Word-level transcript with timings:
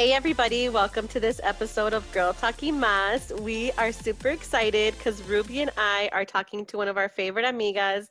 Hey, 0.00 0.14
everybody, 0.14 0.70
welcome 0.70 1.06
to 1.08 1.20
this 1.20 1.42
episode 1.42 1.92
of 1.92 2.10
Girl 2.10 2.32
Talking 2.32 2.80
Mas. 2.80 3.34
We 3.38 3.70
are 3.72 3.92
super 3.92 4.28
excited 4.28 4.96
because 4.96 5.22
Ruby 5.24 5.60
and 5.60 5.70
I 5.76 6.08
are 6.10 6.24
talking 6.24 6.64
to 6.66 6.78
one 6.78 6.88
of 6.88 6.96
our 6.96 7.10
favorite 7.10 7.44
amigas, 7.44 8.06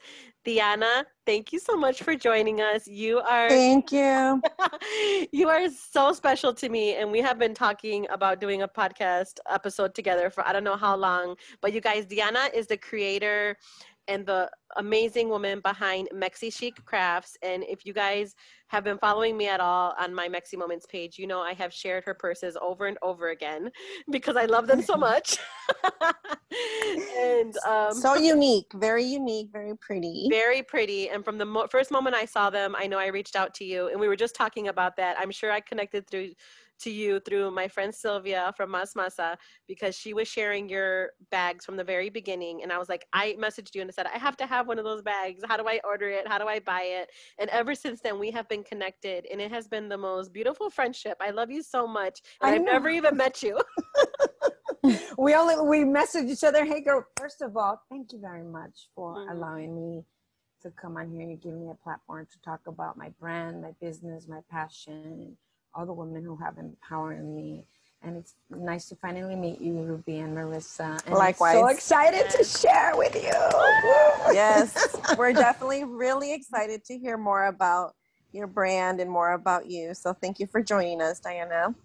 Diana. 0.45 1.04
Thank 1.25 1.51
you 1.51 1.57
so 1.57 1.75
much 1.75 2.04
for 2.04 2.13
joining 2.13 2.61
us. 2.61 2.87
You 2.87 3.21
are 3.21 3.49
Thank 3.49 3.91
you. 3.91 4.39
you 5.31 5.49
are 5.49 5.67
so 5.71 6.13
special 6.13 6.54
to 6.54 6.69
me, 6.69 6.95
and 6.95 7.11
we 7.11 7.21
have 7.21 7.39
been 7.39 7.55
talking 7.55 8.05
about 8.11 8.39
doing 8.39 8.61
a 8.61 8.67
podcast 8.67 9.39
episode 9.50 9.95
together 9.95 10.29
for 10.29 10.47
I 10.47 10.53
don't 10.53 10.64
know 10.64 10.78
how 10.78 10.95
long. 10.95 11.37
But 11.59 11.73
you 11.73 11.81
guys, 11.81 12.06
Diana 12.06 12.51
is 12.53 12.67
the 12.67 12.78
creator 12.78 13.57
and 14.09 14.25
the 14.25 14.49
amazing 14.77 15.29
woman 15.29 15.61
behind 15.61 16.09
Mexi 16.13 16.51
Chic 16.51 16.83
Crafts. 16.83 17.37
And 17.43 17.63
if 17.63 17.86
you 17.86 17.93
guys 17.93 18.36
have 18.67 18.83
been 18.83 18.97
following 18.97 19.37
me 19.37 19.47
at 19.47 19.59
all 19.59 19.93
on 20.00 20.13
my 20.13 20.27
Mexi 20.27 20.57
Moments 20.57 20.86
page, 20.87 21.17
you 21.17 21.27
know 21.27 21.39
I 21.39 21.54
have 21.54 21.71
shared 21.71 22.04
her 22.05 22.14
purses 22.14 22.57
over 22.61 22.87
and 22.87 22.97
over 23.01 23.29
again 23.29 23.71
because 24.11 24.36
I 24.36 24.45
love 24.45 24.67
them 24.67 24.81
so 24.81 24.97
much. 25.09 25.37
and 27.17 27.55
um, 27.67 27.93
so 27.93 28.15
unique, 28.15 28.71
very 28.73 29.03
unique, 29.03 29.50
very 29.53 29.75
pretty. 29.77 30.28
Very 30.29 30.64
pretty. 30.64 31.09
And 31.09 31.23
from 31.23 31.37
the 31.37 31.45
mo- 31.45 31.67
first 31.69 31.91
moment 31.91 32.16
I 32.16 32.25
saw 32.25 32.50
them, 32.50 32.75
I 32.78 32.88
know 32.88 32.97
I 32.97 33.08
reached 33.08 33.36
out 33.36 33.53
to 33.55 33.64
you 33.64 33.88
and 33.89 34.00
we 34.00 34.08
were 34.08 34.16
just 34.16 34.36
talking 34.36 34.67
about 34.67 34.97
that. 34.97 35.17
I'm 35.19 35.31
sure 35.31 35.52
I 35.52 35.59
connected 35.59 36.09
through 36.09 36.31
to 36.80 36.89
you 36.89 37.19
through 37.19 37.52
my 37.52 37.67
friend 37.67 37.94
Sylvia 37.94 38.53
from 38.56 38.72
Mas 38.72 38.94
Masa 38.94 39.38
because 39.67 39.95
she 39.95 40.14
was 40.14 40.28
sharing 40.28 40.70
your 40.70 41.12
bags 41.31 41.66
from 41.66 41.78
the 41.78 41.84
very 41.84 42.09
beginning. 42.09 42.64
And 42.64 42.72
I 42.72 42.78
was 42.78 42.90
like, 42.90 43.06
I 43.14 43.36
messaged 43.40 43.76
you 43.76 43.81
and 43.81 43.90
I 43.90 43.94
said, 43.94 44.08
I 44.08 44.17
have 44.17 44.38
to 44.38 44.45
have 44.45 44.67
one 44.67 44.80
of 44.80 44.86
those 44.86 45.02
bags. 45.02 45.42
How 45.48 45.58
do 45.58 45.68
I 45.68 45.80
order 45.84 46.09
it? 46.09 46.28
How 46.28 46.38
do 46.38 46.48
I 46.48 46.59
buy 46.59 46.81
it? 46.81 47.12
And 47.38 47.50
ever 47.50 47.76
since 47.76 48.02
then, 48.02 48.20
we 48.20 48.31
have 48.31 48.48
been 48.48 48.64
connected 48.64 49.28
and 49.31 49.42
it 49.42 49.52
has 49.52 49.68
been 49.68 49.90
the 49.90 49.98
most 49.98 50.34
beautiful 50.34 50.70
friendship. 50.70 51.18
I 51.20 51.31
love 51.31 51.52
you 51.52 51.64
so 51.64 51.88
much. 51.88 52.22
And 52.42 52.56
I've 52.56 52.64
never 52.64 52.90
even 52.90 53.18
met 53.18 53.44
you. 53.44 53.59
we 55.18 55.36
only, 55.36 55.59
we 55.59 55.80
messaged 55.80 56.30
each 56.30 56.44
other. 56.44 56.64
Hey 56.64 56.81
girl, 56.81 57.06
first 57.18 57.42
of 57.42 57.58
all, 57.58 57.81
thank 57.90 58.14
you 58.14 58.20
very 58.20 58.44
much 58.44 58.90
for 58.96 59.16
mm-hmm. 59.16 59.31
allowing 59.31 59.75
me 59.75 60.03
to 60.62 60.72
come 60.72 60.98
on 60.98 61.09
here. 61.09 61.22
and 61.22 61.42
give 61.42 61.53
me 61.53 61.70
a 61.70 61.84
platform 61.84 62.28
to 62.31 62.42
talk 62.42 62.62
about 62.68 62.98
my 62.98 63.09
brand, 63.20 63.62
my 63.62 63.72
business, 63.81 64.28
my 64.28 64.40
passion 64.50 65.38
all 65.73 65.86
the 65.86 65.94
women 65.94 66.23
who 66.23 66.36
have 66.38 66.58
empowered 66.58 67.23
me. 67.25 67.66
And 68.02 68.16
it's 68.16 68.36
nice 68.50 68.88
to 68.89 68.95
finally 68.95 69.36
meet 69.36 69.59
you, 69.59 69.73
Ruby 69.73 70.20
and 70.20 70.36
Marissa. 70.36 71.06
And 71.06 71.16
Likewise. 71.16 71.56
so 71.56 71.67
excited 71.67 72.25
yes. 72.30 72.38
to 72.38 72.59
share 72.59 72.95
with 72.95 73.14
you. 73.14 74.34
yes, 74.34 74.95
we're 75.17 75.34
definitely 75.34 75.84
really 75.84 76.34
excited 76.34 76.86
to 76.86 76.97
hear 76.97 77.17
more 77.17 77.47
about 77.47 77.95
your 78.31 78.47
brand 78.47 79.02
and 79.02 79.12
more 79.12 79.34
about 79.34 79.70
you. 79.70 79.94
So 79.94 80.14
thank 80.14 80.40
you 80.40 80.47
for 80.47 80.64
joining 80.64 81.02
us, 81.02 81.20
Diana. 81.20 81.75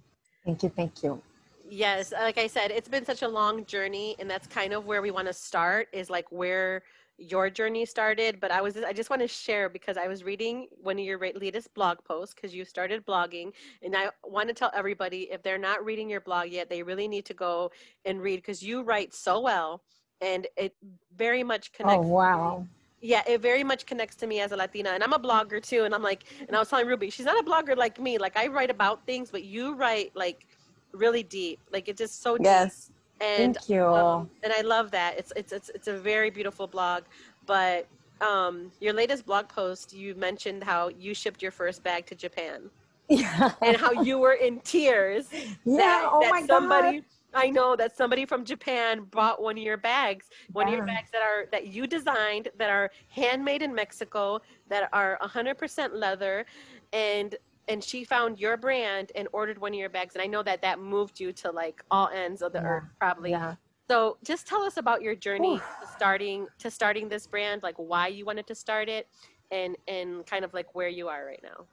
Thank 0.45 0.63
you. 0.63 0.69
Thank 0.69 1.03
you. 1.03 1.21
Yes, 1.69 2.13
like 2.13 2.39
I 2.39 2.47
said, 2.47 2.71
it's 2.71 2.89
been 2.89 3.05
such 3.05 3.23
a 3.23 3.29
long 3.29 3.65
journey, 3.65 4.15
and 4.19 4.31
that's 4.31 4.47
kind 4.47 4.73
of 4.73 4.85
where 4.85 5.03
we 5.03 5.11
want 5.11 5.27
to 5.27 5.33
start 5.33 5.89
is 5.93 6.11
like 6.11 6.31
where 6.31 6.83
your 7.19 7.49
journey 7.49 7.85
started 7.85 8.41
but 8.41 8.51
i 8.51 8.61
was 8.61 8.77
i 8.79 8.93
just 8.93 9.09
want 9.09 9.23
to 9.23 9.29
share 9.29 9.69
because 9.69 9.97
i 9.97 10.09
was 10.09 10.25
reading 10.25 10.67
one 10.83 10.99
of 10.99 11.05
your 11.05 11.19
latest 11.19 11.73
blog 11.75 11.99
posts 12.05 12.35
because 12.35 12.55
you 12.55 12.65
started 12.65 13.07
blogging 13.07 13.53
and 13.83 13.95
i 13.97 14.09
want 14.25 14.49
to 14.49 14.55
tell 14.55 14.71
everybody 14.75 15.29
if 15.31 15.43
they're 15.43 15.59
not 15.59 15.85
reading 15.85 16.11
your 16.11 16.21
blog 16.21 16.49
yet 16.49 16.69
they 16.69 16.83
really 16.83 17.07
need 17.07 17.25
to 17.25 17.35
go 17.35 17.71
and 18.05 18.21
read 18.21 18.37
because 18.37 18.63
you 18.63 18.83
write 18.83 19.15
so 19.15 19.41
well 19.41 19.83
and 20.21 20.47
it 20.57 20.75
very 21.17 21.45
much 21.45 21.71
oh, 21.75 21.77
connects 21.77 22.07
oh 22.07 22.11
wow 22.11 22.67
yeah, 23.07 23.23
it 23.29 23.43
very 23.43 23.63
much 23.63 23.85
connects 23.85 24.17
to 24.17 24.27
me 24.27 24.41
as 24.41 24.53
a 24.53 24.57
Latina, 24.57 24.89
and 24.89 25.05
I'm 25.05 25.13
a 25.13 25.19
blogger 25.19 25.63
too. 25.63 25.85
And 25.85 25.95
I'm 25.95 26.03
like, 26.03 26.25
and 26.49 26.57
I 26.57 26.59
was 26.59 26.71
telling 26.71 26.87
Ruby, 26.87 27.11
she's 27.11 27.27
not 27.27 27.39
a 27.39 27.47
blogger 27.47 27.77
like 27.77 28.01
me. 28.01 28.17
Like 28.17 28.35
I 28.35 28.47
write 28.47 28.71
about 28.71 29.05
things, 29.05 29.31
but 29.31 29.45
you 29.45 29.75
write 29.75 30.13
like 30.17 30.47
really 30.91 31.23
deep. 31.23 31.61
Like 31.71 31.87
it's 31.87 31.99
just 31.99 32.23
so 32.23 32.39
deep. 32.39 32.47
Yes 32.47 32.91
and 33.21 33.55
Thank 33.55 33.69
you. 33.69 33.85
Um, 33.87 34.31
and 34.43 34.53
I 34.53 34.63
love 34.63 34.91
that. 34.91 35.19
It's 35.19 35.33
it's 35.37 35.53
it's 35.53 35.71
it's 35.75 35.89
a 35.89 35.97
very 35.99 36.31
beautiful 36.31 36.67
blog. 36.67 37.05
But 37.47 37.87
um, 38.21 38.73
your 38.81 38.93
latest 38.93 39.27
blog 39.27 39.49
post, 39.49 39.93
you 39.93 40.15
mentioned 40.15 40.65
how 40.65 40.89
you 40.89 41.15
shipped 41.15 41.43
your 41.43 41.51
first 41.51 41.83
bag 41.83 42.07
to 42.07 42.15
Japan. 42.15 42.71
Yeah. 43.09 43.53
And 43.61 43.77
how 43.77 43.93
you 43.93 44.19
were 44.19 44.33
in 44.33 44.61
tears. 44.61 45.29
Yeah. 45.65 45.77
That, 45.77 46.09
oh 46.11 46.21
that 46.21 46.31
my 46.31 46.47
somebody, 46.47 47.01
God. 47.01 47.05
I 47.35 47.51
know 47.51 47.75
that 47.77 47.97
somebody 47.97 48.27
from 48.27 48.45
Japan 48.45 49.07
bought 49.11 49.43
one 49.43 49.57
of 49.57 49.63
your 49.63 49.77
bags, 49.77 50.27
one 50.53 50.67
yeah. 50.67 50.75
of 50.75 50.77
your 50.79 50.87
bags 50.87 51.11
that 51.13 51.23
are 51.23 51.47
that 51.51 51.69
you 51.69 51.87
designed, 51.87 52.49
that 52.59 52.71
are 52.71 52.91
handmade 53.09 53.63
in 53.63 53.75
Mexico, 53.75 54.41
that 54.69 54.89
are 54.93 55.19
100% 55.23 55.95
leather, 55.95 56.47
and 56.93 57.35
and 57.69 57.83
she 57.83 58.05
found 58.05 58.39
your 58.39 58.57
brand 58.57 59.13
and 59.15 59.29
ordered 59.33 59.59
one 59.59 59.73
of 59.73 59.79
your 59.79 59.89
bags 59.89 60.15
and 60.15 60.23
i 60.23 60.27
know 60.27 60.43
that 60.43 60.61
that 60.63 60.79
moved 60.79 61.21
you 61.21 61.33
to 61.33 61.51
like 61.51 61.83
all 61.91 62.09
ends 62.09 62.43
of 62.43 62.53
the 62.53 62.59
yeah. 62.59 62.67
earth 62.67 62.85
probably. 62.99 63.31
Yeah. 63.31 63.55
so 63.89 64.19
just 64.25 64.47
tell 64.47 64.63
us 64.63 64.77
about 64.77 65.03
your 65.03 65.15
journey 65.15 65.59
to 65.59 65.87
starting 65.97 66.47
to 66.59 66.71
starting 66.71 67.09
this 67.09 67.27
brand 67.27 67.63
like 67.63 67.77
why 67.77 68.09
you 68.09 68.25
wanted 68.25 68.47
to 68.47 68.55
start 68.55 68.89
it 68.89 69.09
and 69.51 69.77
and 69.89 70.27
kind 70.27 70.45
of 70.45 70.53
like 70.55 70.75
where 70.75 70.89
you 70.89 71.09
are 71.09 71.25
right 71.25 71.41
now. 71.43 71.67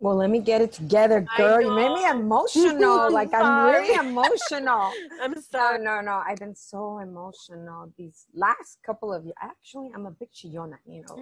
Well 0.00 0.14
let 0.14 0.30
me 0.30 0.38
get 0.38 0.60
it 0.60 0.72
together 0.72 1.26
girl. 1.36 1.60
You 1.60 1.74
made 1.74 1.92
me 1.92 2.08
emotional. 2.08 3.10
Like 3.18 3.34
i'm 3.34 3.66
really 3.66 3.94
emotional. 3.94 4.92
I'm 5.22 5.40
sorry. 5.40 5.82
no 5.82 5.96
no. 5.96 6.02
No 6.02 6.22
i've 6.26 6.38
been 6.38 6.54
so 6.54 6.98
emotional 6.98 7.92
these 7.96 8.26
last 8.32 8.78
couple 8.86 9.12
of 9.12 9.24
years 9.24 9.34
actually 9.42 9.90
i'm 9.94 10.06
a 10.06 10.10
bit 10.10 10.30
chillona 10.32 10.78
you 10.86 11.02
know 11.02 11.16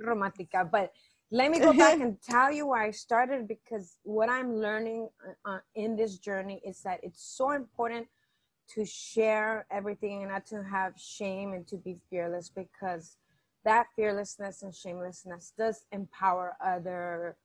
romantica 0.08 0.68
but 0.70 0.92
let 1.30 1.50
me 1.50 1.58
go 1.58 1.72
back 1.84 2.00
and 2.00 2.20
tell 2.22 2.52
you 2.52 2.68
why 2.68 2.86
I 2.86 2.90
started 2.90 3.48
because 3.48 3.96
what 4.02 4.28
I'm 4.28 4.56
learning 4.56 5.08
uh, 5.46 5.50
uh, 5.50 5.58
in 5.74 5.96
this 5.96 6.18
journey 6.18 6.60
is 6.64 6.80
that 6.82 7.00
it's 7.02 7.22
so 7.22 7.52
important 7.52 8.06
to 8.74 8.84
share 8.84 9.66
everything 9.70 10.22
and 10.22 10.32
not 10.32 10.46
to 10.46 10.62
have 10.62 10.94
shame 10.96 11.52
and 11.52 11.66
to 11.68 11.76
be 11.76 11.98
fearless 12.08 12.48
because 12.48 13.16
that 13.64 13.86
fearlessness 13.96 14.62
and 14.62 14.74
shamelessness 14.74 15.52
does 15.56 15.84
empower 15.92 16.56
other 16.64 17.36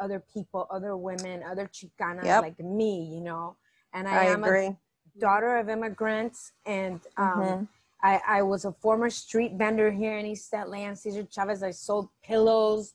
other 0.00 0.22
people, 0.32 0.64
other 0.70 0.96
women, 0.96 1.42
other 1.42 1.68
chicanas 1.74 2.24
yep. 2.24 2.42
like 2.42 2.60
me, 2.60 3.10
you 3.12 3.20
know. 3.20 3.56
And 3.92 4.06
I, 4.06 4.22
I 4.22 4.24
am 4.26 4.44
agree. 4.44 4.66
a 4.66 4.76
daughter 5.18 5.56
of 5.56 5.68
immigrants 5.68 6.52
and 6.66 7.00
um, 7.16 7.32
mm-hmm. 7.40 7.64
I, 8.00 8.20
I 8.28 8.42
was 8.42 8.64
a 8.64 8.72
former 8.72 9.10
street 9.10 9.54
vendor 9.56 9.90
here 9.90 10.18
in 10.18 10.26
East 10.26 10.54
Atlanta, 10.54 10.94
Cesar 10.94 11.26
Chavez. 11.28 11.64
I 11.64 11.72
sold 11.72 12.10
pillows 12.22 12.94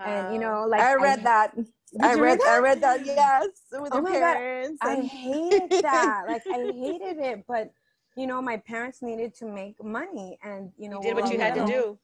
and 0.00 0.34
you 0.34 0.40
know 0.40 0.66
like 0.68 0.80
i 0.80 0.94
read 0.94 1.20
I, 1.20 1.22
that 1.22 1.54
i 2.00 2.14
read, 2.14 2.40
that? 2.40 2.48
i 2.48 2.58
read 2.58 2.80
that 2.80 3.04
yes 3.04 3.48
with 3.72 3.92
oh 3.92 4.00
your 4.00 4.10
parents 4.10 4.78
God. 4.82 4.98
And... 4.98 5.02
i 5.02 5.06
hated 5.06 5.70
that. 5.82 6.24
Like 6.26 6.42
i 6.46 6.72
hated 6.72 7.18
it 7.18 7.44
but 7.46 7.72
you 8.16 8.26
know 8.26 8.42
my 8.42 8.56
parents 8.56 9.02
needed 9.02 9.34
to 9.36 9.46
make 9.46 9.82
money 9.82 10.38
and 10.42 10.70
you 10.78 10.88
know 10.88 11.00
you 11.02 11.14
did 11.14 11.16
what 11.16 11.32
you 11.32 11.38
had 11.38 11.54
to 11.54 11.66
do. 11.66 11.98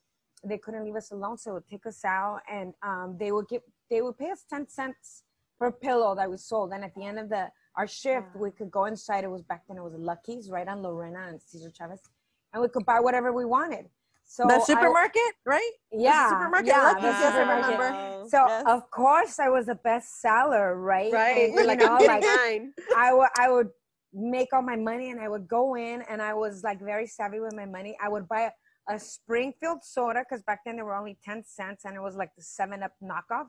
They 0.45 0.59
couldn't 0.59 0.85
leave 0.85 0.95
us 0.95 1.11
alone 1.11 1.37
so 1.37 1.51
they 1.51 1.55
would 1.55 1.69
take 1.69 1.87
us 1.87 2.05
out 2.05 2.41
and 2.51 2.73
um, 2.83 3.17
they 3.19 3.33
would 3.33 3.49
give 3.49 3.63
they 3.91 4.03
would 4.03 4.17
pay 4.17 4.31
us 4.31 4.45
10 4.49 4.69
cents 4.69 5.25
per 5.59 5.73
pillow 5.73 6.15
that 6.15 6.31
we 6.31 6.37
sold. 6.37 6.73
And 6.73 6.85
at 6.85 6.95
the 6.95 7.05
end 7.05 7.19
of 7.19 7.29
the 7.29 7.51
our 7.77 7.87
shift 7.87 8.37
we 8.37 8.51
could 8.51 8.71
go 8.71 8.85
inside. 8.85 9.25
It 9.25 9.31
was 9.31 9.43
back 9.43 9.63
then 9.69 9.79
it 9.79 9.83
was 9.83 9.95
lucky's 9.95 10.49
right 10.49 10.69
on 10.69 10.83
lorena 10.83 11.27
and 11.29 11.41
cesar 11.43 11.71
chavez. 11.77 12.01
And 12.53 12.63
we 12.63 12.69
could 12.69 12.87
buy 12.87 13.01
whatever 13.01 13.33
we 13.33 13.45
wanted 13.45 13.87
so 14.31 14.45
the 14.47 14.61
supermarket, 14.61 15.33
I, 15.47 15.51
right? 15.57 15.71
Yeah, 15.91 16.29
the 16.29 16.37
supermarket. 16.37 16.67
Yeah, 16.69 16.95
the 16.95 17.01
yes, 17.01 17.23
supermarket. 17.25 17.79
Remember. 17.79 18.29
So 18.29 18.47
yes. 18.47 18.65
of 18.67 18.91
course 18.91 19.39
I 19.39 19.49
was 19.49 19.69
a 19.69 19.75
bestseller, 19.75 20.77
right? 20.77 21.11
Right. 21.11 21.49
And, 21.49 21.55
you 21.55 21.67
like, 21.67 21.79
know, 21.79 21.97
like 21.97 22.25
I 22.95 23.15
would 23.15 23.29
I 23.39 23.51
would 23.51 23.71
make 24.13 24.53
all 24.53 24.61
my 24.61 24.77
money 24.77 25.11
and 25.11 25.19
I 25.19 25.29
would 25.29 25.49
go 25.49 25.77
in 25.77 26.03
and 26.11 26.21
I 26.21 26.35
was 26.35 26.63
like 26.63 26.79
very 26.81 27.07
savvy 27.07 27.41
with 27.41 27.55
my 27.55 27.65
money. 27.65 27.97
I 28.03 28.11
would 28.11 28.29
buy 28.29 28.51
a, 28.51 28.95
a 28.95 28.99
Springfield 28.99 29.83
soda 29.83 30.25
because 30.29 30.43
back 30.45 30.61
then 30.65 30.77
they 30.77 30.83
were 30.83 30.95
only 30.95 31.17
ten 31.25 31.43
cents 31.47 31.87
and 31.87 31.97
it 31.97 32.03
was 32.03 32.15
like 32.15 32.31
the 32.37 32.43
Seven 32.43 32.83
Up 32.83 32.93
knockoff, 33.03 33.49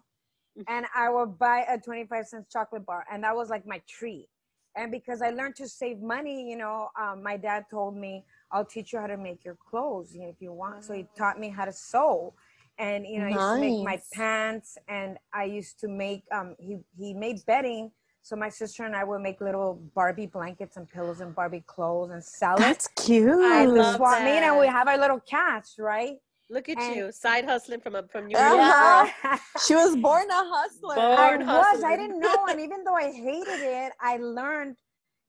mm-hmm. 0.57 0.61
and 0.69 0.85
I 0.95 1.09
would 1.09 1.37
buy 1.37 1.65
a 1.69 1.77
twenty 1.77 2.05
five 2.05 2.25
cents 2.25 2.47
chocolate 2.51 2.85
bar 2.85 3.05
and 3.11 3.21
that 3.25 3.35
was 3.35 3.49
like 3.49 3.67
my 3.67 3.81
treat. 3.87 4.29
And 4.77 4.91
because 4.91 5.21
I 5.21 5.31
learned 5.31 5.55
to 5.57 5.67
save 5.67 5.99
money, 5.99 6.49
you 6.49 6.55
know, 6.55 6.87
um, 6.97 7.21
my 7.21 7.35
dad 7.35 7.65
told 7.69 7.97
me 7.97 8.23
I'll 8.51 8.65
teach 8.65 8.93
you 8.93 8.99
how 8.99 9.07
to 9.07 9.17
make 9.17 9.45
your 9.45 9.55
clothes 9.55 10.13
you 10.13 10.21
know, 10.21 10.29
if 10.29 10.35
you 10.39 10.51
want. 10.51 10.83
So 10.83 10.93
he 10.93 11.05
taught 11.17 11.39
me 11.39 11.49
how 11.49 11.65
to 11.65 11.73
sew. 11.73 12.33
And 12.77 13.05
you 13.05 13.19
know, 13.19 13.29
nice. 13.29 13.37
I 13.37 13.57
used 13.57 13.61
to 13.61 13.69
make 13.69 13.85
my 13.85 14.01
pants 14.13 14.77
and 14.87 15.17
I 15.33 15.43
used 15.43 15.79
to 15.81 15.87
make 15.87 16.23
um 16.31 16.55
he 16.59 16.77
he 16.97 17.13
made 17.13 17.45
bedding. 17.45 17.91
So 18.21 18.35
my 18.35 18.49
sister 18.49 18.83
and 18.83 18.95
I 18.95 19.03
would 19.03 19.21
make 19.21 19.41
little 19.41 19.81
Barbie 19.95 20.27
blankets 20.27 20.77
and 20.77 20.89
pillows 20.89 21.19
and 21.19 21.33
Barbie 21.33 21.63
clothes 21.65 22.11
and 22.11 22.23
sell 22.23 22.55
it. 22.55 22.59
That's 22.59 22.87
cute. 22.87 23.29
I 23.29 23.65
love 23.65 23.95
swap 23.95 24.21
meet 24.23 24.43
and 24.43 24.59
we 24.59 24.67
have 24.67 24.87
our 24.87 24.97
little 24.97 25.19
cats, 25.19 25.75
right? 25.79 26.17
Look 26.51 26.67
at 26.67 26.79
and, 26.79 26.95
you, 26.95 27.11
side 27.11 27.45
hustling 27.45 27.79
from 27.79 27.95
a 27.95 28.03
from 28.07 28.27
New 28.27 28.37
York. 28.37 28.53
Uh-huh. 28.53 29.37
she 29.67 29.75
was 29.75 29.95
born 29.95 30.27
a 30.29 30.33
hustler. 30.33 30.95
Born 30.95 31.43
I 31.47 31.57
was. 31.57 31.83
I 31.83 31.95
didn't 31.95 32.19
know, 32.19 32.47
and 32.49 32.59
even 32.59 32.83
though 32.83 32.95
I 32.95 33.11
hated 33.11 33.61
it, 33.61 33.93
I 34.01 34.17
learned 34.17 34.75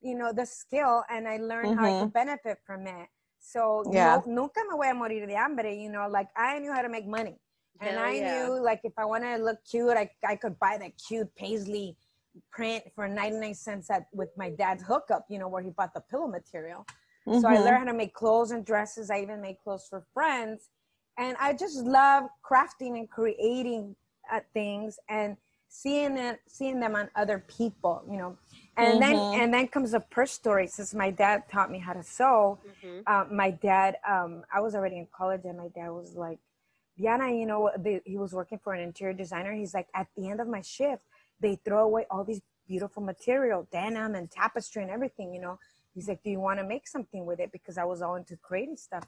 you 0.00 0.16
know 0.16 0.32
the 0.32 0.46
skill 0.46 1.04
and 1.10 1.28
i 1.28 1.36
learned 1.36 1.68
mm-hmm. 1.68 1.78
how 1.78 1.86
i 1.86 1.90
could 1.90 2.08
mm-hmm. 2.08 2.08
benefit 2.08 2.58
from 2.66 2.86
it 2.86 3.08
so 3.38 3.82
yeah. 3.90 4.20
no, 4.26 4.42
nunca 4.42 4.60
me 4.68 4.76
voy 4.76 4.90
a 4.90 4.94
morir 4.94 5.26
de 5.26 5.34
hambre 5.34 5.72
you 5.72 5.90
know 5.90 6.08
like 6.08 6.28
i 6.36 6.58
knew 6.58 6.72
how 6.72 6.82
to 6.82 6.88
make 6.88 7.06
money 7.06 7.38
and 7.80 7.96
Hell 7.96 8.04
i 8.04 8.12
yeah. 8.12 8.46
knew 8.46 8.62
like 8.62 8.80
if 8.84 8.92
i 8.98 9.04
wanted 9.04 9.36
to 9.36 9.42
look 9.42 9.58
cute 9.70 9.96
I, 9.96 10.10
I 10.26 10.36
could 10.36 10.58
buy 10.58 10.78
that 10.78 10.92
cute 11.06 11.34
paisley 11.36 11.96
print 12.50 12.84
for 12.94 13.08
99 13.08 13.54
cents 13.54 13.90
at 13.90 14.06
with 14.12 14.30
my 14.36 14.50
dad's 14.50 14.82
hookup, 14.82 15.26
you 15.28 15.38
know, 15.38 15.48
where 15.48 15.62
he 15.62 15.70
bought 15.70 15.94
the 15.94 16.00
pillow 16.00 16.26
material. 16.26 16.86
So 17.26 17.46
I 17.46 17.58
learned 17.58 17.78
how 17.78 17.84
to 17.84 17.94
make 17.94 18.12
clothes 18.12 18.50
and 18.50 18.64
dresses. 18.64 19.10
I 19.10 19.20
even 19.20 19.40
made 19.40 19.58
clothes 19.62 19.86
for 19.88 20.04
friends. 20.12 20.70
And 21.16 21.36
I 21.38 21.52
just 21.52 21.76
love 21.76 22.24
crafting 22.44 22.98
and 22.98 23.08
creating 23.08 23.94
uh, 24.32 24.40
things 24.52 24.98
and 25.08 25.36
seeing 25.68 26.16
it, 26.16 26.40
seeing 26.48 26.80
them 26.80 26.96
on 26.96 27.08
other 27.14 27.44
people, 27.46 28.02
you 28.10 28.16
know. 28.16 28.36
And 28.80 29.02
then 29.02 29.16
and 29.34 29.54
then 29.54 29.68
comes 29.68 29.94
a 29.94 30.00
purse 30.00 30.32
story. 30.32 30.66
Since 30.66 30.94
my 30.94 31.10
dad 31.10 31.44
taught 31.50 31.70
me 31.70 31.78
how 31.78 31.92
to 31.92 32.02
sew, 32.02 32.58
Mhm. 32.64 33.02
uh, 33.06 33.24
my 33.30 33.50
dad, 33.50 33.98
um, 34.06 34.44
I 34.52 34.60
was 34.60 34.74
already 34.74 34.98
in 34.98 35.06
college, 35.06 35.44
and 35.44 35.58
my 35.58 35.68
dad 35.68 35.90
was 35.90 36.16
like, 36.16 36.38
Diana, 36.98 37.30
you 37.30 37.46
know, 37.46 37.70
the, 37.78 38.00
he 38.04 38.16
was 38.18 38.32
working 38.34 38.58
for 38.58 38.72
an 38.74 38.80
interior 38.80 39.14
designer. 39.14 39.52
He's 39.54 39.74
like, 39.74 39.88
at 39.94 40.08
the 40.16 40.28
end 40.28 40.40
of 40.40 40.48
my 40.48 40.60
shift, 40.60 41.02
they 41.40 41.56
throw 41.56 41.84
away 41.84 42.06
all 42.10 42.24
these 42.24 42.42
beautiful 42.66 43.02
material, 43.02 43.66
denim 43.72 44.14
and 44.14 44.30
tapestry 44.30 44.82
and 44.82 44.90
everything, 44.90 45.32
you 45.34 45.40
know. 45.40 45.58
He's 45.94 46.08
like, 46.08 46.22
do 46.22 46.30
you 46.30 46.40
want 46.40 46.58
to 46.60 46.64
make 46.64 46.86
something 46.86 47.26
with 47.26 47.40
it? 47.40 47.50
Because 47.52 47.76
I 47.78 47.84
was 47.84 48.00
all 48.02 48.14
into 48.16 48.36
creating 48.36 48.76
stuff. 48.76 49.04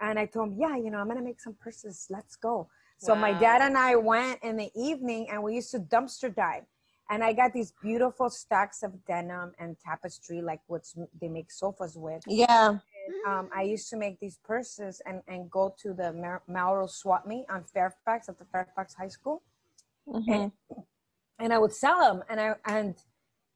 And 0.00 0.18
I 0.18 0.26
told 0.26 0.50
him, 0.50 0.56
yeah, 0.58 0.76
you 0.76 0.90
know, 0.90 0.98
I'm 0.98 1.06
going 1.06 1.18
to 1.18 1.24
make 1.24 1.40
some 1.40 1.54
purses. 1.54 2.06
Let's 2.08 2.36
go. 2.36 2.68
So 2.98 3.14
my 3.14 3.32
dad 3.32 3.62
and 3.62 3.76
I 3.76 3.96
went 3.96 4.42
in 4.42 4.56
the 4.56 4.70
evening 4.74 5.28
and 5.30 5.42
we 5.42 5.54
used 5.54 5.70
to 5.72 5.78
dumpster 5.80 6.34
dive. 6.34 6.64
And 7.10 7.24
I 7.24 7.32
got 7.32 7.52
these 7.52 7.72
beautiful 7.82 8.30
stacks 8.30 8.84
of 8.84 9.04
denim 9.04 9.52
and 9.58 9.76
tapestry, 9.84 10.40
like 10.40 10.60
what's 10.68 10.94
they 11.20 11.28
make 11.28 11.50
sofas 11.50 11.96
with 11.96 12.22
Yeah. 12.28 12.78
um, 13.26 13.50
I 13.54 13.62
used 13.62 13.90
to 13.90 13.96
make 13.96 14.20
these 14.20 14.38
purses 14.44 15.02
and, 15.04 15.20
and 15.26 15.50
go 15.50 15.74
to 15.82 15.92
the 15.92 16.12
Mer- 16.12 16.42
Melrose 16.46 16.94
Swap 16.94 17.26
Meet 17.26 17.46
on 17.50 17.64
Fairfax 17.64 18.28
at 18.28 18.38
the 18.38 18.44
Fairfax 18.44 18.94
High 18.94 19.08
School, 19.08 19.42
Mhm. 20.08 20.52
and 21.40 21.52
I 21.52 21.58
would 21.58 21.72
sell 21.72 21.98
them. 22.00 22.22
And 22.28 22.40
I 22.40 22.54
and 22.64 22.94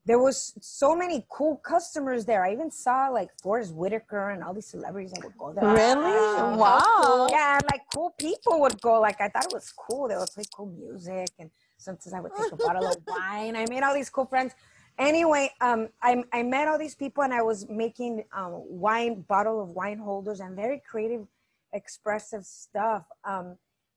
there 0.06 0.18
was 0.18 0.52
so 0.60 0.94
many 0.94 1.24
cool 1.30 1.56
customers 1.58 2.26
there. 2.26 2.44
I 2.44 2.52
even 2.52 2.70
saw 2.70 3.08
like 3.08 3.30
Forest 3.40 3.72
Whitaker 3.74 4.30
and 4.30 4.42
all 4.44 4.52
these 4.52 4.66
celebrities 4.66 5.12
that 5.12 5.24
would 5.24 5.38
go 5.38 5.52
there. 5.52 5.64
Really? 5.72 6.12
Wow. 6.12 6.58
Wow. 6.58 7.26
Yeah, 7.30 7.54
and, 7.58 7.64
like 7.72 7.82
cool 7.94 8.10
people 8.18 8.60
would 8.62 8.80
go. 8.82 9.00
Like 9.00 9.20
I 9.20 9.28
thought 9.28 9.46
it 9.46 9.52
was 9.54 9.70
cool. 9.72 10.08
They 10.08 10.16
would 10.16 10.28
play 10.34 10.44
cool 10.54 10.66
music, 10.66 11.30
and 11.38 11.50
sometimes 11.84 12.14
I 12.14 12.20
would 12.20 12.32
take 12.34 12.52
a 12.52 12.56
bottle 12.56 12.86
of 12.86 12.96
wine. 13.06 13.56
I 13.56 13.66
made 13.66 13.82
all 13.82 13.94
these 13.94 14.10
cool 14.10 14.26
friends. 14.26 14.54
Anyway, 14.98 15.50
um, 15.60 15.88
I 16.02 16.24
I 16.32 16.42
met 16.42 16.68
all 16.68 16.78
these 16.78 16.94
people, 16.94 17.22
and 17.24 17.34
I 17.34 17.42
was 17.42 17.68
making 17.68 18.24
um, 18.32 18.52
wine 18.68 19.22
bottle 19.28 19.60
of 19.62 19.68
wine 19.68 19.98
holders 19.98 20.40
and 20.40 20.56
very 20.56 20.80
creative, 20.88 21.26
expressive 21.72 22.44
stuff. 22.46 23.04
Um, 23.24 23.56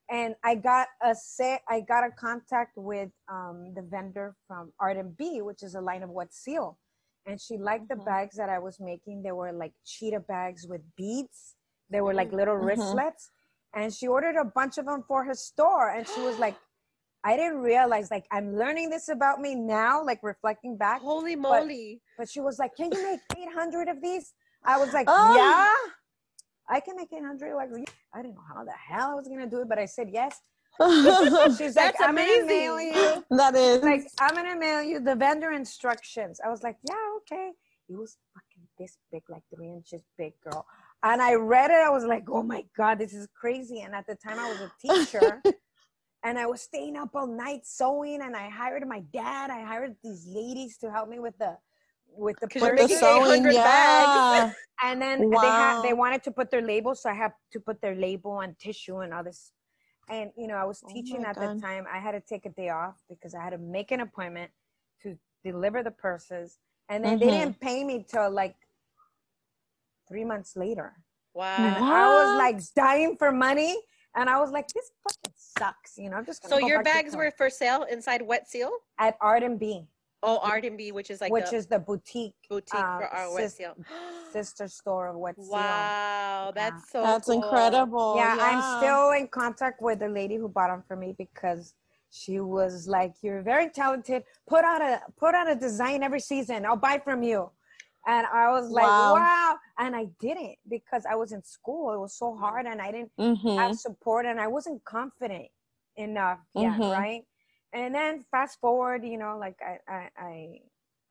and 0.10 0.36
I 0.44 0.56
got 0.56 0.88
a 1.02 1.14
set. 1.16 1.62
I 1.70 1.82
got 1.82 2.04
a 2.04 2.12
contact 2.12 2.78
with 2.78 3.10
um, 3.30 3.74
the 3.76 3.82
vendor 3.82 4.36
from 4.48 4.74
Arden 4.80 5.16
B, 5.18 5.42
which 5.42 5.64
is 5.64 5.76
a 5.76 5.82
line 5.82 6.04
of 6.04 6.10
Wet 6.10 6.34
Seal, 6.34 6.78
and 7.26 7.40
she 7.40 7.58
liked 7.58 7.90
the 7.90 7.96
Mhm. 7.96 8.06
bags 8.06 8.36
that 8.38 8.50
I 8.50 8.60
was 8.60 8.80
making. 8.80 9.22
They 9.24 9.32
were 9.32 9.52
like 9.52 9.74
cheetah 9.86 10.22
bags 10.22 10.66
with 10.68 10.82
beads. 10.96 11.56
They 11.90 12.02
were 12.02 12.14
like 12.14 12.32
little 12.32 12.56
Mhm. 12.56 12.66
wristlets, 12.66 13.30
and 13.74 13.94
she 13.94 14.08
ordered 14.08 14.36
a 14.36 14.46
bunch 14.46 14.78
of 14.80 14.86
them 14.86 15.04
for 15.08 15.24
her 15.26 15.36
store. 15.36 15.90
And 15.92 16.08
she 16.08 16.22
was 16.22 16.40
like, 16.40 16.58
"I 17.30 17.32
didn't 17.40 17.60
realize. 17.74 18.08
Like, 18.16 18.26
I'm 18.32 18.48
learning 18.62 18.88
this 18.96 19.06
about 19.18 19.38
me 19.46 19.52
now. 19.56 19.94
Like 20.10 20.22
reflecting 20.34 20.74
back." 20.86 21.00
Holy 21.02 21.36
moly. 21.36 22.02
But 22.18 22.28
she 22.34 22.40
was 22.48 22.56
like, 22.62 22.74
"Can 22.80 22.88
you 22.94 23.02
make 23.12 23.22
800 23.38 23.90
of 23.94 23.98
these?" 24.08 24.34
I 24.74 24.76
was 24.82 24.92
like, 24.98 25.08
Oh. 25.10 25.36
"Yeah, 25.40 25.74
I 26.76 26.80
can 26.86 26.96
make 27.02 27.12
800." 27.12 27.56
Like, 27.62 27.70
I 28.16 28.22
didn't 28.22 28.36
know 28.36 28.48
how 28.54 28.64
the 28.72 28.78
hell 28.90 29.08
I 29.14 29.16
was 29.20 29.28
gonna 29.28 29.52
do 29.56 29.60
it, 29.64 29.70
but 29.70 29.80
I 29.86 29.88
said 29.98 30.10
yes. 30.20 30.34
She's 31.58 31.76
like, 31.76 31.96
"I'm 32.00 32.16
gonna 32.16 32.46
mail 32.46 32.80
you." 32.80 33.24
that 33.32 33.56
is. 33.56 33.82
like 33.82 34.04
I'm 34.20 34.36
gonna 34.36 34.56
mail 34.56 34.82
you 34.84 35.00
the 35.00 35.16
vendor 35.16 35.52
instructions. 35.52 36.40
I 36.46 36.50
was 36.50 36.62
like, 36.68 36.78
yeah, 36.88 36.96
okay. 37.20 37.52
It 37.90 37.98
was 37.98 38.18
fucking 38.34 38.68
this 38.78 38.98
big, 39.12 39.24
like 39.30 39.44
three 39.54 39.70
inches 39.70 40.04
big, 40.18 40.34
girl. 40.44 40.66
And 41.04 41.22
I 41.22 41.34
read 41.36 41.72
it. 41.72 41.82
I 41.90 41.90
was 41.90 42.04
like, 42.04 42.26
oh 42.30 42.44
my 42.44 42.64
god, 42.76 43.00
this 43.00 43.14
is 43.14 43.28
crazy. 43.42 43.80
And 43.82 43.96
at 43.96 44.06
the 44.08 44.16
time, 44.16 44.38
I 44.38 44.50
was 44.52 44.60
a 44.60 44.72
teacher, 44.88 45.42
and 46.28 46.38
I 46.38 46.46
was 46.46 46.62
staying 46.62 46.98
up 46.98 47.16
all 47.16 47.28
night 47.28 47.66
sewing. 47.66 48.22
And 48.22 48.36
I 48.36 48.50
hired 48.50 48.86
my 48.88 49.00
dad. 49.14 49.50
I 49.50 49.62
hired 49.64 49.96
these 50.04 50.28
ladies 50.28 50.78
to 50.80 50.92
help 50.92 51.08
me 51.10 51.20
with 51.20 51.38
the 51.38 51.58
with 52.10 52.38
the 52.42 52.48
'Cause 52.48 52.62
you're 52.64 52.76
the 52.76 52.82
purchase. 52.84 53.00
sewing, 53.00 53.46
800 53.46 53.54
yeah. 53.54 54.54
And 54.84 55.02
then 55.02 55.30
they 55.30 55.38
had 55.62 55.82
they 55.84 55.94
wanted 55.94 56.22
to 56.24 56.32
put 56.32 56.52
their 56.52 56.62
label, 56.74 56.94
so 56.96 57.10
I 57.10 57.14
had 57.14 57.34
to 57.54 57.60
put 57.60 57.82
their 57.82 57.96
label 57.96 58.32
on 58.44 58.56
tissue 58.60 58.98
and 59.04 59.14
all 59.14 59.24
this. 59.24 59.52
And 60.10 60.32
you 60.38 60.48
know, 60.48 60.56
I 60.56 60.66
was 60.66 60.82
Oh 60.84 60.94
teaching 60.94 61.22
my 61.24 61.30
at 61.30 61.36
God. 61.36 61.56
the 61.58 61.62
time. 61.62 61.86
I 61.92 62.00
had 62.00 62.12
to 62.12 62.22
take 62.22 62.46
a 62.46 62.50
day 62.62 62.70
off 62.70 62.98
because 63.10 63.34
I 63.34 63.42
had 63.44 63.52
to 63.52 63.58
make 63.58 63.90
an 63.92 64.02
appointment 64.02 64.52
to 65.04 65.18
deliver 65.44 65.80
the 65.84 65.92
purses, 65.92 66.60
and 66.90 67.04
then 67.04 67.20
they 67.20 67.28
Mhm. 67.28 67.40
didn't 67.40 67.60
pay 67.60 67.84
me 67.84 68.04
till 68.04 68.30
like 68.30 68.56
three 70.08 70.26
months 70.26 70.56
later. 70.56 70.90
Wow. 71.34 71.58
And 71.58 71.78
I 71.86 72.04
was 72.18 72.30
like 72.44 72.60
dying 72.76 73.18
for 73.18 73.32
money, 73.32 73.74
and 74.16 74.30
I 74.30 74.40
was 74.40 74.52
like, 74.52 74.68
"This 74.70 74.92
fucking 75.04 75.34
sucks," 75.60 75.98
you 75.98 76.10
know. 76.10 76.18
I'm 76.18 76.26
just 76.26 76.42
gonna 76.42 76.56
So 76.62 76.68
your 76.68 76.84
bags 76.84 77.16
were 77.16 77.32
for 77.32 77.50
sale 77.50 77.84
inside 77.90 78.22
Wet 78.22 78.50
Seal? 78.50 78.72
at 79.00 79.18
Arden 79.22 79.58
B, 79.58 79.88
Oh, 80.24 80.40
Arden 80.42 80.76
B, 80.78 80.92
which 80.92 81.10
is 81.12 81.22
like 81.22 81.32
which 81.32 81.52
the 81.52 81.56
is 81.58 81.68
the 81.68 81.78
boutique 81.80 82.34
boutique 82.50 82.74
uh, 82.80 83.00
for 83.00 83.06
our 83.08 83.34
Wet 83.34 83.44
sis- 83.44 83.56
Seal. 83.58 83.76
sister 84.32 84.68
store 84.68 85.08
of 85.10 85.16
Wet 85.18 85.36
Seal. 85.36 85.50
Wow, 85.52 86.52
that's 86.56 86.90
so 86.92 87.02
That's 87.04 87.28
cool. 87.28 87.36
incredible. 87.44 88.16
yeah, 88.18 88.36
yeah, 88.36 88.44
I'm 88.50 88.78
still 88.80 89.12
in 89.12 89.28
contact 89.28 89.82
with 89.82 90.00
the 90.00 90.10
lady 90.10 90.36
who 90.36 90.48
bought 90.50 90.70
them 90.70 90.84
for 90.88 90.96
me 90.96 91.14
because 91.18 91.74
she 92.10 92.40
was 92.40 92.88
like, 92.88 93.14
"You're 93.22 93.42
very 93.42 93.70
talented. 93.70 94.24
Put 94.48 94.64
out 94.64 94.82
a 94.82 95.02
put 95.18 95.36
out 95.36 95.50
a 95.50 95.56
design 95.56 96.04
every 96.04 96.20
season. 96.22 96.66
I'll 96.66 96.78
buy 96.78 96.98
from 97.00 97.22
you." 97.22 97.52
And 98.08 98.26
I 98.28 98.50
was 98.52 98.72
like, 98.72 98.86
Wow. 98.88 99.14
"Wow!" 99.14 99.60
And 99.78 99.96
I 99.96 100.06
didn't 100.20 100.56
because 100.68 101.06
I 101.06 101.16
was 101.16 101.32
in 101.34 101.44
school. 101.44 101.94
It 101.94 102.00
was 102.00 102.14
so 102.18 102.36
hard, 102.36 102.66
and 102.66 102.82
I 102.82 102.92
didn't 102.92 103.12
Mhm. 103.20 103.58
have 103.60 103.76
support, 103.76 104.26
and 104.26 104.40
I 104.40 104.48
wasn't 104.48 104.84
confident 104.86 105.50
enough 105.98 106.40
yet, 106.54 106.78
Mhm. 106.80 106.92
right? 106.92 107.24
And 107.74 107.94
then 107.94 108.24
fast 108.32 108.60
forward, 108.62 109.06
you 109.06 109.18
know, 109.18 109.38
like 109.38 109.60
I 109.62 109.80
I 109.88 110.10
I, 110.18 110.62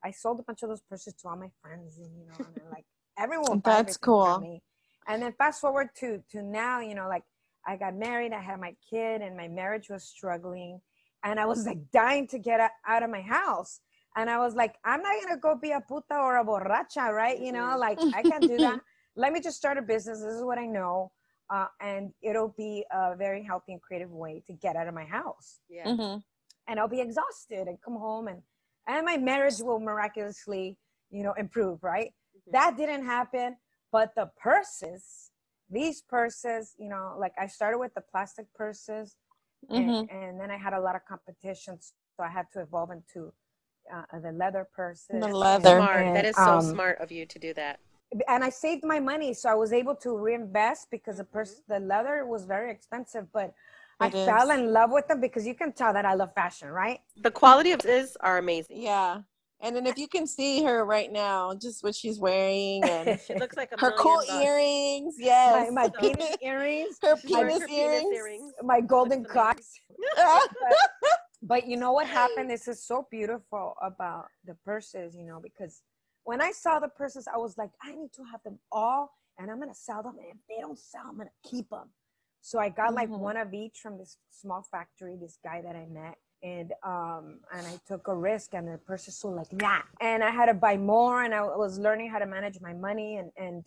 I 0.03 0.11
sold 0.11 0.39
a 0.39 0.43
bunch 0.43 0.63
of 0.63 0.69
those 0.69 0.81
purses 0.81 1.13
to 1.15 1.27
all 1.29 1.35
my 1.37 1.51
friends, 1.61 1.99
and 1.99 2.17
you 2.17 2.25
know, 2.25 2.41
and 2.47 2.55
like 2.71 2.85
everyone. 3.17 3.61
That's 3.63 3.97
cool. 3.97 4.39
me. 4.41 4.63
And 5.07 5.21
then 5.21 5.33
fast 5.33 5.61
forward 5.61 5.89
to 5.99 6.23
to 6.31 6.41
now, 6.41 6.79
you 6.79 6.95
know, 6.95 7.07
like 7.07 7.23
I 7.65 7.75
got 7.77 7.95
married, 7.95 8.33
I 8.33 8.41
had 8.41 8.59
my 8.59 8.75
kid, 8.89 9.21
and 9.21 9.37
my 9.37 9.47
marriage 9.47 9.89
was 9.89 10.03
struggling, 10.03 10.81
and 11.23 11.39
I 11.39 11.45
was 11.45 11.65
like 11.65 11.91
dying 11.91 12.27
to 12.29 12.39
get 12.39 12.71
out 12.87 13.03
of 13.03 13.09
my 13.09 13.21
house. 13.21 13.81
And 14.17 14.29
I 14.31 14.39
was 14.39 14.55
like, 14.55 14.75
I'm 14.83 15.01
not 15.03 15.13
gonna 15.23 15.39
go 15.39 15.55
be 15.55 15.71
a 15.71 15.79
puta 15.79 16.15
or 16.17 16.37
a 16.37 16.43
borracha, 16.43 17.11
right? 17.13 17.39
You 17.39 17.51
know, 17.51 17.75
Mhm. 17.75 17.79
like 17.79 17.99
I 18.11 18.23
can't 18.23 18.47
do 18.47 18.57
that. 18.59 18.79
Let 19.15 19.31
me 19.31 19.39
just 19.39 19.57
start 19.57 19.77
a 19.77 19.81
business. 19.81 20.19
This 20.21 20.33
is 20.33 20.43
what 20.43 20.57
I 20.57 20.65
know, 20.65 21.11
uh, 21.51 21.67
and 21.79 22.13
it'll 22.21 22.53
be 22.57 22.83
a 22.91 23.15
very 23.15 23.43
healthy 23.43 23.73
and 23.73 23.81
creative 23.81 24.11
way 24.11 24.43
to 24.47 24.53
get 24.53 24.75
out 24.75 24.87
of 24.87 24.95
my 24.95 25.05
house. 25.05 25.59
Yeah. 25.69 25.87
Mhm. 25.93 26.23
And 26.67 26.79
I'll 26.79 26.87
be 26.87 26.99
exhausted 26.99 27.67
and 27.67 27.79
come 27.81 27.95
home, 27.95 28.27
and 28.27 28.41
and 28.87 29.05
my 29.05 29.17
marriage 29.17 29.59
will 29.61 29.79
miraculously, 29.79 30.77
you 31.11 31.21
know, 31.23 31.33
improve, 31.33 31.83
right? 31.83 32.11
Mhm. 32.35 32.51
That 32.53 32.75
didn't 32.77 33.05
happen, 33.05 33.57
but 33.91 34.15
the 34.15 34.27
purses, 34.37 35.31
these 35.69 36.01
purses, 36.01 36.73
you 36.79 36.89
know, 36.89 37.15
like 37.19 37.33
I 37.37 37.47
started 37.47 37.77
with 37.77 37.93
the 37.93 38.01
plastic 38.01 38.47
purses, 38.55 39.15
Mhm. 39.69 40.09
and, 40.09 40.09
and 40.09 40.39
then 40.39 40.49
I 40.49 40.57
had 40.57 40.73
a 40.73 40.79
lot 40.81 40.95
of 40.95 41.05
competitions, 41.05 41.93
so 42.15 42.23
I 42.23 42.29
had 42.29 42.47
to 42.53 42.61
evolve 42.61 42.91
into 42.91 43.33
uh, 43.93 44.19
the 44.19 44.31
leather 44.31 44.67
purses. 44.73 45.07
The 45.09 45.25
and- 45.25 45.33
leather. 45.33 45.77
Smart. 45.77 46.05
and, 46.05 46.27
is 46.27 46.35
so 46.35 46.41
um, 46.43 46.61
smart 46.61 46.99
of 46.99 47.11
you 47.11 47.25
to 47.25 47.39
do 47.39 47.53
that. 47.55 47.79
And 48.29 48.43
I 48.43 48.49
saved 48.49 48.83
my 48.85 48.99
money, 48.99 49.33
so 49.33 49.49
I 49.49 49.55
was 49.55 49.73
able 49.73 49.95
to 49.95 50.17
reinvest 50.17 50.87
because 50.91 51.17
the 51.17 51.25
purse, 51.25 51.61
the 51.67 51.79
leather 51.79 52.25
was 52.25 52.45
very 52.45 52.71
expensive, 52.71 53.25
but 53.33 53.53
I 53.99 54.07
It 54.07 54.13
fell 54.13 54.51
in 54.51 54.71
love 54.71 54.91
with 54.91 55.07
them 55.09 55.19
because 55.19 55.45
you 55.45 55.53
can 55.55 55.73
tell 55.73 55.91
that 55.91 56.05
I 56.05 56.13
love 56.13 56.33
fashion, 56.33 56.69
right? 56.69 56.99
The 57.21 57.31
quality 57.31 57.71
of 57.73 57.81
this 57.81 58.15
are 58.21 58.37
amazing. 58.37 58.81
Yeah. 58.81 59.21
And 59.59 59.75
then 59.75 59.87
if 59.87 59.97
you 59.97 60.07
can 60.07 60.27
see 60.27 60.63
her 60.63 60.85
right 60.85 61.11
now, 61.11 61.53
just 61.55 61.83
what 61.83 61.95
she's 61.95 62.19
wearing 62.19 62.83
and 62.83 63.19
She 63.27 63.33
looks 63.33 63.57
like 63.57 63.71
a 63.71 63.79
her 63.81 63.91
cool 63.97 64.17
bucks. 64.17 64.29
earrings. 64.31 65.15
my, 65.19 65.25
Yes. 65.25 65.71
my 65.73 65.85
So- 65.87 65.91
penis 65.99 66.37
earrings, 66.43 66.97
her 67.01 67.17
She 67.17 67.33
wears 67.33 67.53
penis 67.53 67.61
her 67.63 67.67
earrings. 67.75 68.15
earrings. 68.15 68.53
my 68.63 68.79
golden 68.81 69.21
Looks 69.23 69.33
cocks. 69.33 69.81
But 70.15 70.49
you 71.67 71.77
know 71.77 71.91
what 71.91 72.07
happened? 72.07 72.49
This 72.49 72.67
is 72.67 72.83
so 72.83 73.07
beautiful 73.11 73.75
about 73.81 74.27
the 74.45 74.55
purses, 74.65 75.15
you 75.15 75.25
know, 75.25 75.39
because 75.41 75.81
when 76.23 76.41
I 76.41 76.51
saw 76.51 76.79
the 76.79 76.89
purses, 76.89 77.27
I 77.33 77.37
was 77.37 77.57
like, 77.57 77.71
I 77.81 77.93
need 77.95 78.11
to 78.13 78.23
have 78.31 78.43
them 78.43 78.59
all 78.71 79.11
and 79.37 79.49
I'm 79.51 79.57
going 79.57 79.69
to 79.69 79.75
sell 79.75 80.03
them. 80.03 80.15
And 80.19 80.27
if 80.31 80.37
they 80.49 80.61
don't 80.61 80.77
sell, 80.79 81.03
I'm 81.07 81.15
going 81.15 81.27
to 81.29 81.49
keep 81.49 81.69
them. 81.69 81.89
So 82.41 82.59
I 82.59 82.69
got 82.69 82.93
like 82.93 83.09
Mhm. 83.09 83.19
one 83.19 83.37
of 83.37 83.53
each 83.53 83.79
from 83.79 83.97
this 83.97 84.17
small 84.29 84.61
factory, 84.63 85.15
this 85.15 85.37
guy 85.43 85.61
that 85.61 85.75
I 85.75 85.85
met. 85.85 86.17
And 86.43 86.71
um 86.83 87.39
and 87.51 87.65
I 87.65 87.79
took 87.87 88.07
a 88.07 88.15
risk 88.15 88.53
and 88.53 88.67
the 88.67 88.77
purses 88.77 89.17
sold 89.17 89.35
like 89.35 89.49
that. 89.51 89.85
And 90.01 90.23
I 90.23 90.29
had 90.29 90.45
to 90.47 90.53
buy 90.53 90.77
more 90.77 91.23
and 91.23 91.33
I 91.33 91.41
was 91.41 91.79
learning 91.79 92.09
how 92.11 92.19
to 92.19 92.27
manage 92.27 92.61
my 92.61 92.73
money 92.73 93.17
and 93.17 93.31
and 93.37 93.65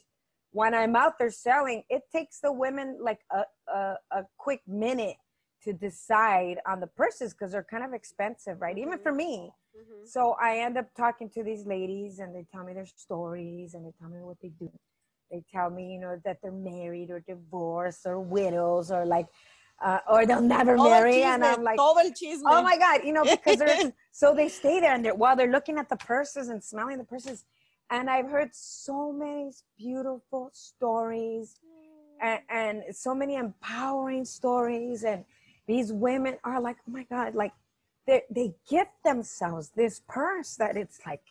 when 0.52 0.74
I'm 0.74 0.96
out 0.96 1.18
there 1.18 1.30
selling, 1.30 1.84
it 1.88 2.02
takes 2.12 2.40
the 2.40 2.52
women 2.52 2.98
like 3.00 3.20
a, 3.30 3.44
a, 3.72 3.96
a 4.12 4.22
quick 4.36 4.62
minute 4.66 5.16
to 5.64 5.72
decide 5.72 6.58
on 6.66 6.80
the 6.80 6.86
purses 6.86 7.32
because 7.32 7.52
they're 7.52 7.62
kind 7.62 7.84
of 7.84 7.92
expensive, 7.92 8.60
right? 8.60 8.78
Even 8.78 8.98
Mhm. 8.98 9.02
for 9.02 9.12
me, 9.12 9.52
Mhm. 9.76 10.06
So 10.08 10.32
I 10.40 10.58
end 10.58 10.76
up 10.76 10.92
talking 10.94 11.30
to 11.30 11.42
these 11.42 11.66
ladies 11.66 12.18
and 12.18 12.34
they 12.34 12.44
tell 12.44 12.64
me 12.64 12.72
their 12.72 12.86
stories 12.86 13.74
and 13.74 13.84
they 13.86 13.92
tell 14.00 14.08
me 14.08 14.20
what 14.20 14.40
they 14.40 14.48
do. 14.48 14.70
They 15.30 15.44
tell 15.52 15.70
me, 15.70 15.92
you 15.92 16.00
know, 16.00 16.20
that 16.24 16.38
they're 16.42 16.50
married 16.50 17.10
or 17.10 17.20
divorced 17.20 18.04
or 18.06 18.18
widows 18.18 18.90
or 18.90 19.06
like, 19.06 19.28
uh, 19.80 20.00
or 20.08 20.26
they'll 20.26 20.42
never 20.42 20.74
el 20.76 20.84
marry. 20.84 21.22
And 21.22 21.44
I'm 21.44 21.62
like, 21.62 21.76
todo 21.76 21.98
el 22.00 22.10
chisme. 22.10 22.42
oh 22.46 22.62
my 22.62 22.76
God, 22.76 23.04
you 23.04 23.12
know, 23.12 23.24
because 23.24 23.58
they're, 23.58 23.92
so 24.12 24.34
they 24.34 24.48
stay 24.48 24.80
there 24.80 24.92
and 24.94 25.04
they're, 25.04 25.14
while 25.14 25.36
they're 25.36 25.50
looking 25.52 25.78
at 25.78 25.88
the 25.88 25.96
purses 25.96 26.48
and 26.48 26.62
smelling 26.62 26.98
the 26.98 27.04
purses. 27.04 27.44
And 27.90 28.10
I've 28.10 28.28
heard 28.28 28.50
so 28.54 29.12
many 29.12 29.52
beautiful 29.78 30.50
stories 30.52 31.56
and, 32.20 32.40
and 32.48 32.82
so 32.96 33.14
many 33.14 33.36
empowering 33.36 34.24
stories. 34.24 35.04
And 35.04 35.24
these 35.70 35.92
women 35.92 36.36
are 36.42 36.60
like, 36.60 36.76
oh 36.88 36.90
my 36.90 37.04
God, 37.04 37.36
like 37.36 37.52
they, 38.04 38.22
they 38.28 38.52
gift 38.68 38.90
themselves 39.04 39.70
this 39.76 40.02
purse 40.08 40.56
that 40.56 40.76
it's 40.76 40.98
like, 41.06 41.22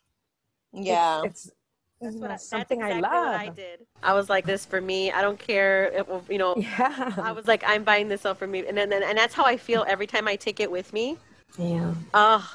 yeah. 0.71 1.23
it's, 1.25 1.51
That's 1.99 2.15
what 2.15 2.31
I, 2.31 2.37
something 2.37 2.79
that's 2.79 2.95
I 2.95 2.99
love. 3.01 3.11
What 3.33 3.35
I 3.41 3.49
did. 3.49 3.81
I 4.01 4.13
was 4.13 4.29
like, 4.29 4.45
this 4.45 4.65
for 4.65 4.79
me. 4.79 5.11
I 5.11 5.21
don't 5.21 5.37
care. 5.37 5.87
It 5.87 6.07
will, 6.07 6.23
you 6.29 6.37
know. 6.37 6.55
Yeah. 6.55 7.13
I 7.21 7.33
was 7.33 7.47
like, 7.47 7.65
I'm 7.67 7.83
buying 7.83 8.07
this 8.07 8.25
up 8.25 8.39
for 8.39 8.47
me, 8.47 8.65
and 8.65 8.77
then 8.77 8.93
and 8.93 9.17
that's 9.17 9.33
how 9.33 9.43
I 9.43 9.57
feel 9.57 9.83
every 9.89 10.07
time 10.07 10.25
I 10.25 10.37
take 10.37 10.61
it 10.61 10.71
with 10.71 10.93
me. 10.93 11.17
yeah. 11.57 11.93
Oh, 12.13 12.49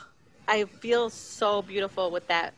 I 0.49 0.65
feel 0.65 1.11
so 1.11 1.61
beautiful 1.61 2.11
with 2.11 2.27
that. 2.29 2.55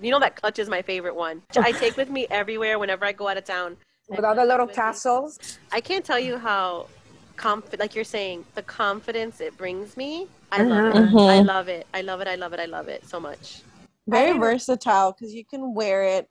You 0.00 0.12
know 0.12 0.20
that 0.20 0.36
clutch 0.36 0.58
is 0.58 0.70
my 0.70 0.80
favorite 0.80 1.14
one. 1.14 1.42
I 1.56 1.72
take 1.72 1.98
with 1.98 2.08
me 2.08 2.26
everywhere 2.30 2.78
whenever 2.78 3.04
I 3.04 3.12
go 3.12 3.28
out 3.28 3.36
of 3.36 3.44
town. 3.44 3.76
With 4.08 4.24
all 4.24 4.34
the 4.34 4.46
little 4.46 4.66
With 4.66 4.76
me. 4.76 4.82
tassels. 4.82 5.58
I 5.70 5.80
can't 5.82 6.04
tell 6.04 6.18
you 6.18 6.38
how 6.38 6.86
confident, 7.36 7.80
like 7.80 7.94
you're 7.94 8.04
saying, 8.04 8.44
the 8.54 8.62
confidence 8.62 9.40
it 9.40 9.56
brings 9.56 9.96
me. 9.96 10.28
I 10.50 10.62
love 10.62 10.94
it. 10.96 11.10
Mhm. 11.12 11.28
I 11.28 11.40
love 11.42 11.68
it. 11.68 11.86
I 11.94 12.02
love 12.02 12.20
it. 12.20 12.28
I 12.28 12.34
love 12.34 12.52
it. 12.52 12.60
I 12.60 12.66
love 12.66 12.88
it 12.88 13.06
so 13.08 13.18
much. 13.20 13.62
Very 14.06 14.32
versatile 14.38 15.12
because 15.12 15.32
you 15.34 15.44
can 15.44 15.74
wear 15.74 16.02
it 16.02 16.28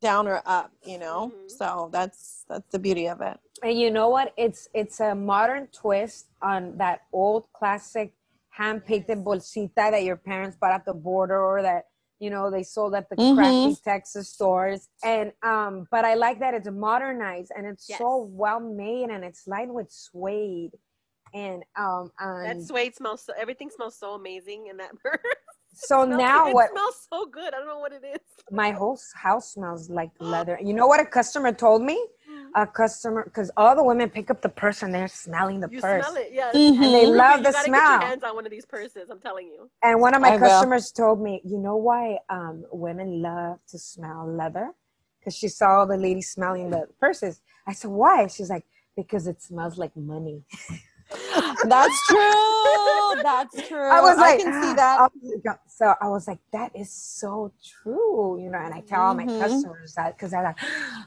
down 0.00 0.26
or 0.26 0.42
up, 0.46 0.72
you 0.84 0.98
know. 0.98 1.32
Mhm. 1.34 1.50
So 1.50 1.88
that's 1.92 2.44
that's 2.48 2.70
the 2.72 2.78
beauty 2.78 3.06
of 3.08 3.20
it. 3.20 3.38
And 3.62 3.78
you 3.78 3.90
know 3.90 4.08
what? 4.08 4.32
It's 4.36 4.68
it's 4.74 5.00
a 5.00 5.14
modern 5.14 5.68
twist 5.68 6.26
on 6.42 6.76
that 6.78 7.02
old 7.12 7.44
classic 7.52 8.12
hand 8.50 8.84
painted 8.84 9.18
bolsita 9.24 9.90
that 9.90 10.04
your 10.04 10.16
parents 10.16 10.56
bought 10.56 10.72
at 10.72 10.84
the 10.84 10.94
border 10.94 11.40
or 11.40 11.62
that 11.62 11.86
you 12.24 12.30
know 12.34 12.44
they 12.56 12.62
sold 12.76 12.92
at 13.00 13.06
the 13.10 13.16
Mhm. 13.16 13.34
crappy 13.36 13.72
Texas 13.90 14.26
stores. 14.36 14.80
And 15.12 15.26
um, 15.52 15.72
but 15.94 16.02
I 16.10 16.14
like 16.26 16.38
that 16.44 16.52
it's 16.58 16.70
modernized 16.90 17.50
and 17.56 17.64
it's 17.72 17.86
so 18.00 18.08
well 18.42 18.60
made 18.84 19.08
and 19.14 19.20
it's 19.28 19.42
lined 19.54 19.72
with 19.78 19.90
suede. 20.04 20.72
And 21.44 21.58
um 21.84 22.04
That 22.48 22.58
suede 22.68 22.94
smells. 23.00 23.20
So, 23.26 23.32
everything 23.44 23.68
smells 23.76 23.96
so 24.04 24.08
amazing 24.20 24.60
in 24.70 24.76
that 24.82 24.92
purse. 25.04 25.20
so 25.90 25.96
Smells- 26.04 26.18
now 26.26 26.40
it 26.48 26.54
what 26.56 26.70
smells 26.70 26.98
so 27.12 27.18
good. 27.38 27.50
I 27.54 27.56
don't 27.60 27.70
know 27.74 27.82
what 27.86 27.92
it 28.00 28.04
is. 28.16 28.20
my 28.62 28.70
whole 28.80 28.98
house 29.26 29.46
smells 29.56 29.82
like 30.00 30.12
leather. 30.34 30.56
You 30.68 30.74
know 30.78 30.86
what 30.92 31.00
a 31.06 31.08
customer 31.18 31.52
told 31.66 31.82
me? 31.90 31.96
A 32.56 32.66
customer, 32.66 33.24
because 33.24 33.50
all 33.56 33.74
the 33.74 33.82
women 33.82 34.10
pick 34.10 34.30
up 34.30 34.40
the 34.40 34.48
purse 34.48 34.82
and 34.82 34.94
they're 34.94 35.08
smelling 35.08 35.60
the 35.60 35.68
You 35.68 35.80
purse. 35.80 36.04
smell 36.04 36.16
it, 36.16 36.30
yes. 36.32 36.54
Mhm. 36.54 36.84
And 36.84 36.94
they 36.94 37.04
Ruby, 37.06 37.16
love 37.18 37.38
you 37.38 37.44
the 37.44 37.52
gotta 37.52 37.66
smell. 37.66 37.80
Get 37.90 38.00
your 38.00 38.08
hands 38.08 38.24
on 38.24 38.34
one 38.36 38.44
of 38.46 38.50
these 38.52 38.64
purses. 38.66 39.10
I'm 39.10 39.18
telling 39.18 39.48
you. 39.48 39.70
And 39.82 40.00
one 40.00 40.14
of 40.14 40.22
my 40.22 40.30
I 40.30 40.36
will. 40.36 40.38
customers 40.40 40.92
told 40.92 41.20
me, 41.20 41.40
you 41.44 41.58
know 41.58 41.76
why 41.76 42.18
um, 42.30 42.64
women 42.72 43.20
love 43.22 43.58
to 43.68 43.78
smell 43.78 44.26
leather? 44.32 44.70
Because 45.18 45.34
she 45.36 45.48
saw 45.48 45.84
the 45.84 45.96
lady 45.96 46.22
smelling 46.22 46.70
the 46.70 46.88
purses. 47.00 47.40
I 47.66 47.72
said, 47.72 47.90
why? 47.90 48.26
She's 48.28 48.50
like, 48.50 48.64
because 48.96 49.26
it 49.26 49.42
smells 49.42 49.76
like 49.78 49.96
money. 49.96 50.44
That's 51.64 52.08
true. 52.08 53.22
That's 53.22 53.68
true. 53.68 53.78
I 53.90 54.00
was 54.00 54.16
like, 54.18 54.40
I 54.40 54.42
can 54.42 54.52
see 54.62 54.74
that. 54.74 55.10
was 55.14 55.56
so 55.66 55.94
I 56.00 56.08
was 56.08 56.26
like, 56.28 56.38
that 56.52 56.74
is 56.74 56.90
so 56.90 57.52
true, 57.62 58.40
you 58.40 58.50
know. 58.50 58.58
And 58.58 58.72
I 58.74 58.80
tell 58.80 59.02
all 59.02 59.14
my 59.14 59.24
Mhm. 59.26 59.38
customers 59.40 59.94
that 59.94 60.16
because 60.16 60.30
they're 60.32 60.42
like, 60.42 60.58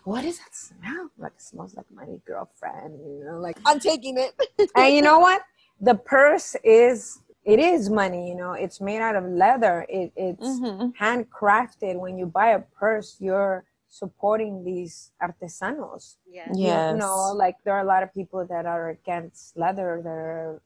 what 0.04 0.22
does 0.24 0.38
that 0.40 0.56
smell? 0.56 1.10
Like 1.18 1.34
it 1.34 1.42
smells 1.42 1.76
like 1.76 1.86
my 1.92 2.06
girlfriend, 2.26 3.00
you 3.00 3.26
know, 3.26 3.40
like 3.40 3.58
I'm 3.66 3.80
taking 3.80 4.18
it. 4.18 4.34
and 4.76 4.96
you 4.96 5.02
know 5.02 5.20
what 5.20 5.42
the 5.82 5.96
purse 5.96 6.56
is 6.64 7.20
it 7.46 7.60
is 7.60 7.90
money 7.90 8.28
you 8.30 8.36
know 8.36 8.54
it's 8.54 8.82
made 8.82 9.00
out 9.00 9.16
of 9.16 9.24
leather 9.24 9.86
it, 9.88 10.12
it's 10.16 10.60
Mhm. 10.60 10.94
handcrafted 11.00 11.96
when 12.00 12.18
you 12.18 12.26
buy 12.26 12.50
a 12.50 12.60
purse 12.60 13.16
you're 13.20 13.64
supporting 13.90 14.64
these 14.64 15.12
artesanos 15.22 16.18
Yes. 16.30 16.50
You- 16.58 16.66
Yes. 16.66 16.92
you 16.94 16.98
know 17.00 17.32
like 17.34 17.56
there 17.64 17.74
are 17.74 17.82
a 17.82 17.92
lot 17.96 18.04
of 18.04 18.14
people 18.14 18.46
that 18.46 18.66
are 18.66 18.90
against 18.90 19.58
leather 19.58 20.02
they're 20.04 20.62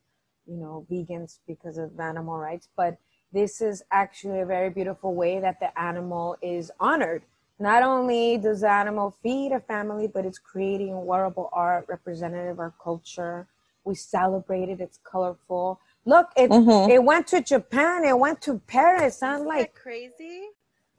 you 0.48 0.58
know 0.58 0.86
vegans 0.90 1.40
because 1.48 1.78
of 1.78 2.00
animal 2.00 2.38
rights 2.38 2.68
but 2.76 2.98
this 3.32 3.62
is 3.62 3.84
actually 3.92 4.40
a 4.42 4.46
very 4.46 4.70
beautiful 4.70 5.14
way 5.14 5.40
that 5.40 5.60
the 5.60 5.72
animal 5.80 6.36
is 6.42 6.72
honored 6.80 7.22
not 7.60 7.84
only 7.84 8.38
does 8.38 8.62
the 8.62 8.70
animal 8.70 9.12
feed 9.22 9.52
a 9.52 9.60
family 9.60 10.08
but 10.08 10.26
it's 10.26 10.40
creating 10.40 11.06
wearable 11.06 11.48
art 11.54 11.86
representative 11.88 12.54
of 12.54 12.60
our 12.60 12.74
culture 12.84 13.48
we 13.86 13.94
celebrate 13.94 14.68
it 14.68 14.82
it's 14.82 15.00
colorful 15.04 15.80
look 16.06 16.28
it 16.36 16.50
Mhm. 16.50 16.90
it 16.90 17.04
went 17.04 17.28
to 17.28 17.40
japan 17.40 18.04
it 18.04 18.18
went 18.18 18.42
to 18.42 18.58
paris 18.68 19.22
i'm 19.22 19.36
Isn't 19.36 19.48
like 19.48 19.74
that 19.76 19.80
crazy? 19.82 20.50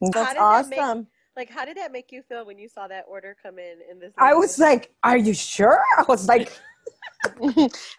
That's 0.00 0.12
did 0.14 0.14
that 0.38 0.68
make- 0.70 0.80
awesome. 0.80 1.06
Like, 1.36 1.48
how 1.48 1.64
did 1.64 1.76
that 1.78 1.92
make 1.92 2.12
you 2.12 2.22
feel 2.22 2.44
when 2.44 2.58
you 2.58 2.68
saw 2.68 2.86
that 2.88 3.06
order 3.08 3.36
come 3.42 3.58
in? 3.58 3.78
In 3.90 3.98
this, 3.98 4.12
i 4.18 4.34
was 4.34 4.58
like 4.58 4.92
are 5.02 5.16
you 5.16 5.34
sure 5.34 5.82
i 5.98 6.04
was 6.08 6.28
like 6.28 6.52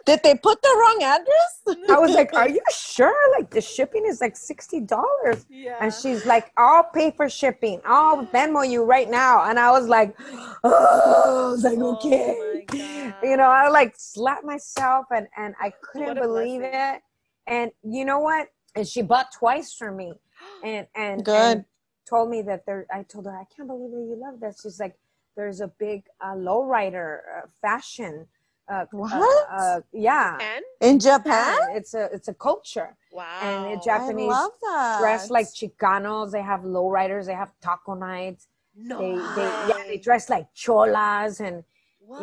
Did 0.06 0.20
they 0.24 0.36
put 0.36 0.62
the 0.62 0.76
wrong 0.80 1.00
address? 1.02 1.90
I 1.90 1.98
was 1.98 2.12
like, 2.12 2.34
"Are 2.34 2.50
you 2.50 2.62
sure? 2.74 3.16
Like 3.38 3.50
the 3.50 3.62
shipping 3.62 4.06
is 4.06 4.20
like 4.20 4.36
sixty 4.36 4.82
dollars." 4.82 5.46
yeah. 5.50 5.78
And 5.80 5.94
she's 5.94 6.26
like, 6.26 6.52
"I'll 6.58 6.84
pay 6.84 7.12
for 7.12 7.30
shipping. 7.30 7.82
I'll 7.86 8.26
Venmo 8.28 8.70
you 8.70 8.84
right 8.84 9.10
now." 9.10 9.50
And 9.50 9.58
I 9.60 9.72
was 9.72 9.88
like, 9.88 10.16
"Oh, 10.64 11.48
I 11.48 11.52
was 11.52 11.64
like, 11.64 11.78
Oh 11.80 11.96
okay." 11.96 12.66
You 13.24 13.38
know, 13.38 13.46
I 13.46 13.70
like 13.70 13.94
slapped 13.98 14.44
myself, 14.44 15.06
and 15.12 15.28
and 15.38 15.56
I 15.60 15.72
couldn't 15.82 16.20
believe 16.20 16.62
blessing. 16.62 16.80
it. 16.98 17.02
And 17.48 17.72
you 17.84 18.06
know 18.06 18.20
what? 18.20 18.48
And 18.76 18.88
she 18.88 19.02
bought 19.02 19.28
twice 19.32 19.74
for 19.74 19.92
me, 19.92 20.14
and 20.64 20.88
and 20.96 21.24
Good. 21.24 21.34
and 21.34 21.66
told 22.08 22.30
me 22.30 22.42
that 22.44 22.66
there. 22.66 22.86
I 22.94 23.04
told 23.04 23.26
her, 23.26 23.36
"I 23.36 23.46
can't 23.56 23.68
believe 23.68 23.92
that 23.92 23.98
you 24.12 24.16
love 24.20 24.40
this." 24.40 24.62
She's 24.62 24.80
like, 24.80 24.96
"There's 25.36 25.62
a 25.62 25.68
big 25.68 26.06
uh, 26.22 26.36
lowrider 26.36 27.20
uh, 27.38 27.48
fashion." 27.62 28.28
Uh, 28.68 28.86
What? 28.92 29.12
Uh, 29.14 29.56
uh, 29.56 29.82
yeah. 29.92 30.34
Japan? 30.34 30.62
In 30.82 31.00
Japan? 31.00 31.56
Japan. 31.58 31.76
It's 31.78 31.94
a 31.94 32.04
it's 32.16 32.28
a 32.30 32.34
culture. 32.34 32.96
Wow. 33.12 33.26
And 33.44 33.72
it 33.74 33.80
I 33.82 33.84
Japanese 33.84 34.30
love 34.32 34.52
that. 34.62 34.98
dress 35.02 35.30
like 35.30 35.48
Chicanos. 35.48 36.32
They 36.32 36.42
have 36.42 36.62
lowriders. 36.62 37.26
They 37.26 37.34
have 37.44 37.52
taco 37.62 37.94
nights. 37.94 38.48
no. 38.76 38.98
They 39.00 39.14
they 39.38 39.48
yeah 39.70 39.84
they 39.90 39.98
dress 39.98 40.30
like 40.30 40.48
cholas 40.56 41.40
and 41.48 41.64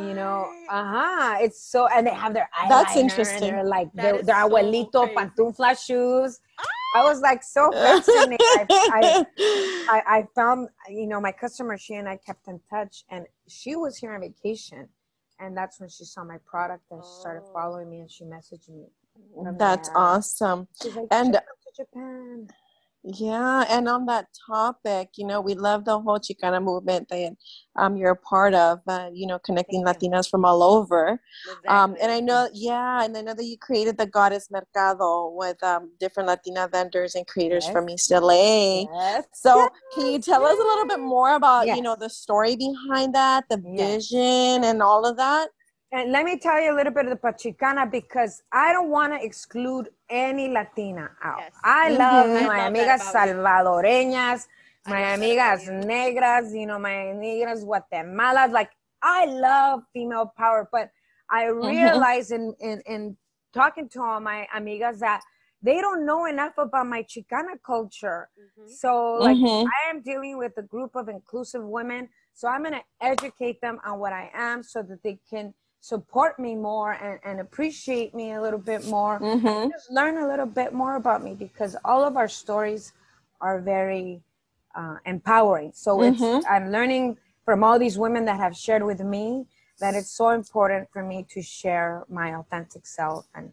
you 0.06 0.14
know 0.20 0.48
uh 0.70 0.84
huh. 0.94 1.36
It's 1.44 1.60
so 1.60 1.86
and 1.94 2.06
they 2.06 2.14
have 2.24 2.32
their 2.34 2.48
eyeliner. 2.56 2.68
That's 2.68 2.94
And 2.96 3.04
interesting. 3.10 3.50
they're 3.52 3.64
like 3.78 3.88
That 3.94 4.02
their, 4.02 4.22
their 4.22 4.40
so 4.40 4.48
abuelito 4.48 5.00
crazy. 5.04 5.14
pantufla 5.16 5.70
shoes. 5.86 6.40
I 6.94 7.02
was 7.04 7.20
like 7.20 7.42
so 7.42 7.70
fascinated. 7.72 8.38
I, 8.40 8.66
I, 8.68 9.24
I 9.88 10.02
I 10.18 10.26
found 10.34 10.68
you 10.88 11.06
know 11.06 11.20
my 11.20 11.32
customer. 11.32 11.78
She 11.78 11.94
and 11.94 12.08
I 12.08 12.16
kept 12.16 12.48
in 12.48 12.60
touch, 12.68 13.04
and 13.10 13.26
she 13.48 13.76
was 13.76 13.96
here 13.96 14.12
on 14.14 14.20
vacation. 14.20 14.88
And 15.42 15.56
that's 15.56 15.80
when 15.80 15.88
she 15.88 16.04
saw 16.04 16.22
my 16.22 16.36
product 16.44 16.84
and 16.90 17.02
she 17.02 17.20
started 17.20 17.44
Oh. 17.46 17.52
following 17.54 17.88
me 17.88 18.00
and 18.00 18.10
she 18.10 18.24
messaged 18.24 18.68
me. 18.68 18.84
That's 19.56 19.88
there. 19.88 19.96
awesome. 19.96 20.68
She's 20.82 20.94
like, 20.94 21.06
And- 21.10 21.34
and 21.34 21.34
come 21.34 21.42
to 21.66 21.72
Japan. 21.82 22.48
Yeah, 23.02 23.64
and 23.70 23.88
on 23.88 24.04
that 24.06 24.26
topic, 24.46 25.10
you 25.16 25.26
know, 25.26 25.40
we 25.40 25.54
love 25.54 25.86
the 25.86 25.98
whole 25.98 26.18
Chicana 26.18 26.62
movement 26.62 27.08
that 27.08 27.34
um, 27.76 27.96
you're 27.96 28.10
a 28.10 28.16
part 28.16 28.52
of, 28.52 28.80
uh, 28.86 29.08
you 29.10 29.26
know, 29.26 29.38
connecting 29.38 29.84
Thank 29.86 30.02
you. 30.02 30.10
Latinas 30.10 30.28
from 30.28 30.44
all 30.44 30.62
over. 30.62 31.18
Um, 31.66 31.96
and 32.00 32.12
I 32.12 32.20
know, 32.20 32.50
yeah, 32.52 33.02
and 33.02 33.16
I 33.16 33.22
know 33.22 33.32
that 33.32 33.44
you 33.44 33.56
created 33.56 33.96
the 33.96 34.04
Goddess 34.06 34.48
Mercado 34.50 35.30
with 35.34 35.62
um, 35.62 35.90
different 35.98 36.28
Latina 36.28 36.68
vendors 36.70 37.14
and 37.14 37.26
creators 37.26 37.64
Yes. 37.64 37.72
from 37.72 37.88
East 37.88 38.10
LA. 38.10 38.82
Yes. 38.92 39.24
So, 39.32 39.70
can 39.94 40.06
you 40.06 40.18
tell 40.18 40.44
us 40.44 40.58
a 40.58 40.62
little 40.62 40.86
bit 40.86 41.00
more 41.00 41.34
about, 41.36 41.68
you 41.68 41.80
know, 41.80 41.96
the 41.98 42.10
story 42.10 42.54
behind 42.54 43.14
that, 43.14 43.44
the 43.48 43.62
Yes. 43.64 44.10
vision, 44.10 44.64
and 44.64 44.82
all 44.82 45.06
of 45.06 45.16
that? 45.16 45.48
And 45.92 46.12
let 46.12 46.24
me 46.24 46.38
tell 46.38 46.60
you 46.60 46.72
a 46.72 46.76
little 46.76 46.92
bit 46.92 47.06
of 47.06 47.10
the 47.10 47.16
Pachicana 47.16 47.90
because 47.90 48.42
I 48.52 48.72
don't 48.72 48.90
want 48.90 49.12
to 49.12 49.24
exclude 49.24 49.88
any 50.08 50.48
Latina 50.48 51.10
out. 51.22 51.38
Yes. 51.40 51.52
I 51.64 51.90
Mhm. 51.90 51.98
love 51.98 52.30
I 52.30 52.46
my 52.46 52.58
love 52.58 52.72
amigas 52.72 53.10
about 53.10 53.26
you. 53.26 53.34
salvadoreñas, 53.34 54.46
my 54.86 55.00
amigas 55.14 55.64
you. 55.66 55.72
negras, 55.88 56.52
you 56.58 56.66
know, 56.66 56.78
my 56.78 56.92
amigas 57.12 57.64
Guatemalas. 57.64 58.52
Like, 58.52 58.70
I 59.02 59.24
love 59.26 59.82
female 59.92 60.32
power, 60.36 60.68
but 60.70 60.90
I 61.28 61.46
realize 61.46 62.30
in, 62.30 62.54
in, 62.60 62.80
in 62.86 63.16
talking 63.52 63.88
to 63.90 64.02
all 64.02 64.20
my 64.20 64.46
amigas 64.54 65.00
that 65.00 65.22
they 65.60 65.80
don't 65.80 66.06
know 66.06 66.26
enough 66.26 66.56
about 66.56 66.86
my 66.86 67.02
Chicana 67.02 67.60
culture. 67.66 68.30
Mhm. 68.38 68.68
So, 68.68 69.14
like, 69.14 69.36
Mhm. 69.38 69.66
I 69.66 69.90
am 69.90 70.02
dealing 70.02 70.38
with 70.38 70.56
a 70.56 70.62
group 70.62 70.94
of 70.94 71.08
inclusive 71.08 71.64
women. 71.64 72.08
So 72.32 72.46
I'm 72.48 72.62
going 72.62 72.74
to 72.74 72.84
educate 73.00 73.60
them 73.60 73.80
on 73.84 73.98
what 73.98 74.12
I 74.12 74.30
am 74.32 74.62
so 74.62 74.82
that 74.82 75.02
they 75.02 75.18
can 75.28 75.52
support 75.80 76.38
me 76.38 76.54
more 76.54 76.92
and, 76.92 77.18
and 77.24 77.40
appreciate 77.40 78.14
me 78.14 78.32
a 78.32 78.42
little 78.42 78.58
bit 78.58 78.86
more 78.86 79.18
Mhm. 79.20 79.70
just 79.70 79.90
learn 79.90 80.18
a 80.18 80.28
little 80.28 80.46
bit 80.46 80.72
more 80.72 80.96
about 80.96 81.22
me 81.22 81.34
because 81.34 81.76
all 81.84 82.04
of 82.04 82.16
our 82.16 82.28
stories 82.28 82.92
are 83.40 83.60
very 83.60 84.20
uh, 84.74 84.96
empowering. 85.06 85.72
So 85.74 86.02
it's 86.02 86.20
Mhm. 86.20 86.44
I'm 86.48 86.70
learning 86.70 87.18
from 87.44 87.64
all 87.64 87.78
these 87.78 87.98
women 87.98 88.24
that 88.26 88.38
have 88.38 88.56
shared 88.56 88.82
with 88.84 89.00
me 89.00 89.46
that 89.80 89.94
it's 89.94 90.10
so 90.10 90.30
important 90.30 90.88
for 90.92 91.02
me 91.02 91.26
to 91.30 91.42
share 91.42 92.04
my 92.08 92.34
authentic 92.36 92.86
self 92.86 93.26
and 93.34 93.52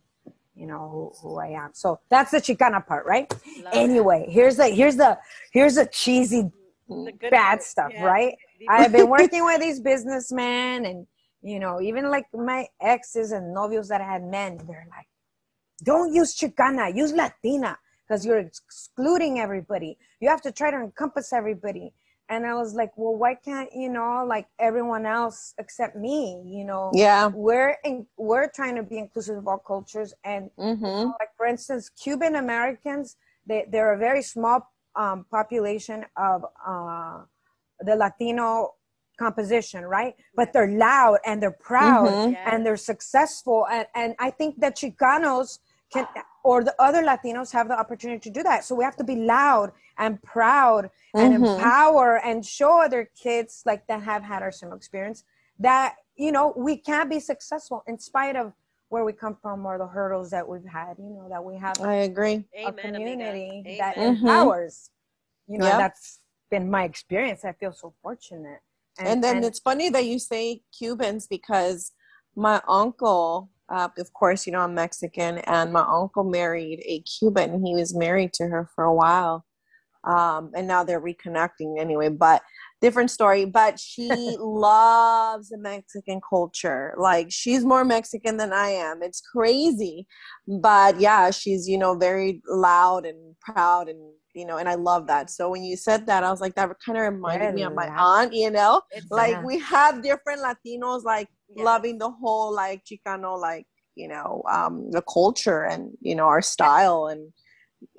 you 0.56 0.68
know 0.68 0.90
who, 0.92 1.30
who 1.30 1.40
I 1.40 1.48
am. 1.48 1.72
So 1.74 2.00
that's 2.10 2.32
the 2.32 2.38
Chicana 2.38 2.86
part, 2.86 3.06
right? 3.06 3.32
Love 3.64 3.74
Anyway, 3.74 4.28
here's 4.30 4.58
the 4.58 4.68
here's 4.68 4.98
the 4.98 5.18
here's 5.52 5.76
the 5.76 5.86
cheesy. 5.88 6.52
The 6.90 7.14
bad 7.30 7.50
part. 7.50 7.64
stuff, 7.64 7.92
Yeah. 7.94 8.06
right? 8.06 8.36
I've 8.70 8.92
been 8.92 9.10
working 9.10 9.46
with 9.46 9.62
these 9.62 9.80
businessmen 9.80 10.86
and 10.86 11.08
you 11.48 11.60
know, 11.60 11.82
even 11.82 12.10
like 12.12 12.26
my 12.34 12.68
exes 12.82 13.32
and 13.32 13.56
novios 13.56 13.88
that 13.88 14.02
I 14.02 14.06
had 14.14 14.24
men, 14.24 14.58
they're 14.68 14.88
like, 14.98 15.08
don't 15.84 16.14
use 16.14 16.36
Chicana, 16.40 16.96
use 16.96 17.14
Latina 17.14 17.78
because 18.08 18.26
you're 18.26 18.40
excluding 18.40 19.40
everybody. 19.40 19.98
You 20.20 20.30
have 20.30 20.42
to 20.42 20.52
try 20.52 20.72
to 20.72 20.78
encompass 20.78 21.34
everybody. 21.34 21.94
And 22.30 22.46
I 22.46 22.56
was 22.56 22.74
like, 22.74 22.92
well, 22.98 23.16
why 23.16 23.36
can't, 23.36 23.70
you 23.74 23.90
know, 23.90 24.26
like 24.28 24.48
everyone 24.60 25.06
else 25.06 25.54
except 25.58 25.96
me, 25.96 26.42
you 26.46 26.66
know? 26.66 26.92
Yeah. 26.94 27.28
We're 27.34 27.78
in, 27.86 28.06
we're 28.18 28.50
trying 28.50 28.76
to 28.76 28.84
be 28.84 28.98
inclusive 28.98 29.38
of 29.38 29.48
all 29.48 29.60
cultures 29.60 30.14
and 30.24 30.50
Mm-hmm. 30.60 31.10
like 31.20 31.30
for 31.38 31.46
instance 31.46 31.90
cuban 31.90 32.36
americans 32.36 33.16
they, 33.48 33.66
they're 33.72 33.94
a 33.94 33.98
very 33.98 34.22
small 34.24 34.60
um, 34.96 35.26
population 35.32 36.04
of 36.18 36.44
uh, 36.66 37.20
the 37.82 37.96
latino 37.96 38.74
composition 39.18 39.84
right 39.86 40.16
but 40.36 40.54
they're 40.54 40.72
loud 40.72 41.18
and 41.26 41.42
they're 41.42 41.60
proud 41.74 42.12
Mhm. 42.14 42.32
Yes. 42.32 42.42
and 42.52 42.66
they're 42.66 42.78
successful 42.78 43.66
and, 43.72 43.88
and 43.96 44.16
i 44.20 44.30
think 44.30 44.60
that 44.60 44.76
chicanos 44.78 45.60
can 45.92 46.08
or 46.44 46.64
the 46.64 46.76
other 46.80 47.02
latinos 47.04 47.52
have 47.52 47.68
the 47.68 47.78
opportunity 47.78 48.20
to 48.20 48.30
do 48.30 48.44
that 48.44 48.64
so 48.64 48.76
we 48.76 48.84
have 48.84 48.96
to 48.98 49.04
be 49.04 49.16
loud 49.16 49.72
and 49.98 50.22
proud 50.22 50.90
and 51.16 51.34
Mhm. 51.34 51.42
empower 51.58 52.18
and 52.28 52.46
show 52.46 52.82
other 52.88 53.10
kids 53.24 53.64
like 53.66 53.86
that 53.88 54.02
have 54.04 54.24
had 54.24 54.42
our 54.44 54.52
similar 54.52 54.78
experience 54.78 55.24
that 55.60 55.96
you 56.16 56.32
know 56.32 56.54
we 56.56 56.78
can 56.78 57.10
be 57.10 57.20
successful 57.20 57.84
in 57.88 57.98
spite 58.00 58.36
of 58.36 58.54
where 58.90 59.04
we 59.04 59.12
come 59.14 59.36
from 59.42 59.66
or 59.66 59.78
the 59.78 59.88
hurdles 59.88 60.30
that 60.30 60.48
we've 60.48 60.66
had 60.82 60.94
you 61.00 61.10
know 61.18 61.28
that 61.30 61.44
we 61.44 61.58
have 61.58 61.80
I 61.82 61.96
agree. 62.10 62.46
a 62.56 62.68
Amen, 62.68 62.96
amiga. 62.96 62.98
community 62.98 63.78
that 63.80 63.98
Amen. 63.98 64.16
Mhm. 64.16 64.22
empowers 64.22 64.92
you 65.48 65.58
know 65.58 65.66
Yeah. 65.66 65.78
that's 65.78 66.20
been 66.50 66.70
my 66.70 66.84
experience 66.84 67.44
i 67.44 67.52
feel 67.54 67.74
so 67.74 67.94
fortunate 68.04 68.62
And, 69.00 69.24
then 69.24 69.44
it's 69.44 69.60
funny 69.60 69.90
that 69.90 70.06
you 70.06 70.20
say 70.20 70.62
Cubans 70.78 71.28
because 71.28 71.92
my 72.36 72.62
uncle, 72.68 73.50
uh, 73.70 73.90
of 73.98 74.14
course, 74.14 74.46
you 74.46 74.54
know, 74.54 74.62
I'm 74.62 74.74
Mexican, 74.74 75.40
and 75.40 75.74
my 75.74 75.82
uncle 75.88 76.24
married 76.24 76.82
a 76.86 77.02
Cuban. 77.02 77.66
He 77.66 77.76
was 77.76 77.96
married 77.96 78.34
to 78.34 78.48
her 78.48 78.70
for 78.76 78.84
a 78.84 78.94
while. 78.94 79.46
Um, 80.04 80.52
and 80.56 80.68
now 80.68 80.84
they're 80.84 81.02
reconnecting 81.02 81.80
anyway, 81.80 82.08
but 82.10 82.42
different 82.80 83.12
story. 83.12 83.46
But 83.46 83.80
she 83.80 84.10
loves 84.40 85.50
the 85.50 85.58
Mexican 85.58 86.22
culture. 86.28 86.94
Like 86.98 87.28
she's 87.30 87.66
more 87.66 87.84
Mexican 87.84 88.38
than 88.38 88.54
I 88.54 88.70
am. 88.70 89.04
It's 89.04 89.22
crazy. 89.22 90.08
But 90.48 91.00
yeah, 91.00 91.32
she's, 91.32 91.68
you 91.68 91.78
know, 91.78 91.96
very 91.96 92.42
loud 92.48 93.06
and 93.06 93.36
proud 93.42 93.90
and 93.90 94.00
you 94.38 94.46
know, 94.46 94.58
and 94.58 94.70
I 94.70 94.76
love 94.76 95.08
that. 95.08 95.30
So 95.30 95.50
when 95.50 95.64
you 95.64 95.76
said 95.76 96.06
that, 96.08 96.24
I 96.24 96.30
was 96.30 96.42
like, 96.42 96.56
that 96.56 96.70
kind 96.86 96.98
of 96.98 97.04
reminded 97.14 97.56
me 97.56 97.64
of 97.64 97.74
my 97.74 97.90
aunt, 97.98 98.34
you 98.34 98.52
know? 98.52 98.82
It's 98.92 99.12
like 99.12 99.32
Yeah. 99.32 99.44
we 99.44 99.60
have 99.60 100.04
different 100.04 100.42
latinos 100.42 101.04
like 101.04 101.30
Yeah. 101.56 101.64
loving 101.64 101.98
the 101.98 102.10
whole 102.10 102.54
like 102.54 102.84
chicano 102.86 103.40
like 103.40 103.66
you 103.98 104.08
know 104.08 104.44
um 104.50 104.92
the 104.92 105.02
culture 105.02 105.66
and 105.66 105.98
you 106.02 106.16
know 106.16 106.26
our 106.26 106.42
style 106.42 107.08
and 107.08 107.34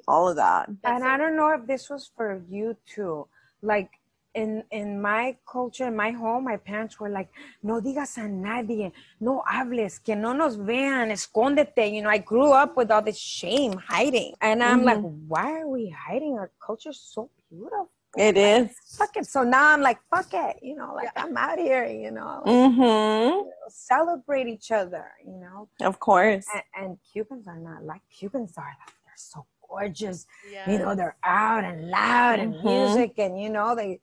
all 0.06 0.28
of 0.28 0.36
that 0.36 0.68
and 0.84 1.04
i 1.04 1.16
don't 1.16 1.36
know 1.36 1.50
if 1.50 1.66
this 1.66 1.90
was 1.90 2.10
for 2.16 2.42
you 2.48 2.76
too 2.86 3.26
like 3.62 3.90
in 4.42 4.50
in 4.70 4.88
my 5.10 5.24
culture 5.54 5.86
in 5.92 5.96
my 6.04 6.10
home 6.22 6.44
my 6.52 6.56
parents 6.70 6.94
were 7.00 7.12
like 7.18 7.28
no 7.68 7.74
digas 7.86 8.16
a 8.18 8.26
nadie 8.46 8.92
no 9.20 9.42
hables 9.54 9.94
que 10.04 10.14
no 10.24 10.32
nos 10.32 10.54
vean 10.56 11.10
escóndete. 11.16 11.84
You 11.94 12.02
know 12.02 12.10
i 12.18 12.18
grew 12.32 12.50
up 12.62 12.76
with 12.78 12.90
all 12.92 13.02
this 13.02 13.18
shame 13.38 13.74
hiding. 13.92 14.32
And 14.40 14.62
i'm 14.62 14.82
like 14.90 15.00
why 15.32 15.48
are 15.60 15.68
we 15.76 15.84
hiding? 16.06 16.32
Our 16.40 16.50
culture's 16.64 17.00
so 17.14 17.22
beautiful. 17.50 17.90
It 18.16 18.36
is. 18.38 18.68
fuck 18.98 19.14
it. 19.20 19.26
So 19.26 19.40
now 19.42 19.64
i'm 19.72 19.82
like 19.90 19.98
fuck 20.12 20.30
it 20.32 20.54
you 20.68 20.74
know 20.80 20.90
like 21.00 21.10
i'm 21.22 21.36
out 21.36 21.58
here 21.58 21.84
you 22.04 22.10
know 22.18 22.30
like, 22.44 22.54
mm-hmm. 22.54 23.48
celebrate 23.68 24.46
each 24.56 24.70
other 24.80 25.06
you 25.26 25.36
know? 25.44 25.68
Of 25.90 25.94
course. 26.08 26.46
And, 26.54 26.64
and 26.80 26.90
cubans 27.12 27.46
are 27.52 27.62
not 27.70 27.80
like 27.84 28.02
cubans 28.18 28.54
are 28.56 28.72
like 28.80 28.94
they're 29.04 29.24
so 29.34 29.40
gorgeous. 29.68 30.26
Yeah. 30.50 30.70
you 30.70 30.78
know 30.82 30.94
they're 30.98 31.18
out 31.24 31.62
and 31.70 31.78
loud 31.98 32.36
and 32.42 32.54
Mhm. 32.54 32.64
music 32.64 33.12
and 33.24 33.32
you 33.42 33.50
know 33.56 33.68
they 33.80 34.00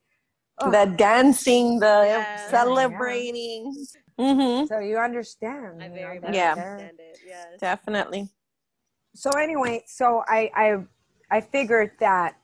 oh, 0.58 0.70
the 0.70 0.86
dancing 0.96 1.78
the 1.80 2.04
Yeah. 2.06 2.36
celebrating 2.50 3.74
mm-hmm 4.18 4.66
so 4.66 4.78
you 4.80 4.96
understand 4.98 5.82
I 5.82 5.84
you 5.84 5.90
know, 5.90 5.94
very 5.96 6.20
much 6.20 6.34
Yeah. 6.34 6.52
understand 6.52 6.98
it. 6.98 7.18
Yes. 7.26 7.60
definitely 7.60 8.28
so 9.14 9.30
anyway 9.30 9.82
so 9.86 10.22
i 10.28 10.50
i 10.54 10.76
i 11.30 11.40
figured 11.40 11.92
that 12.00 12.36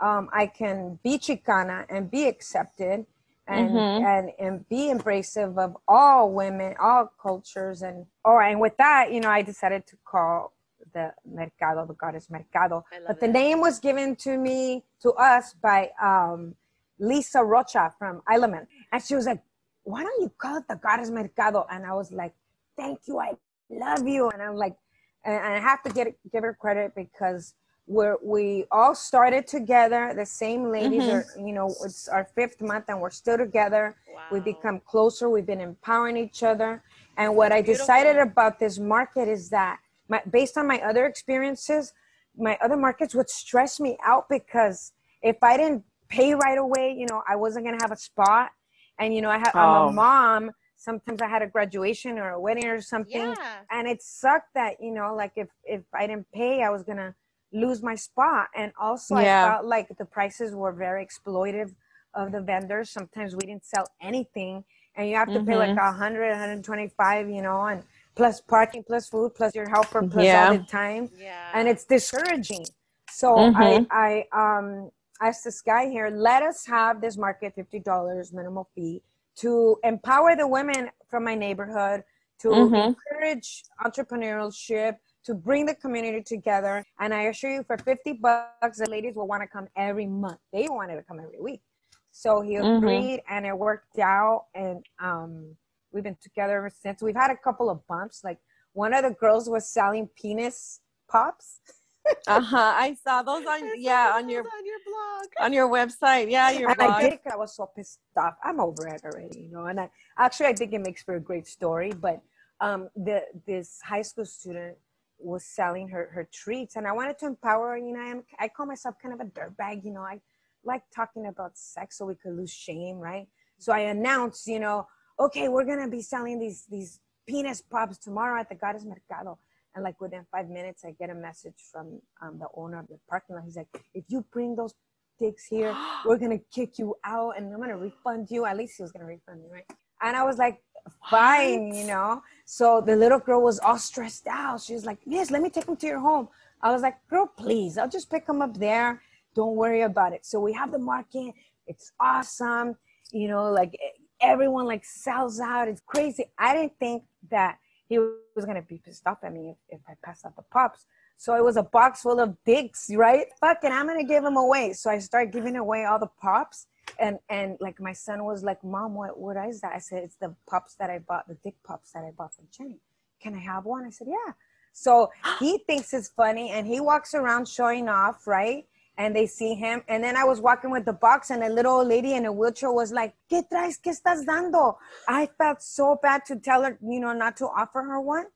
um 0.00 0.28
i 0.32 0.46
can 0.46 0.98
be 1.02 1.18
chicana 1.18 1.86
and 1.88 2.10
be 2.10 2.26
accepted 2.26 3.06
and 3.46 3.70
Mhm. 3.70 4.04
and 4.04 4.30
and 4.38 4.68
be 4.68 4.92
embracive 4.92 5.58
of 5.58 5.76
all 5.88 6.30
women 6.32 6.74
all 6.80 7.10
cultures 7.20 7.82
and 7.82 8.06
oh, 8.24 8.38
and 8.38 8.60
with 8.60 8.76
that 8.76 9.12
you 9.12 9.20
know 9.20 9.30
i 9.30 9.42
decided 9.42 9.86
to 9.86 9.96
call 10.04 10.52
the 10.94 11.12
mercado 11.24 11.84
the 11.86 11.94
goddess 11.94 12.30
mercado 12.30 12.84
I 12.92 12.98
love 12.98 13.06
but 13.08 13.20
the 13.20 13.28
name 13.28 13.60
was 13.60 13.78
given 13.80 14.16
to 14.16 14.36
me 14.38 14.84
to 15.02 15.10
us 15.12 15.54
by 15.54 15.90
um 16.02 16.54
lisa 17.00 17.42
rocha 17.42 17.92
from 17.98 18.22
element 18.30 18.68
and 18.92 19.02
she 19.02 19.14
was 19.14 19.26
like 19.26 19.42
why 19.84 20.02
don't 20.02 20.20
you 20.22 20.30
call 20.38 20.58
it 20.58 20.64
the 20.68 20.76
goddess 20.76 21.10
mercado 21.10 21.66
and 21.70 21.84
i 21.84 21.92
was 21.92 22.12
like 22.12 22.34
thank 22.76 22.98
you 23.08 23.18
i 23.18 23.30
love 23.70 24.06
you 24.06 24.28
and 24.30 24.42
i'm 24.42 24.54
like 24.54 24.76
and, 25.24 25.36
I 25.36 25.58
have 25.58 25.82
to 25.82 25.90
get 25.90 26.14
give 26.32 26.42
her 26.42 26.54
credit 26.54 26.92
because 26.94 27.54
we're 27.86 28.16
we 28.22 28.66
all 28.70 28.94
started 28.94 29.46
together. 29.46 30.12
The 30.14 30.26
same 30.26 30.70
ladies 30.70 31.02
Mhm. 31.08 31.12
are, 31.12 31.26
you 31.38 31.52
know, 31.52 31.74
it's 31.84 32.08
our 32.08 32.24
fifth 32.24 32.60
month 32.60 32.84
and 32.88 33.00
we're 33.00 33.10
still 33.10 33.36
together. 33.36 33.96
We've 34.30 34.44
become 34.44 34.80
closer. 34.80 35.28
We've 35.28 35.46
been 35.46 35.60
empowering 35.60 36.16
each 36.16 36.42
other. 36.42 36.82
And 37.16 37.34
what 37.36 37.50
I 37.52 37.60
decided 37.62 38.16
about 38.16 38.60
this 38.60 38.78
market 38.78 39.28
is 39.28 39.50
that 39.50 39.78
my, 40.08 40.22
based 40.30 40.56
on 40.56 40.66
my 40.66 40.80
other 40.80 41.04
experiences, 41.06 41.92
my 42.36 42.56
other 42.62 42.76
markets 42.76 43.14
would 43.14 43.28
stress 43.28 43.80
me 43.80 43.98
out 44.04 44.28
because 44.28 44.92
if 45.20 45.42
I 45.42 45.56
didn't 45.56 45.84
pay 46.10 46.34
right 46.34 46.58
away, 46.58 46.94
you 46.98 47.06
know, 47.08 47.22
I 47.28 47.36
wasn't 47.36 47.64
gonna 47.64 47.82
have 47.82 47.92
a 47.92 47.96
spot. 47.96 48.50
And 48.98 49.14
you 49.14 49.22
know, 49.22 49.30
I 49.30 49.38
have 49.38 49.54
I'm 49.56 49.74
Oh. 49.74 49.88
a 49.88 49.92
mom. 49.92 50.50
Sometimes 50.76 51.20
I 51.22 51.28
had 51.28 51.42
a 51.42 51.46
graduation 51.46 52.18
or 52.18 52.30
a 52.30 52.40
wedding 52.40 52.66
or 52.66 52.80
something 52.80 53.34
Yeah. 53.36 53.58
and 53.70 53.86
it 53.86 54.02
sucked 54.02 54.52
that 54.54 54.76
you 54.80 54.90
know 54.90 55.14
like 55.14 55.32
if 55.36 55.48
if 55.64 55.82
i 55.94 56.06
didn't 56.06 56.26
pay 56.32 56.62
i 56.62 56.70
was 56.70 56.82
gonna 56.82 57.14
lose 57.52 57.82
my 57.82 57.94
spot 57.94 58.48
and 58.56 58.72
also 58.80 59.14
Yeah. 59.14 59.44
i 59.46 59.50
felt 59.50 59.66
like 59.66 59.88
the 59.98 60.04
prices 60.04 60.54
were 60.54 60.72
very 60.72 61.06
exploitive 61.06 61.74
of 62.14 62.32
the 62.32 62.40
vendors 62.40 62.90
sometimes 62.90 63.34
we 63.36 63.42
didn't 63.46 63.64
sell 63.64 63.86
anything 64.00 64.64
and 64.96 65.08
you 65.08 65.14
have 65.16 65.30
to 65.32 65.40
pay 65.40 65.54
like 65.56 65.70
Mhm. 65.70 65.78
a 65.78 65.92
100 65.92 66.30
125 66.30 67.28
you 67.30 67.42
know 67.42 67.60
and 67.66 67.82
plus 68.16 68.40
parking 68.40 68.82
plus 68.82 69.08
food 69.08 69.34
plus 69.34 69.54
your 69.54 69.68
helper 69.68 70.02
plus 70.02 70.24
Yeah. 70.24 70.48
all 70.50 70.58
the 70.58 70.64
time 70.64 71.10
Yeah. 71.16 71.50
and 71.54 71.68
it's 71.68 71.84
discouraging 71.84 72.64
so 73.10 73.28
Mhm. 73.38 73.86
i 73.92 74.24
i 74.32 74.36
um 74.44 74.90
asked 75.20 75.44
this 75.44 75.60
guy 75.60 75.88
here 75.88 76.10
let 76.10 76.42
us 76.42 76.66
have 76.66 77.00
this 77.00 77.16
market 77.16 77.54
$50 77.56 78.32
minimal 78.32 78.68
fee 78.74 79.02
to 79.36 79.76
empower 79.84 80.34
the 80.36 80.46
women 80.46 80.90
from 81.08 81.24
my 81.24 81.34
neighborhood 81.34 82.02
to 82.40 82.48
Mhm. 82.48 82.96
encourage 83.10 83.62
entrepreneurship 83.84 84.96
to 85.24 85.34
bring 85.34 85.66
the 85.66 85.74
community 85.74 86.22
together. 86.22 86.84
And 86.98 87.12
i 87.12 87.22
assure 87.24 87.50
you 87.50 87.62
for 87.62 87.76
50 87.76 88.14
bucks 88.14 88.78
the 88.78 88.88
ladies 88.88 89.14
will 89.14 89.26
want 89.26 89.42
to 89.42 89.46
come 89.48 89.68
every 89.76 90.06
month. 90.06 90.40
They 90.52 90.68
wanted 90.68 90.96
to 90.96 91.02
come 91.02 91.20
every 91.20 91.40
week. 91.40 91.62
So 92.10 92.40
he 92.40 92.54
Mhm. 92.54 92.76
agreed 92.78 93.22
and 93.28 93.46
it 93.46 93.56
worked 93.56 93.98
out 93.98 94.46
and 94.54 94.84
um 94.98 95.56
we've 95.92 96.04
been 96.04 96.16
together 96.22 96.56
ever 96.58 96.70
since. 96.70 97.02
We've 97.02 97.16
had 97.16 97.30
a 97.30 97.36
couple 97.36 97.68
of 97.68 97.86
bumps. 97.86 98.24
Like 98.24 98.38
one 98.72 98.94
of 98.94 99.02
the 99.04 99.10
girls 99.10 99.48
was 99.50 99.68
selling 99.68 100.08
penis 100.08 100.80
pops 101.08 101.60
uh-huh 102.26 102.72
i 102.76 102.94
saw 102.94 103.22
those 103.22 103.44
on 103.54 103.62
I 103.62 103.74
yeah 103.78 104.12
on 104.14 104.28
your 104.28 104.42
on 104.42 104.66
your 104.66 104.78
blog. 104.86 105.44
on 105.46 105.52
your 105.52 105.68
website 105.68 106.30
yeah 106.30 106.50
your 106.50 106.70
and 106.70 106.80
I 106.80 106.86
blog 106.86 107.02
it 107.12 107.22
'cause 107.22 107.32
I 107.32 107.36
was 107.36 107.54
so 107.56 107.66
pissed 107.66 108.00
off. 108.16 108.36
I'm 108.42 108.60
over 108.60 108.86
it 108.88 109.02
already, 109.04 109.40
you 109.40 109.50
know. 109.50 109.66
And 109.66 109.80
I 109.80 109.90
actually 110.18 110.46
I 110.46 110.54
think 110.54 110.72
it 110.72 110.80
makes 110.80 111.02
for 111.02 111.14
a 111.16 111.20
great 111.20 111.46
story. 111.46 111.92
But 111.92 112.20
um, 112.60 112.88
the 112.96 113.24
this 113.46 113.80
high 113.82 114.02
school 114.02 114.24
student 114.26 114.76
was 115.18 115.44
selling 115.44 115.88
her 115.88 116.10
her 116.14 116.28
treats, 116.32 116.76
and 116.76 116.86
I 116.86 116.92
wanted 116.92 117.18
to 117.20 117.26
empower. 117.26 117.76
You 117.76 117.92
know, 117.92 118.00
I'm, 118.00 118.22
I 118.38 118.48
call 118.48 118.66
myself 118.66 118.96
kind 119.02 119.14
of 119.14 119.20
a 119.20 119.30
dirtbag. 119.30 119.84
You 119.84 119.92
know, 119.92 120.02
I 120.02 120.20
like 120.64 120.82
talking 120.94 121.26
about 121.26 121.56
sex 121.56 121.98
so 121.98 122.06
we 122.06 122.14
could 122.14 122.36
lose 122.36 122.52
shame, 122.52 122.98
right? 122.98 123.28
So 123.58 123.72
I 123.72 123.80
announced, 123.80 124.46
you 124.46 124.58
know, 124.60 124.86
okay, 125.18 125.48
we're 125.48 125.64
gonna 125.64 125.88
be 125.88 126.02
selling 126.02 126.38
these 126.38 126.66
these 126.70 127.00
penis 127.26 127.62
pops 127.62 127.98
tomorrow 127.98 128.40
at 128.40 128.48
the 128.48 128.54
Goddess 128.54 128.84
Mercado. 128.84 129.38
And 129.74 129.84
like 129.84 130.00
within 130.00 130.26
five 130.32 130.48
minutes, 130.48 130.84
I 130.84 130.92
get 130.92 131.10
a 131.10 131.14
message 131.14 131.54
from 131.70 132.00
um, 132.20 132.38
the 132.38 132.48
owner 132.56 132.78
of 132.80 132.88
the 132.88 132.98
parking 133.08 133.36
lot. 133.36 133.44
He's 133.44 133.56
like, 133.56 133.68
if 133.94 134.04
you 134.08 134.24
bring 134.32 134.56
those 134.56 134.74
dicks 135.18 135.46
here, 135.46 135.76
we're 136.04 136.18
gonna 136.18 136.40
kick 136.52 136.78
you 136.78 136.96
out 137.04 137.36
and 137.36 137.52
I'm 137.52 137.60
gonna 137.60 137.76
refund 137.76 138.28
you. 138.30 138.46
At 138.46 138.56
least 138.56 138.74
he 138.76 138.82
was 138.82 138.92
gonna 138.92 139.06
refund 139.06 139.42
me, 139.42 139.48
right? 139.52 139.64
And 140.02 140.16
I 140.16 140.24
was 140.24 140.38
like, 140.38 140.60
fine, 141.08 141.68
What? 141.68 141.76
you 141.76 141.86
know. 141.86 142.22
So 142.46 142.80
the 142.84 142.96
little 142.96 143.18
girl 143.18 143.42
was 143.42 143.58
all 143.58 143.78
stressed 143.78 144.26
out. 144.26 144.60
She 144.62 144.74
was 144.74 144.84
like, 144.84 144.98
yes, 145.06 145.30
let 145.30 145.42
me 145.42 145.50
take 145.50 145.66
him 145.66 145.76
to 145.76 145.86
your 145.86 146.00
home. 146.00 146.28
I 146.62 146.72
was 146.72 146.82
like, 146.82 146.96
girl, 147.08 147.26
please, 147.26 147.78
I'll 147.78 147.88
just 147.88 148.10
pick 148.10 148.28
him 148.28 148.42
up 148.42 148.58
there. 148.58 149.00
Don't 149.34 149.56
worry 149.56 149.82
about 149.82 150.12
it. 150.12 150.26
So 150.26 150.40
we 150.40 150.52
have 150.54 150.72
the 150.72 150.78
market. 150.78 151.34
It's 151.66 151.92
awesome. 152.00 152.76
You 153.12 153.28
know, 153.28 153.50
like 153.50 153.78
everyone 154.20 154.66
like 154.66 154.84
sells 154.84 155.38
out. 155.40 155.68
It's 155.68 155.80
crazy. 155.86 156.24
I 156.38 156.54
didn't 156.54 156.78
think 156.78 157.04
that 157.30 157.58
he 157.90 157.98
was 157.98 158.46
gonna 158.46 158.62
be 158.62 158.78
pissed 158.78 159.04
off 159.06 159.18
at 159.24 159.32
me 159.32 159.50
if, 159.50 159.56
if 159.68 159.80
I 159.88 159.94
passed 160.02 160.24
out 160.24 160.36
the 160.36 160.42
pops. 160.42 160.86
So 161.16 161.34
it 161.34 161.44
was 161.44 161.56
a 161.56 161.64
box 161.64 162.02
full 162.02 162.20
of 162.20 162.36
dicks, 162.46 162.88
right? 162.94 163.26
Fuck 163.40 163.64
it, 163.64 163.72
I'm 163.72 163.86
gonna 163.88 164.04
give 164.04 164.22
them 164.22 164.36
away. 164.36 164.72
So 164.74 164.88
I 164.90 165.00
started 165.00 165.32
giving 165.32 165.56
away 165.56 165.84
all 165.84 165.98
the 165.98 166.10
pops. 166.22 166.68
And 167.00 167.18
and 167.28 167.56
like 167.60 167.80
my 167.80 167.92
son 167.92 168.24
was 168.24 168.44
like, 168.44 168.62
Mom, 168.62 168.94
what 168.94 169.18
what 169.18 169.36
is 169.48 169.60
that? 169.62 169.72
I 169.74 169.78
said, 169.78 170.04
It's 170.04 170.14
the 170.14 170.34
pops 170.48 170.76
that 170.76 170.88
I 170.88 171.00
bought, 171.00 171.26
the 171.26 171.36
dick 171.42 171.56
pops 171.66 171.90
that 171.92 172.04
I 172.04 172.12
bought 172.16 172.32
from 172.32 172.46
Jenny. 172.56 172.80
Can 173.20 173.34
I 173.34 173.40
have 173.40 173.64
one? 173.64 173.84
I 173.84 173.90
said, 173.90 174.06
Yeah. 174.08 174.34
So 174.72 175.10
he 175.40 175.58
thinks 175.66 175.92
it's 175.92 176.08
funny 176.08 176.50
and 176.50 176.68
he 176.68 176.78
walks 176.78 177.12
around 177.12 177.48
showing 177.48 177.88
off, 177.88 178.26
right? 178.28 178.66
And 179.00 179.16
they 179.16 179.26
see 179.26 179.54
him. 179.54 179.82
And 179.88 180.04
then 180.04 180.14
I 180.14 180.24
was 180.24 180.40
walking 180.40 180.70
with 180.70 180.84
the 180.84 180.92
box 180.92 181.30
and 181.30 181.42
a 181.42 181.48
little 181.48 181.78
old 181.78 181.88
lady 181.88 182.12
in 182.18 182.26
a 182.26 182.32
wheelchair 182.32 182.70
was 182.70 182.92
like, 182.92 183.14
¿Qué 183.30 183.42
traes? 183.50 183.78
¿Qué 183.82 183.92
estás 183.96 184.26
dando? 184.26 184.76
I 185.08 185.26
felt 185.38 185.62
so 185.62 185.98
bad 186.02 186.26
to 186.26 186.36
tell 186.36 186.62
her, 186.64 186.78
you 186.82 187.00
know, 187.00 187.14
not 187.14 187.34
to 187.38 187.46
offer 187.46 187.82
her 187.82 188.00
one. 188.00 188.26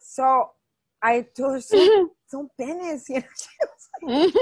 So 0.00 0.50
I 1.02 1.26
told 1.36 1.52
her, 1.54 1.60
son, 1.60 2.10
son 2.26 2.48
penes, 2.58 3.08
you 3.08 3.16
know. 3.16 3.26
She 3.36 3.56
was 3.62 4.32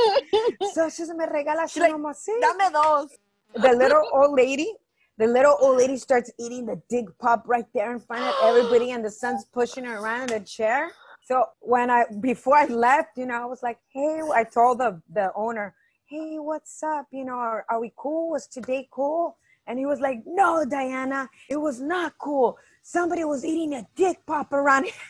like, 0.62 0.70
so 0.74 0.88
she 0.88 1.04
said, 1.04 1.16
me 1.16 1.26
regalas 1.26 1.72
She's 1.72 1.82
like. 1.82 1.92
Dame 1.92 2.72
dos. 2.72 3.10
The 3.54 3.72
little 3.72 4.08
old 4.12 4.34
lady, 4.34 4.72
the 5.18 5.26
little 5.26 5.56
old 5.60 5.78
lady 5.78 5.96
starts 5.96 6.30
eating 6.38 6.66
the 6.66 6.80
dig 6.88 7.06
pop 7.18 7.44
right 7.46 7.66
there 7.74 7.92
in 7.92 8.00
front 8.00 8.24
of 8.24 8.34
everybody, 8.42 8.90
and 8.92 9.04
the 9.04 9.10
son's 9.10 9.44
pushing 9.44 9.84
her 9.84 9.98
around 9.98 10.30
in 10.30 10.38
the 10.38 10.44
chair. 10.44 10.90
So 11.26 11.46
when 11.60 11.90
I 11.90 12.06
before 12.20 12.56
I 12.58 12.66
left, 12.66 13.18
you 13.18 13.26
know, 13.26 13.42
I 13.42 13.46
was 13.46 13.62
like, 13.64 13.80
hey, 13.94 14.20
I 14.34 14.44
told 14.44 14.80
the 14.80 15.02
the 15.14 15.32
owner, 15.36 15.74
hey, 16.06 16.38
what's 16.38 16.82
up? 16.84 17.08
You 17.12 17.26
know, 17.26 17.34
are, 17.36 17.66
are 17.70 17.80
we 17.80 17.92
cool? 17.96 18.30
Was 18.32 18.48
today 18.48 18.88
cool? 18.92 19.38
And 19.68 19.78
he 19.80 19.86
was 19.86 20.00
like, 20.00 20.22
no, 20.26 20.66
Diana, 20.66 21.30
it 21.48 21.58
was 21.58 21.80
not 21.80 22.14
cool. 22.18 22.58
Somebody 22.82 23.24
was 23.24 23.46
eating 23.46 23.74
a 23.74 23.86
dick 23.96 24.18
pop 24.26 24.52
around 24.52 24.86
here. 24.86 24.94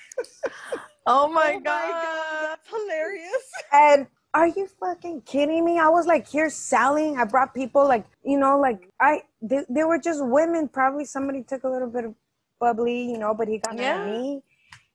Oh 1.07 1.29
my 1.29 1.57
Oh 1.57 1.61
god. 1.64 1.94
God, 2.02 2.42
that's 2.42 2.68
hilarious. 2.70 3.64
And 3.72 4.07
are 4.35 4.48
you 4.48 4.68
fucking 4.81 5.22
kidding 5.22 5.64
me? 5.64 5.79
I 5.79 5.88
was 5.88 6.07
like 6.07 6.29
here 6.29 6.50
selling. 6.50 7.18
I 7.18 7.24
brought 7.24 7.55
people 7.55 7.87
like, 7.88 8.07
you 8.24 8.38
know, 8.38 8.59
like 8.61 8.88
I 9.00 9.22
they, 9.42 9.61
they 9.70 9.85
were 9.85 9.98
just 9.98 10.24
women. 10.24 10.68
Probably 10.68 11.05
somebody 11.07 11.42
took 11.44 11.64
a 11.64 11.68
little 11.70 11.90
bit 11.90 12.07
of 12.07 12.14
bubbly, 12.61 13.11
you 13.11 13.18
know, 13.18 13.35
but 13.35 13.48
he 13.48 13.59
got 13.59 13.76
mad 13.76 13.96
at 13.96 14.05
Yeah. 14.05 14.07
me. 14.07 14.42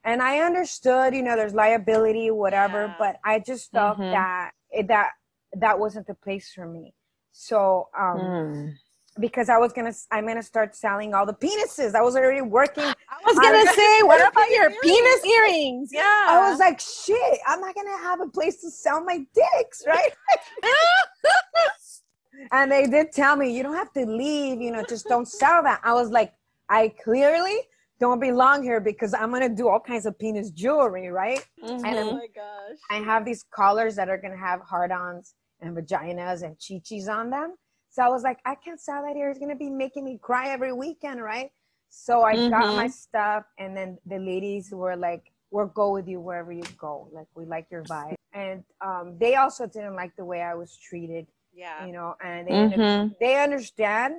And 0.04 0.22
I 0.22 0.40
understood, 0.40 1.14
you 1.14 1.22
know, 1.22 1.36
there's 1.36 1.54
liability, 1.54 2.32
whatever, 2.32 2.88
Yeah. 2.88 2.96
but 2.98 3.16
I 3.24 3.40
just 3.40 3.72
felt 3.72 3.98
Mhm. 4.00 4.12
that 4.12 4.52
it, 4.72 4.88
that 4.88 5.10
that 5.54 5.78
wasn't 5.80 6.08
the 6.08 6.16
place 6.16 6.52
for 6.54 6.66
me. 6.66 6.94
So 7.32 7.90
um 7.98 8.18
Mm. 8.20 8.74
because 9.20 9.50
I 9.50 9.58
was 9.58 9.74
gonna 9.74 9.94
I'm 10.12 10.26
gonna 10.26 10.42
start 10.42 10.76
selling 10.76 11.14
all 11.14 11.26
the 11.26 11.34
penises. 11.34 11.94
I 11.94 12.02
was 12.02 12.16
already 12.16 12.42
working 12.42 12.84
I 13.10 13.18
was 13.26 13.38
gonna 13.38 13.58
was- 13.66 13.76
say, 13.76 14.04
what 14.04 14.22
about 14.32 14.50
your 14.50 14.64
Earrings. 14.70 14.80
penis 14.82 15.26
earrings? 15.26 15.90
Yeah. 15.92 16.26
I 16.30 16.50
was 16.50 16.60
like, 16.60 16.80
shit, 16.80 17.40
I'm 17.48 17.60
not 17.62 17.76
gonna 17.76 17.98
have 17.98 18.22
a 18.22 18.28
place 18.28 18.62
to 18.62 18.72
sell 18.72 19.04
my 19.04 19.18
dicks, 19.36 19.84
right? 19.94 20.14
and 22.52 22.72
they 22.72 22.88
did 22.88 23.12
tell 23.12 23.36
me 23.36 23.56
you 23.56 23.62
don't 23.62 23.76
have 23.76 23.94
to 23.94 24.06
leave 24.06 24.60
you 24.62 24.72
know 24.72 24.84
just 24.84 25.06
don't 25.08 25.28
sell 25.28 25.62
that 25.62 25.80
i 25.84 25.94
was 25.94 26.10
like 26.10 26.34
i 26.70 26.88
clearly 27.04 27.58
don't 28.02 28.20
belong 28.20 28.58
here 28.70 28.80
because 28.92 29.14
i'm 29.14 29.32
gonna 29.32 29.48
do 29.62 29.66
all 29.70 29.80
kinds 29.92 30.06
of 30.10 30.14
penis 30.22 30.50
jewelry 30.62 31.08
right 31.10 31.42
Oh 31.64 31.68
Mhm. 31.78 32.14
my 32.22 32.28
gosh. 32.42 32.80
i 32.90 32.98
have 33.10 33.22
these 33.30 33.44
collars 33.60 33.94
that 33.96 34.10
are 34.10 34.18
gonna 34.24 34.44
have 34.50 34.60
hard-ons 34.72 35.36
and 35.62 35.70
vaginas 35.78 36.40
and 36.46 36.54
chichis 36.64 37.08
on 37.18 37.26
them 37.30 37.50
so 37.94 37.98
i 38.08 38.10
was 38.16 38.24
like 38.30 38.40
i 38.52 38.56
can't 38.64 38.82
sell 38.88 39.02
that 39.06 39.16
here 39.16 39.30
it's 39.30 39.40
gonna 39.44 39.56
be 39.68 39.70
making 39.84 40.04
me 40.10 40.18
cry 40.30 40.46
every 40.50 40.74
weekend 40.74 41.22
right 41.22 41.50
so 41.90 42.14
i 42.24 42.34
got 42.50 42.76
my 42.84 42.88
stuff 42.88 43.44
and 43.60 43.72
then 43.78 43.90
the 44.14 44.18
ladies 44.32 44.66
were 44.82 44.96
like 45.10 45.24
we'll 45.52 45.68
go 45.82 45.88
with 45.98 46.08
you 46.08 46.20
wherever 46.28 46.52
you 46.62 46.64
go 46.78 46.94
like 47.18 47.28
we 47.36 47.44
like 47.46 47.68
your 47.70 47.84
vibe 47.84 48.16
and 48.34 48.64
um, 48.88 49.06
they 49.24 49.36
also 49.36 49.64
didn't 49.68 49.96
like 50.02 50.14
the 50.16 50.26
way 50.32 50.42
i 50.42 50.56
was 50.64 50.72
treated 50.90 51.26
Yeah. 51.54 51.86
you 51.86 51.92
know, 51.98 52.10
and 52.24 52.48
they 52.48 52.54
under- 52.66 52.78
Mhm. 52.78 53.20
they 53.20 53.36
understand, 53.48 54.14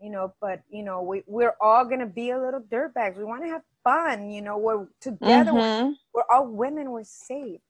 you 0.00 0.10
know, 0.10 0.34
but 0.40 0.60
you 0.70 0.82
know, 0.82 1.02
we 1.02 1.22
we're 1.26 1.54
all 1.60 1.84
gonna 1.84 2.06
be 2.06 2.30
a 2.30 2.38
little 2.40 2.60
dirtbags. 2.60 3.16
We 3.16 3.24
want 3.24 3.42
to 3.42 3.48
have 3.48 3.62
fun, 3.84 4.30
you 4.30 4.42
know. 4.42 4.56
We're 4.58 4.86
together. 5.00 5.52
We're, 5.54 5.60
Mhm. 5.60 5.94
we're 6.14 6.24
all 6.30 6.46
women. 6.46 6.90
We're 6.90 7.04
safe. 7.04 7.60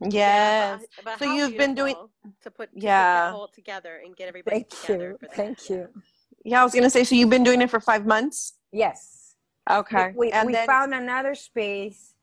Yeah, 0.00 0.08
Yes. 0.78 0.86
but- 0.96 1.04
but 1.04 1.18
So 1.18 1.26
you've 1.26 1.58
been 1.58 1.74
doing- 1.74 1.94
to 1.94 2.00
put 2.00 2.40
to 2.42 2.50
put 2.50 2.68
Yeah. 2.72 3.32
that 3.32 3.52
together 3.52 3.96
and 3.96 4.16
get 4.16 4.28
everybody 4.28 4.60
Thank 4.60 4.68
together. 4.70 5.10
you. 5.10 5.18
for 5.18 5.26
that. 5.26 5.34
Thank 5.36 5.68
you. 5.70 5.88
Yeah, 6.44 6.62
I 6.62 6.64
was 6.64 6.72
gonna 6.74 6.88
say. 6.90 7.04
So 7.04 7.14
you've 7.14 7.28
been 7.30 7.44
doing 7.44 7.60
it 7.60 7.68
for 7.70 7.80
five 7.80 8.06
months. 8.06 8.54
Yes. 8.72 9.36
Okay. 9.70 10.12
We 10.16 10.32
and 10.32 10.46
we 10.46 10.54
then, 10.54 10.66
found 10.66 10.94
another 10.94 11.34
space, 11.34 12.14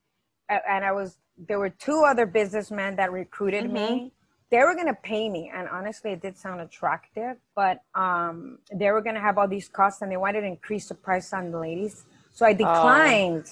and 0.50 0.84
I 0.84 0.91
was 0.91 1.17
there 1.38 1.60
were 1.60 1.69
two 1.69 2.04
other 2.04 2.26
businessmen 2.26 2.95
that 2.95 3.12
recruited 3.12 3.65
Mm-hmm. 3.65 3.73
me. 3.73 4.13
They 4.50 4.60
were 4.60 4.76
gonna 4.76 4.94
pay 4.94 5.28
me, 5.30 5.52
and 5.54 5.68
honestly, 5.68 6.12
it 6.12 6.22
did 6.22 6.38
sound 6.38 6.62
attractive. 6.62 7.36
But 7.56 7.82
um, 7.96 8.60
they 8.74 8.92
were 8.92 9.02
gonna 9.02 9.20
have 9.20 9.38
all 9.38 9.48
these 9.48 9.68
costs, 9.68 10.02
and 10.02 10.12
they 10.12 10.18
wanted 10.18 10.42
to 10.42 10.48
increase 10.48 10.88
the 10.88 10.96
price 10.96 11.34
on 11.34 11.52
the 11.52 11.60
ladies. 11.60 12.06
So 12.32 12.46
Oh. 12.46 12.50
I 12.50 12.54
declined. 12.54 13.48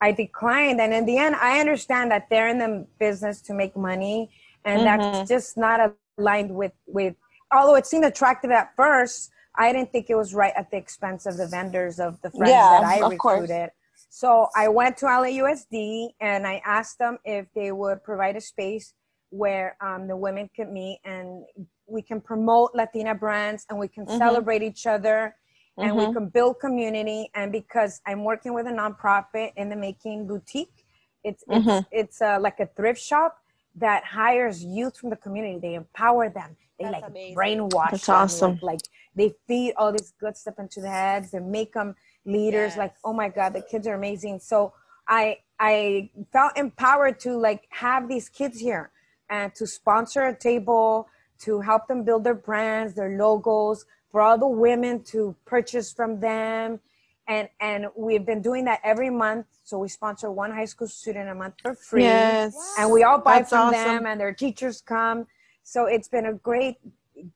I 0.00 0.10
declined, 0.12 0.80
and 0.80 0.92
in 0.92 1.06
the 1.06 1.18
end, 1.18 1.36
I 1.36 1.60
understand 1.60 2.10
that 2.10 2.28
they're 2.28 2.48
in 2.48 2.58
the 2.58 2.86
business 2.98 3.40
to 3.42 3.54
make 3.54 3.76
money, 3.76 4.30
and 4.64 4.82
Mhm. 4.82 4.84
that's 4.84 5.28
just 5.28 5.56
not 5.56 5.94
aligned 6.18 6.54
with 6.54 6.72
with. 6.86 7.14
Although 7.52 7.76
it 7.76 7.86
seemed 7.86 8.04
attractive 8.04 8.50
at 8.50 8.74
first, 8.74 9.30
I 9.54 9.72
didn't 9.72 9.92
think 9.92 10.10
it 10.10 10.16
was 10.16 10.34
right 10.34 10.52
at 10.56 10.70
the 10.72 10.76
expense 10.76 11.26
of 11.26 11.36
the 11.36 11.46
vendors 11.46 12.00
of 12.00 12.20
the 12.22 12.30
friends 12.32 12.50
Yeah, 12.50 12.70
that 12.70 12.84
I 12.84 13.00
of 13.02 13.16
course. 13.18 13.38
recruited. 13.38 13.70
So 14.10 14.48
I 14.56 14.66
went 14.68 14.96
to 14.98 15.06
LAUSD 15.06 16.14
and 16.20 16.46
I 16.46 16.60
asked 16.64 16.98
them 16.98 17.18
if 17.24 17.46
they 17.54 17.70
would 17.70 18.02
provide 18.02 18.34
a 18.34 18.40
space 18.40 18.92
where 19.34 19.76
um, 19.80 20.06
the 20.06 20.16
women 20.16 20.48
can 20.54 20.72
meet 20.72 21.00
and 21.04 21.44
we 21.86 22.00
can 22.02 22.20
promote 22.20 22.70
Latina 22.74 23.14
brands 23.14 23.66
and 23.68 23.78
we 23.78 23.88
can 23.88 24.06
Mhm. 24.06 24.18
celebrate 24.18 24.62
each 24.62 24.86
other 24.86 25.34
and 25.82 25.96
we 25.96 26.04
Mhm. 26.04 26.12
can 26.12 26.28
build 26.28 26.60
community. 26.60 27.30
And 27.34 27.50
because 27.50 28.00
I'm 28.06 28.22
working 28.24 28.54
with 28.54 28.66
a 28.66 28.70
nonprofit 28.70 29.52
in 29.56 29.68
the 29.68 29.76
making 29.76 30.26
boutique, 30.28 30.86
it's 31.24 31.42
it's 31.50 31.66
Mhm. 31.66 31.86
it's 31.90 32.22
uh, 32.22 32.38
like 32.40 32.60
a 32.60 32.66
thrift 32.76 33.00
shop 33.00 33.38
that 33.76 34.04
hires 34.04 34.62
youth 34.62 34.96
from 34.96 35.10
the 35.10 35.16
community. 35.16 35.58
They 35.58 35.74
empower 35.74 36.28
them. 36.30 36.56
They 36.78 36.84
That's 36.84 36.94
like 36.94 37.06
amazing. 37.08 37.36
brainwash 37.36 37.90
That's 37.90 38.08
them. 38.08 38.18
awesome. 38.20 38.50
Like, 38.52 38.62
like 38.62 38.80
they 39.16 39.34
feed 39.48 39.74
all 39.76 39.92
this 39.92 40.12
good 40.20 40.36
stuff 40.36 40.58
into 40.58 40.80
the 40.80 40.90
heads. 40.90 41.32
They 41.32 41.40
make 41.40 41.72
them 41.72 41.96
leaders. 42.24 42.76
Like 42.76 42.94
oh 43.04 43.12
my 43.12 43.28
god, 43.28 43.52
the 43.54 43.62
kids 43.62 43.86
are 43.88 43.94
amazing. 43.94 44.38
So 44.40 44.72
I 45.08 45.38
I 45.58 46.10
felt 46.32 46.56
empowered 46.56 47.18
to 47.20 47.36
like 47.36 47.66
have 47.70 48.08
these 48.08 48.28
kids 48.28 48.60
here 48.60 48.90
and 49.30 49.54
to 49.54 49.66
sponsor 49.66 50.22
a 50.22 50.36
table 50.36 51.08
to 51.40 51.60
help 51.60 51.88
them 51.88 52.04
build 52.04 52.24
their 52.24 52.34
brands, 52.34 52.94
their 52.94 53.16
logos, 53.16 53.84
for 54.10 54.20
all 54.20 54.38
the 54.38 54.46
women 54.46 55.02
to 55.02 55.34
purchase 55.44 55.92
from 55.92 56.20
them. 56.20 56.80
And 57.26 57.48
and 57.60 57.86
we've 57.96 58.24
been 58.24 58.42
doing 58.42 58.64
that 58.66 58.80
every 58.84 59.10
month. 59.10 59.46
So 59.64 59.78
we 59.78 59.88
sponsor 59.88 60.30
one 60.30 60.52
high 60.52 60.66
school 60.66 60.88
student 60.88 61.28
a 61.28 61.34
month 61.34 61.54
for 61.62 61.74
free. 61.74 62.02
Yes. 62.02 62.54
And 62.78 62.92
we 62.92 63.02
all 63.02 63.18
buy 63.18 63.38
That's 63.38 63.50
from 63.50 63.68
awesome. 63.68 63.82
them 63.82 64.06
and 64.06 64.20
their 64.20 64.34
teachers 64.34 64.82
come. 64.82 65.26
So 65.62 65.86
it's 65.86 66.06
been 66.08 66.26
a 66.26 66.34
great, 66.34 66.76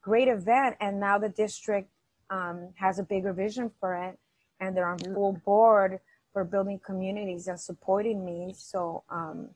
great 0.02 0.28
event. 0.28 0.76
And 0.80 1.00
now 1.00 1.18
the 1.18 1.30
district 1.30 1.88
um, 2.28 2.68
has 2.76 2.98
a 2.98 3.02
bigger 3.02 3.32
vision 3.32 3.70
for 3.80 3.96
it. 3.96 4.18
And 4.60 4.76
they're 4.76 4.88
on 4.88 4.98
full 4.98 5.40
board 5.44 6.00
for 6.32 6.44
building 6.44 6.78
communities 6.84 7.48
and 7.48 7.58
supporting 7.58 8.24
me. 8.24 8.54
So 8.56 9.02
um, 9.08 9.48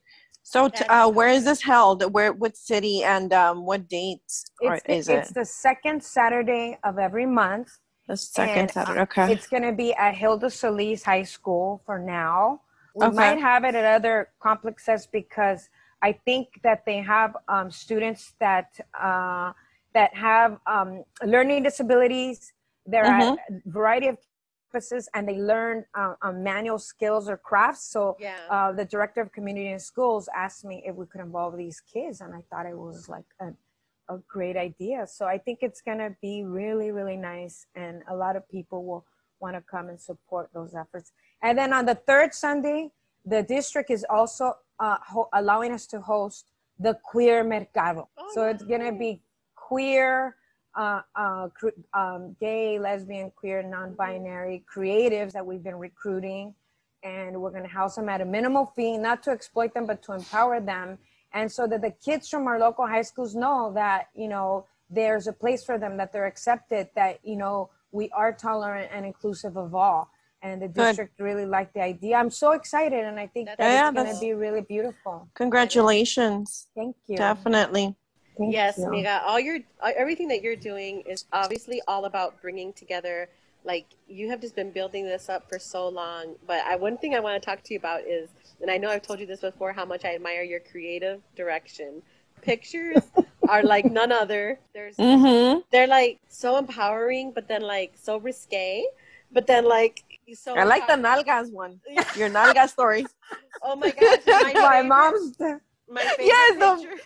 So, 0.42 0.68
t- 0.68 0.84
uh, 0.84 1.08
where 1.10 1.28
is 1.28 1.44
this 1.44 1.62
held? 1.62 2.12
Where, 2.12 2.32
what 2.32 2.56
city, 2.56 3.04
and 3.04 3.32
um, 3.32 3.64
what 3.64 3.88
dates 3.88 4.44
or 4.62 4.74
it's, 4.74 4.84
the, 4.84 4.92
is 4.94 5.08
it? 5.08 5.18
it's 5.18 5.30
the 5.32 5.44
second 5.44 6.02
Saturday 6.02 6.78
of 6.84 6.98
every 6.98 7.26
month. 7.26 7.78
The 8.08 8.16
second 8.16 8.58
and, 8.58 8.70
uh, 8.70 8.72
Saturday. 8.72 9.00
Okay. 9.02 9.32
It's 9.32 9.46
going 9.46 9.62
to 9.62 9.72
be 9.72 9.94
at 9.94 10.14
Hilda 10.14 10.50
Solis 10.50 11.04
High 11.04 11.22
School 11.22 11.82
for 11.86 11.98
now. 11.98 12.60
We 12.94 13.06
Okay. 13.06 13.14
might 13.16 13.38
have 13.40 13.64
it 13.64 13.74
at 13.74 13.84
other 13.84 14.28
complexes 14.40 15.06
because 15.06 15.68
I 16.02 16.12
think 16.24 16.48
that 16.64 16.84
they 16.84 16.98
have 16.98 17.36
um, 17.48 17.70
students 17.70 18.34
that 18.40 18.78
uh, 19.00 19.52
that 19.94 20.12
have 20.14 20.58
um, 20.66 21.04
learning 21.24 21.62
disabilities. 21.62 22.52
There 22.86 23.06
are 23.06 23.12
Mm-hmm. 23.12 23.54
a 23.54 23.70
variety 23.70 24.08
of 24.08 24.18
and 25.14 25.28
they 25.28 25.38
learn 25.38 25.84
uh, 25.94 26.14
uh, 26.22 26.32
manual 26.32 26.78
skills 26.78 27.28
or 27.28 27.36
crafts. 27.36 27.84
So 27.90 28.16
Yeah. 28.18 28.36
uh, 28.50 28.72
the 28.72 28.84
director 28.84 29.20
of 29.20 29.32
community 29.32 29.68
and 29.68 29.80
schools 29.82 30.28
asked 30.34 30.64
me 30.64 30.82
if 30.86 30.94
we 30.94 31.06
could 31.06 31.20
involve 31.20 31.56
these 31.56 31.80
kids, 31.80 32.20
and 32.20 32.34
I 32.34 32.42
thought 32.50 32.66
it 32.66 32.76
was 32.76 33.08
like 33.08 33.24
a, 33.40 33.48
a 34.14 34.18
great 34.28 34.56
idea. 34.56 35.06
So 35.06 35.26
I 35.26 35.38
think 35.38 35.58
it's 35.62 35.80
gonna 35.80 36.16
be 36.20 36.44
really, 36.44 36.90
really 36.90 37.16
nice, 37.16 37.66
and 37.74 38.02
a 38.08 38.16
lot 38.16 38.36
of 38.36 38.48
people 38.48 38.84
will 38.84 39.04
want 39.40 39.56
to 39.56 39.62
come 39.62 39.88
and 39.88 40.00
support 40.00 40.50
those 40.54 40.74
efforts. 40.74 41.12
And 41.42 41.58
then 41.58 41.72
on 41.72 41.84
the 41.86 41.94
third 41.94 42.32
Sunday, 42.34 42.90
the 43.24 43.42
district 43.42 43.90
is 43.90 44.04
also 44.08 44.56
uh, 44.78 44.96
ho- 45.12 45.28
allowing 45.32 45.72
us 45.72 45.86
to 45.88 46.00
host 46.00 46.50
the 46.78 46.94
queer 47.10 47.44
mercado. 47.44 48.08
Oh, 48.16 48.30
so 48.34 48.44
it's 48.46 48.62
gonna 48.64 48.92
be 48.92 49.20
queer, 49.54 50.36
uh, 50.74 51.02
uh, 51.14 51.48
um, 51.94 52.36
gay, 52.40 52.78
lesbian, 52.78 53.30
queer, 53.30 53.62
non-binary 53.62 54.64
creatives 54.72 55.32
that 55.32 55.44
we've 55.44 55.62
been 55.62 55.78
recruiting, 55.78 56.54
and 57.02 57.40
we're 57.40 57.50
gonna 57.50 57.68
house 57.68 57.96
them 57.96 58.08
at 58.08 58.20
a 58.20 58.24
minimal 58.24 58.66
fee, 58.76 58.96
not 58.96 59.22
to 59.24 59.30
exploit 59.30 59.74
them, 59.74 59.86
but 59.86 60.02
to 60.02 60.12
empower 60.12 60.60
them, 60.60 60.98
and 61.32 61.50
so 61.50 61.66
that 61.66 61.82
the 61.82 61.90
kids 61.90 62.28
from 62.28 62.46
our 62.46 62.58
local 62.58 62.86
high 62.86 63.02
schools 63.02 63.34
know 63.34 63.72
that 63.74 64.08
you 64.14 64.28
know 64.28 64.66
there's 64.88 65.26
a 65.26 65.32
place 65.32 65.64
for 65.64 65.78
them, 65.78 65.96
that 65.96 66.12
they're 66.12 66.26
accepted, 66.26 66.88
that 66.94 67.18
you 67.22 67.36
know 67.36 67.70
we 67.90 68.08
are 68.10 68.32
tolerant 68.32 68.90
and 68.92 69.04
inclusive 69.04 69.56
of 69.56 69.74
all. 69.74 70.10
And 70.44 70.60
the 70.60 70.66
district 70.66 71.20
really 71.20 71.46
liked 71.46 71.72
the 71.74 71.82
idea. 71.82 72.16
I'm 72.16 72.30
so 72.30 72.50
excited, 72.50 73.04
and 73.04 73.20
I 73.20 73.28
think 73.28 73.46
That's 73.46 73.58
that 73.58 73.72
Yeah, 73.72 73.88
it's 73.90 73.96
gonna 73.96 74.20
be 74.20 74.32
really 74.32 74.62
beautiful. 74.62 75.28
Congratulations. 75.34 76.66
Thank 76.74 76.96
you. 77.06 77.16
Definitely. 77.16 77.94
Thank 78.38 78.52
yes, 78.52 78.78
you. 78.78 78.84
Miga. 78.84 79.22
All 79.24 79.38
your 79.38 79.58
uh, 79.80 79.90
everything 79.96 80.28
that 80.28 80.42
you're 80.42 80.56
doing 80.56 81.02
is 81.02 81.24
obviously 81.32 81.82
all 81.86 82.06
about 82.06 82.40
bringing 82.40 82.72
together. 82.72 83.28
Like 83.64 83.86
you 84.08 84.28
have 84.30 84.40
just 84.40 84.56
been 84.56 84.70
building 84.70 85.04
this 85.04 85.28
up 85.28 85.48
for 85.48 85.58
so 85.58 85.88
long. 85.88 86.34
But 86.46 86.64
I 86.64 86.76
one 86.76 86.96
thing 86.96 87.14
I 87.14 87.20
want 87.20 87.40
to 87.40 87.44
talk 87.44 87.62
to 87.64 87.74
you 87.74 87.78
about 87.78 88.02
is, 88.02 88.30
and 88.60 88.70
I 88.70 88.78
know 88.78 88.88
I've 88.88 89.02
told 89.02 89.20
you 89.20 89.26
this 89.26 89.40
before, 89.40 89.72
how 89.72 89.84
much 89.84 90.04
I 90.04 90.14
admire 90.14 90.42
your 90.42 90.60
creative 90.60 91.20
direction. 91.36 92.02
Pictures 92.40 93.04
are 93.48 93.62
like 93.62 93.84
none 93.84 94.10
other. 94.10 94.58
There's 94.72 94.96
Mm-hmm. 94.96 95.60
they're 95.70 95.86
like 95.86 96.18
so 96.28 96.56
empowering, 96.56 97.32
but 97.32 97.46
then 97.48 97.62
like 97.62 97.92
so 98.00 98.16
risque, 98.16 98.84
but 99.30 99.46
then 99.46 99.64
like 99.64 100.02
so. 100.34 100.56
I 100.56 100.64
like 100.64 100.86
the 100.86 100.94
nalgas 100.94 101.52
one. 101.52 101.80
Your 102.16 102.30
nalga 102.30 102.68
story. 102.68 103.06
Oh 103.62 103.76
my 103.76 103.90
gosh, 103.90 104.18
my, 104.26 104.52
My 104.56 104.82
mom's. 104.82 105.38
My 105.88 106.02
Yes, 106.18 106.58
the-. 106.58 107.00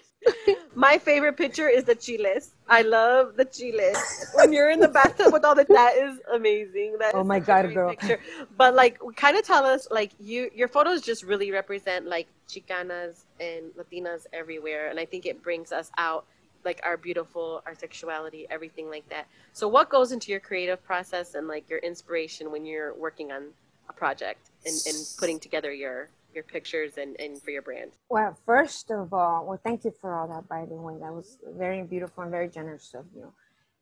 My 0.75 0.99
favorite 0.99 1.37
picture 1.37 1.69
is 1.69 1.85
the 1.85 1.95
chiles. 1.95 2.51
I 2.69 2.83
love 2.83 3.37
the 3.37 3.45
chiles. 3.47 4.27
When 4.35 4.53
you're 4.53 4.71
in 4.71 4.81
the 4.81 4.89
bathtub 4.89 5.33
with 5.33 5.45
all 5.45 5.55
the 5.55 5.65
that 5.65 5.97
is 5.97 6.21
amazing. 6.33 6.97
That 6.99 7.15
Oh 7.15 7.25
my 7.25 7.39
God, 7.39 7.73
girl. 7.73 7.91
Picture. 7.91 8.21
But 8.57 8.75
like, 8.75 8.99
kind 9.17 9.37
of 9.37 9.45
tell 9.45 9.65
us 9.65 9.89
like 9.91 10.13
you 10.21 10.51
your 10.55 10.69
photos 10.69 11.01
just 11.01 11.23
really 11.23 11.51
represent 11.51 12.07
like 12.07 12.29
Chicanas 12.49 13.25
and 13.41 13.73
Latinas 13.79 14.27
everywhere, 14.33 14.89
and 14.89 15.01
I 15.01 15.07
think 15.07 15.25
it 15.25 15.43
brings 15.43 15.73
us 15.73 15.91
out 15.97 16.27
like 16.65 16.81
our 16.85 16.97
beautiful, 16.97 17.63
our 17.65 17.75
sexuality, 17.75 18.47
everything 18.51 18.91
like 18.91 19.09
that. 19.09 19.27
So, 19.55 19.69
what 19.69 19.89
goes 19.89 20.13
into 20.13 20.31
your 20.31 20.41
creative 20.41 20.85
process 20.85 21.35
and 21.35 21.49
like 21.49 21.71
your 21.71 21.79
inspiration 21.79 22.51
when 22.53 22.67
you're 22.67 22.93
working 22.95 23.33
on 23.33 23.45
a 23.89 23.93
project 23.93 24.51
and, 24.67 24.75
and 24.87 24.97
putting 25.19 25.39
together 25.41 25.73
your 25.73 26.09
your 26.37 26.45
pictures 26.45 26.99
and, 26.99 27.19
and 27.19 27.43
for 27.43 27.51
your 27.51 27.63
brand? 27.63 27.93
Well, 28.09 28.39
first 28.47 28.91
of 28.93 29.13
all, 29.13 29.47
well, 29.47 29.61
thank 29.65 29.85
you 29.85 29.93
for 30.01 30.15
all 30.15 30.29
that, 30.29 30.49
by 30.49 30.67
the 30.67 30.75
way. 30.75 30.95
That 31.01 31.13
was 31.13 31.39
very 31.57 31.83
beautiful 31.83 32.23
and 32.23 32.31
very 32.31 32.49
generous 32.49 32.95
of 32.95 33.07
you. 33.17 33.33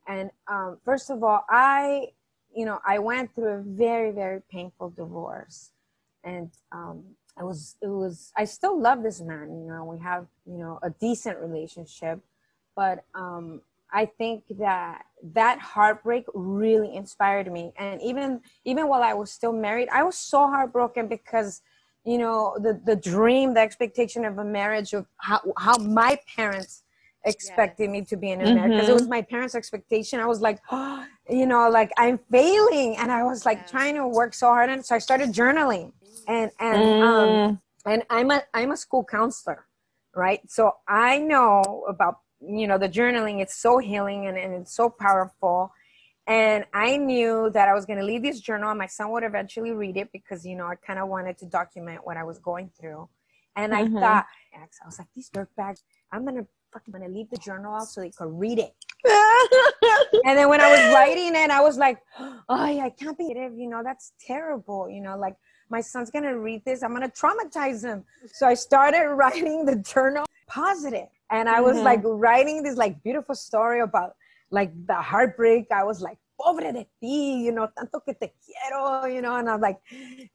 And 0.07 0.31
um, 0.49 0.79
first 0.85 1.11
of 1.11 1.23
all, 1.23 1.45
I, 1.51 2.07
you 2.55 2.65
know, 2.65 2.79
I 2.87 2.99
went 3.01 3.35
through 3.35 3.53
a 3.53 3.63
very, 3.63 4.13
very 4.13 4.41
painful 4.51 4.91
divorce, 4.91 5.73
and 6.23 6.51
um, 6.73 7.03
I 7.37 7.43
was, 7.43 7.77
it 7.83 7.89
was, 7.89 8.33
I 8.39 8.45
still 8.45 8.81
love 8.81 9.03
this 9.03 9.21
man. 9.21 9.49
You 9.51 9.67
know, 9.69 9.85
we 9.85 9.99
have, 9.99 10.27
you 10.47 10.59
know, 10.59 10.79
a 10.83 10.91
decent 10.91 11.39
relationship, 11.39 12.21
but 12.77 13.05
um, 13.15 13.61
I 13.93 14.07
think 14.07 14.45
that 14.59 15.05
that 15.33 15.59
heartbreak 15.59 16.27
really 16.35 16.95
inspired 16.95 17.51
me. 17.51 17.73
And 17.79 18.01
even, 18.03 18.41
even 18.65 18.89
while 18.89 19.03
I 19.03 19.15
was 19.15 19.33
still 19.33 19.53
married, 19.53 19.89
I 19.91 20.03
was 20.03 20.17
so 20.17 20.47
heartbroken 20.47 21.09
because 21.09 21.63
you 22.05 22.19
know 22.19 22.57
the 22.61 22.81
the 22.85 22.97
dream 22.97 23.55
the 23.55 23.61
expectation 23.61 24.25
of 24.25 24.39
a 24.39 24.45
marriage 24.45 24.93
of 24.93 25.07
how 25.17 25.41
how 25.57 25.77
my 25.79 26.19
parents 26.37 26.83
expected 27.25 27.89
me 27.89 28.03
to 28.03 28.17
be 28.17 28.31
in 28.31 28.43
a 28.43 28.47
marriage 28.47 28.73
because 28.73 28.89
it 28.89 28.93
was 28.93 29.09
my 29.09 29.23
parents 29.23 29.55
expectation. 29.55 30.21
I 30.21 30.27
was 30.27 30.41
like 30.41 30.61
you 31.29 31.47
know 31.47 31.71
like 31.71 31.91
i'm 31.97 32.19
failing. 32.31 32.97
And 32.99 33.11
i 33.11 33.23
was 33.23 33.47
like 33.47 33.67
trying 33.67 33.95
to 33.95 34.07
work 34.07 34.35
so 34.35 34.49
hard. 34.49 34.71
And 34.71 34.85
so 34.85 34.95
i 34.95 34.99
started 34.99 35.33
journaling. 35.33 35.93
And 36.27 36.51
and 36.61 36.85
Mm. 36.85 37.03
um 37.03 37.61
and 37.87 38.03
i'm 38.11 38.31
a 38.31 38.43
i'm 38.55 38.71
a 38.73 38.77
school 38.77 39.05
counselor 39.05 39.67
right? 40.15 40.41
So 40.49 40.77
i 40.89 41.19
know 41.19 41.85
about 41.89 42.21
you 42.47 42.67
know 42.67 42.79
the 42.79 42.89
journaling. 42.89 43.41
It's 43.41 43.55
so 43.57 43.79
healing 43.79 44.27
and, 44.27 44.37
and 44.37 44.53
it's 44.55 44.75
so 44.77 44.91
powerful 44.91 45.73
and 46.27 46.65
i 46.73 46.97
knew 46.97 47.51
that 47.51 47.69
i 47.69 47.75
was 47.75 47.85
going 47.85 47.99
to 47.99 48.05
leave 48.05 48.23
this 48.23 48.41
journal 48.41 48.71
and 48.71 48.79
my 48.79 48.87
son 48.87 49.11
would 49.11 49.23
eventually 49.25 49.73
read 49.73 49.97
it 49.97 50.11
because 50.13 50.45
you 50.47 50.57
know 50.57 50.67
i 50.67 50.75
kind 50.75 50.99
of 50.99 51.09
wanted 51.09 51.37
to 51.37 51.45
document 51.47 52.01
what 52.05 52.17
i 52.17 52.25
was 52.25 52.39
going 52.39 52.71
through 52.81 53.09
and 53.57 53.75
i 53.75 53.85
Mhm. 53.85 54.01
thought 54.01 54.27
i 54.55 54.87
was 54.87 54.99
like 54.99 55.09
these 55.15 55.29
dirtbags 55.31 55.83
i'm 56.13 56.25
going 56.25 56.37
to 56.37 56.47
fucking 56.73 56.93
going 56.93 57.05
to 57.05 57.11
leave 57.11 57.29
the 57.31 57.37
journal 57.37 57.75
out 57.75 57.85
so 57.89 58.01
they 58.01 58.11
could 58.11 58.33
read 58.39 58.59
it 58.59 58.75
and 60.25 60.39
then 60.39 60.49
when 60.49 60.61
I 60.61 60.71
was 60.71 60.81
writing 60.95 61.35
it, 61.35 61.51
I 61.51 61.61
was 61.61 61.77
like, 61.77 61.99
oh, 62.49 62.67
yeah, 62.67 62.85
I 62.85 62.91
can't 62.91 63.17
be 63.19 63.25
it. 63.25 63.53
You 63.55 63.69
know, 63.69 63.83
that's 63.83 64.13
terrible. 64.19 64.89
You 64.89 65.03
know, 65.03 65.17
like 65.19 65.37
my 65.69 65.81
son's 65.83 66.11
going 66.11 66.25
to 66.25 66.39
read 66.39 66.65
this. 66.65 66.83
I'm 66.83 66.95
going 66.95 67.09
to 67.09 67.15
traumatize 67.15 67.85
him. 67.85 68.05
So 68.33 68.47
I 68.47 68.55
started 68.55 69.09
writing 69.15 69.65
the 69.67 69.77
journal 69.77 70.25
positive. 70.47 71.09
And 71.31 71.49
I 71.49 71.61
was 71.61 71.77
Mhm. 71.79 71.85
like 71.85 72.01
writing 72.05 72.63
this 72.63 72.77
like 72.77 73.03
beautiful 73.03 73.35
story 73.35 73.81
about 73.81 74.15
like 74.59 74.73
the 74.87 75.01
heartbreak. 75.11 75.67
I 75.81 75.85
was 75.85 76.01
like, 76.01 76.19
pobre 76.41 76.73
de 76.73 76.87
ti, 77.01 77.45
you 77.47 77.53
know, 77.53 77.69
tanto 77.77 78.01
que 78.05 78.15
te 78.21 78.29
quiero, 78.45 79.07
you 79.15 79.21
know, 79.25 79.37
and 79.37 79.49
I'm 79.49 79.61
like 79.61 79.79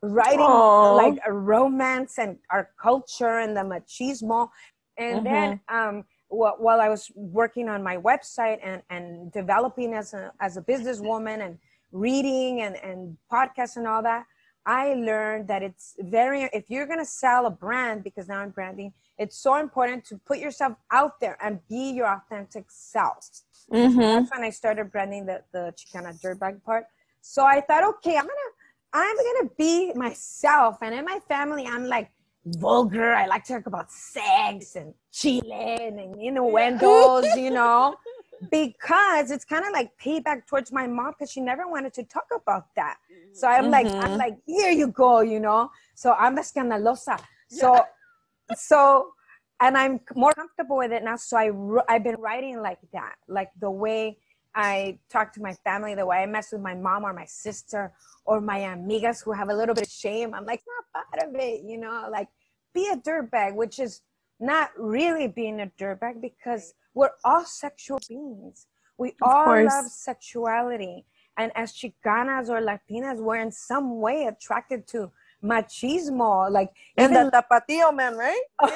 writing 0.02 0.52
Aw. 0.52 0.96
like 0.96 1.18
a 1.26 1.34
romance 1.54 2.14
and 2.24 2.38
our 2.54 2.66
culture 2.82 3.36
and 3.44 3.56
the 3.58 3.66
machismo. 3.74 4.50
And 4.98 5.26
then 5.26 5.50
um, 5.70 5.96
wh- 6.28 6.60
while 6.66 6.82
I 6.82 6.90
was 6.90 7.04
working 7.16 7.70
on 7.70 7.82
my 7.82 7.98
website 7.98 8.60
and, 8.62 8.82
and 8.90 9.32
developing 9.32 9.94
as 9.94 10.14
a, 10.14 10.32
as 10.40 10.58
a 10.58 10.62
businesswoman 10.62 11.40
and 11.46 11.58
reading 11.92 12.62
and, 12.62 12.76
and 12.90 13.18
podcasts 13.32 13.78
and 13.78 13.88
all 13.88 14.04
that, 14.04 14.26
I 14.66 14.94
learned 14.94 15.48
that 15.48 15.64
it's 15.64 15.96
very, 16.00 16.50
if 16.54 16.70
you're 16.70 16.86
going 16.86 17.00
to 17.00 17.12
sell 17.24 17.46
a 17.46 17.50
brand, 17.50 18.04
because 18.04 18.28
now 18.28 18.40
I'm 18.40 18.52
branding, 18.52 18.94
it's 19.18 19.38
so 19.38 19.56
important 19.56 20.06
to 20.06 20.20
put 20.30 20.38
yourself 20.40 20.74
out 20.92 21.20
there 21.20 21.38
and 21.42 21.60
be 21.68 21.92
your 21.92 22.08
authentic 22.08 22.66
self. 22.70 23.28
Mm-hmm. 23.72 24.00
That's 24.00 24.32
when 24.32 24.44
I 24.44 24.50
started 24.50 24.92
branding 24.92 25.26
the, 25.26 25.44
the 25.52 25.74
Chicana 25.78 26.20
dirtbag 26.22 26.64
part. 26.64 26.86
So 27.22 27.44
I 27.46 27.62
thought, 27.62 27.84
okay, 27.96 28.16
I'm 28.18 28.24
gonna 28.24 28.52
I'm 28.94 29.16
gonna 29.16 29.50
be 29.58 29.94
myself. 29.94 30.78
And 30.82 30.96
in 30.96 31.06
my 31.06 31.20
family, 31.28 31.66
I'm 31.68 31.86
like 31.86 32.10
vulgar. 32.46 33.14
I 33.14 33.26
like 33.28 33.44
to 33.46 33.54
talk 33.54 33.68
about 33.68 33.92
sex 33.92 34.76
and 34.76 34.94
chile 35.12 35.52
and, 35.52 36.00
innuendos, 36.00 37.36
you 37.36 37.52
know, 37.60 37.96
because 38.50 39.32
it's 39.32 39.46
kind 39.46 39.66
of 39.66 39.72
like 39.74 39.92
payback 40.00 40.48
towards 40.48 40.72
my 40.72 40.88
mom 40.88 41.12
because 41.12 41.32
she 41.32 41.42
never 41.42 41.68
wanted 41.68 41.94
to 41.96 42.04
talk 42.04 42.26
about 42.36 42.74
that. 42.76 42.98
So 43.34 43.48
I'm 43.48 43.70
like, 43.70 43.88
I'm 44.02 44.12
Mhm. 44.12 44.18
like, 44.18 44.38
here 44.46 44.72
you 44.72 44.88
go, 44.88 45.20
you 45.22 45.40
know. 45.40 45.72
So 45.94 46.14
I'm 46.14 46.36
the 46.36 46.42
scandalosa. 46.42 47.20
So, 47.48 47.86
so, 48.56 49.14
and 49.62 49.78
I'm 49.78 50.00
more 50.16 50.34
comfortable 50.34 50.78
with 50.78 50.92
it 50.92 51.04
now. 51.04 51.16
So 51.16 51.38
I 51.38 51.52
I've 51.94 52.04
been 52.04 52.20
writing 52.20 52.62
like 52.62 52.80
that, 52.94 53.16
like 53.28 53.50
the 53.60 53.72
way 53.72 54.18
I 54.56 54.98
talk 55.10 55.34
to 55.34 55.42
my 55.42 55.54
family, 55.54 55.96
the 55.96 56.06
way 56.06 56.18
I 56.18 56.26
mess 56.26 56.52
with 56.52 56.62
my 56.62 56.76
mom 56.76 57.04
or 57.04 57.14
my 57.14 57.26
sister 57.26 57.94
or 58.26 58.42
my 58.42 58.60
amigas 58.60 59.24
who 59.24 59.32
have 59.32 59.50
a 59.50 59.54
little 59.54 59.76
bit 59.76 59.86
of 59.86 59.92
shame. 59.92 60.34
I'm 60.34 60.46
like, 60.46 60.62
not 60.94 61.06
part 61.06 61.30
of 61.30 61.36
it, 61.40 61.64
you 61.66 61.78
know, 61.78 62.08
like 62.12 62.28
be 62.74 62.90
a 62.92 62.98
dirtbag, 62.98 63.56
which 63.56 63.80
is 63.80 64.02
not 64.40 64.72
really 64.78 65.28
being 65.28 65.62
a 65.62 65.72
dirtbag 65.80 66.22
because 66.22 66.74
we're 66.94 67.12
all 67.24 67.46
sexual 67.46 68.00
beings. 68.08 68.68
We 68.98 69.14
all 69.22 69.46
course. 69.46 69.72
love 69.72 69.86
sexuality. 69.86 71.06
And 71.38 71.52
as 71.56 71.74
Chicanas 71.74 72.50
or 72.50 72.60
Latinas, 72.62 73.18
we're 73.22 73.38
in 73.38 73.52
some 73.52 74.00
way 74.00 74.26
attracted 74.26 74.88
to 74.88 75.12
machismo. 75.44 76.50
Like, 76.52 76.70
And 76.98 77.12
even, 77.12 77.26
the 77.26 77.32
tapatio 77.32 77.96
man, 77.96 78.16
right? 78.16 78.42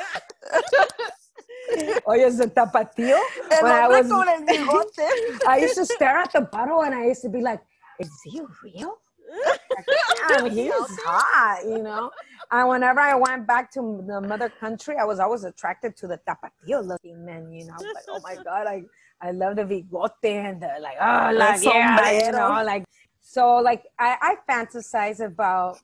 oye, 2.08 2.24
es 2.26 2.38
the 2.38 2.48
tapatio. 2.48 3.18
El 3.52 3.64
When 3.64 3.72
I 3.72 3.88
was- 3.88 4.08
con 4.08 4.28
el 4.28 4.42
bigote. 4.46 5.48
I 5.48 5.58
used 5.60 5.76
to 5.76 5.86
stare 5.86 6.18
at 6.18 6.32
the 6.32 6.42
bottle 6.42 6.82
and 6.84 6.94
I 6.96 7.06
used 7.06 7.22
to 7.24 7.30
be 7.30 7.42
like, 7.42 7.62
is 8.00 8.12
he 8.26 8.42
real? 8.64 8.98
Damn, 10.28 10.50
he's 10.52 10.72
hot, 11.06 11.62
you 11.66 11.82
know. 11.82 12.12
And 12.52 12.70
whenever 12.70 13.00
I 13.00 13.16
went 13.16 13.48
back 13.48 13.72
to 13.72 14.04
the 14.06 14.22
mother 14.22 14.50
country, 14.50 14.98
I 14.98 15.06
was 15.06 15.20
always 15.20 15.44
attracted 15.44 15.96
to 15.98 16.08
the 16.08 16.20
tapatio 16.28 16.86
looking 16.86 17.26
men, 17.26 17.52
you 17.52 17.66
know. 17.66 17.76
But 17.78 18.04
oh 18.10 18.20
my 18.22 18.36
god, 18.36 18.68
I 18.68 18.84
I 19.22 19.32
love 19.32 19.56
the 19.56 19.64
bigote 19.64 20.12
and 20.26 20.62
the 20.62 20.70
like, 20.82 20.98
oh, 21.02 21.32
like 21.36 21.64
yeah, 21.64 22.26
you 22.26 22.32
know, 22.32 22.64
like. 22.64 22.84
So 23.22 23.56
like 23.56 23.84
I, 23.98 24.18
I 24.22 24.36
fantasize 24.52 25.20
about 25.26 25.80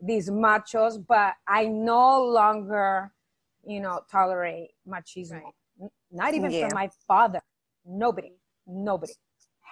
these 0.00 0.30
machos, 0.30 0.98
but 1.06 1.34
I 1.46 1.66
no 1.66 2.24
longer, 2.24 3.12
you 3.64 3.80
know, 3.80 4.00
tolerate 4.10 4.70
machismo. 4.88 5.42
Right. 5.42 5.90
Not 6.10 6.34
even 6.34 6.50
Yeah. 6.50 6.68
from 6.68 6.74
my 6.74 6.90
father. 7.06 7.40
Nobody. 7.84 8.32
Nobody. 8.66 9.12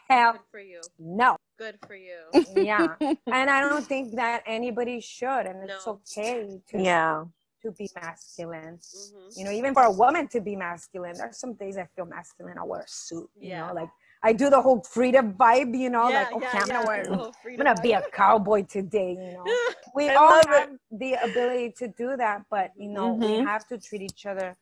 Hell 0.09 0.33
Good 0.33 0.41
for 0.51 0.61
you. 0.61 0.81
no. 0.99 1.37
Good 1.59 1.79
for 1.87 1.95
you. 1.95 2.19
Yeah. 2.57 2.97
and 3.01 3.51
I 3.51 3.61
don't 3.61 3.85
think 3.93 4.17
that 4.17 4.43
anybody 4.47 5.01
should. 5.01 5.47
And 5.47 5.69
it's 5.71 5.87
okay 5.87 6.61
to 6.71 6.79
Yeah. 6.83 7.25
to 7.63 7.71
be 7.73 7.89
masculine. 7.95 8.79
Mhm. 8.79 9.37
You 9.37 9.45
know, 9.45 9.51
even 9.51 9.75
for 9.75 9.83
a 9.83 9.91
woman 9.91 10.27
to 10.29 10.41
be 10.41 10.57
masculine, 10.57 11.13
there's 11.17 11.37
some 11.37 11.53
days 11.55 11.77
I 11.77 11.85
feel 11.95 12.07
masculine. 12.07 12.57
I 12.59 12.65
wear 12.65 12.81
a 12.81 12.89
suit. 12.89 13.29
You 13.39 13.51
Yeah. 13.51 13.67
know, 13.69 13.75
like 13.75 13.91
I 14.23 14.33
do 14.33 14.51
the 14.51 14.61
whole 14.61 14.83
freedom 14.83 15.35
vibe. 15.35 15.77
You 15.79 15.91
know, 15.91 16.09
Yeah, 16.09 16.21
like 16.25 16.33
okay, 16.33 16.47
yeah, 16.53 16.63
I'm 16.63 16.69
gonna 16.69 16.87
wear. 16.87 17.13
I'm 17.13 17.57
gonna 17.57 17.81
be 17.83 17.93
a 17.93 18.03
cowboy 18.13 18.65
today. 18.65 19.13
You 19.13 19.33
know, 19.33 19.45
we 19.95 20.09
all 20.11 20.31
love 20.31 20.45
it. 20.45 20.51
have 20.51 20.71
the 20.91 21.15
ability 21.15 21.73
to 21.79 21.89
do 21.89 22.17
that, 22.17 22.43
but 22.51 22.71
you 22.77 22.89
know, 22.91 23.15
we 23.15 23.29
Mhm. 23.29 23.45
have 23.45 23.67
to 23.69 23.79
treat 23.79 24.03
each 24.03 24.27
other 24.27 24.57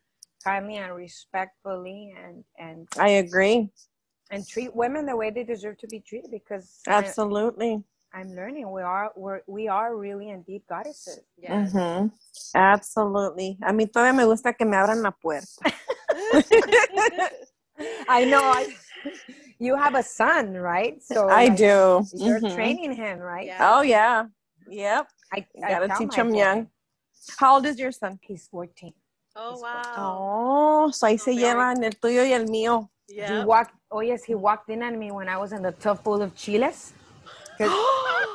kindly 0.44 0.77
and 0.77 0.94
respectfully, 0.94 2.14
and 2.23 2.44
and 2.59 2.88
I 2.97 3.09
agree. 3.18 3.71
and 4.31 4.47
treat 4.47 4.75
women 4.75 5.07
the 5.07 5.16
way 5.16 5.31
they 5.31 5.42
deserve 5.44 5.79
to 5.79 5.88
be 5.88 6.01
treated. 6.01 6.31
Because 6.31 6.81
Absolutely. 6.87 7.83
I'm 8.14 8.35
learning 8.35 8.71
we 8.71 8.83
are 8.83 9.11
we're, 9.16 9.40
we 9.47 9.68
are 9.68 9.97
really 9.97 10.29
indeed 10.31 10.62
goddesses. 10.68 11.21
Yes. 11.37 11.73
Ujú. 11.75 12.11
Absolutely. 12.55 13.59
A 13.62 13.73
mí 13.73 13.87
todavía 13.87 14.14
me 14.14 14.25
gusta 14.25 14.53
que 14.55 14.64
me 14.64 14.77
abran 14.77 15.03
la 15.03 15.11
puerta. 15.11 15.47
I 18.09 18.25
know. 18.25 18.42
I, 18.42 18.66
you 19.59 19.75
have 19.77 19.94
a 19.94 20.03
son, 20.03 20.55
right? 20.55 21.01
So 21.12 21.29
I 21.29 21.47
like, 21.47 21.57
do. 21.57 22.05
You're 22.14 22.40
Mhm. 22.40 22.55
training 22.55 22.92
him, 22.92 23.18
right? 23.18 23.47
Yeah. 23.47 23.59
Oh 23.79 23.83
yeah. 23.83 24.27
Yep. 24.68 25.09
I, 25.33 25.47
I 25.64 25.68
Gotta 25.71 25.88
teach 25.99 26.14
him 26.14 26.31
boy, 26.31 26.38
young. 26.38 26.68
How 27.38 27.55
old 27.57 27.66
is 27.66 27.79
your 27.79 27.92
son? 27.92 28.18
He's 28.23 28.47
14. 28.49 28.92
Oh 29.37 29.59
wow. 29.61 29.83
Oh, 29.97 30.90
so 30.90 31.07
ahí 31.07 31.18
se 31.21 31.33
very- 31.35 31.42
llevan 31.42 31.85
el 31.85 31.92
tuyo 31.92 32.23
y 32.25 32.33
el 32.33 32.47
mío. 32.47 32.88
He 33.09 33.14
Yeah. 33.16 33.44
walked. 33.44 33.75
Oh 33.90 34.01
yes, 34.01 34.25
he 34.25 34.35
walked 34.35 34.68
in 34.71 34.83
on 34.83 34.99
me 34.99 35.11
when 35.11 35.29
I 35.29 35.37
was 35.38 35.53
in 35.53 35.62
the 35.62 35.73
tub 35.73 36.03
full 36.05 36.21
of 36.23 36.35
chiles. 36.35 36.92
'Cause 37.59 37.71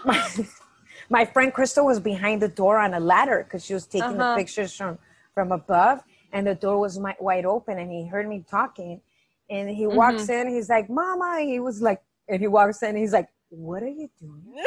my, 0.05 0.19
my 1.09 1.25
friend 1.25 1.53
Crystal 1.53 1.85
was 1.85 1.99
behind 1.99 2.41
the 2.41 2.47
door 2.47 2.77
on 2.79 2.93
a 2.93 2.99
ladder 2.99 3.43
because 3.43 3.63
she 3.65 3.73
was 3.73 3.85
taking 3.85 4.19
Uh-huh. 4.19 4.33
the 4.35 4.41
pictures 4.41 4.75
from 4.75 4.97
from 5.33 5.51
above, 5.51 6.03
and 6.31 6.45
the 6.45 6.53
door 6.55 6.77
was 6.79 6.99
mi- 6.99 7.17
wide 7.19 7.45
open, 7.45 7.79
and 7.79 7.91
he 7.91 8.05
heard 8.07 8.27
me 8.27 8.43
talking, 8.49 9.01
and 9.53 9.69
he 9.69 9.85
walks 9.87 10.23
Mm-hmm. 10.23 10.47
in. 10.49 10.53
He's 10.55 10.69
like, 10.75 10.87
"Mama," 10.89 11.29
he 11.41 11.59
was 11.59 11.81
like, 11.81 12.01
and 12.29 12.39
he 12.41 12.47
walks 12.47 12.81
in. 12.83 12.95
He's 13.03 13.13
like, 13.19 13.29
"What 13.49 13.81
are 13.83 13.87
you 14.01 14.09
doing?" 14.19 14.43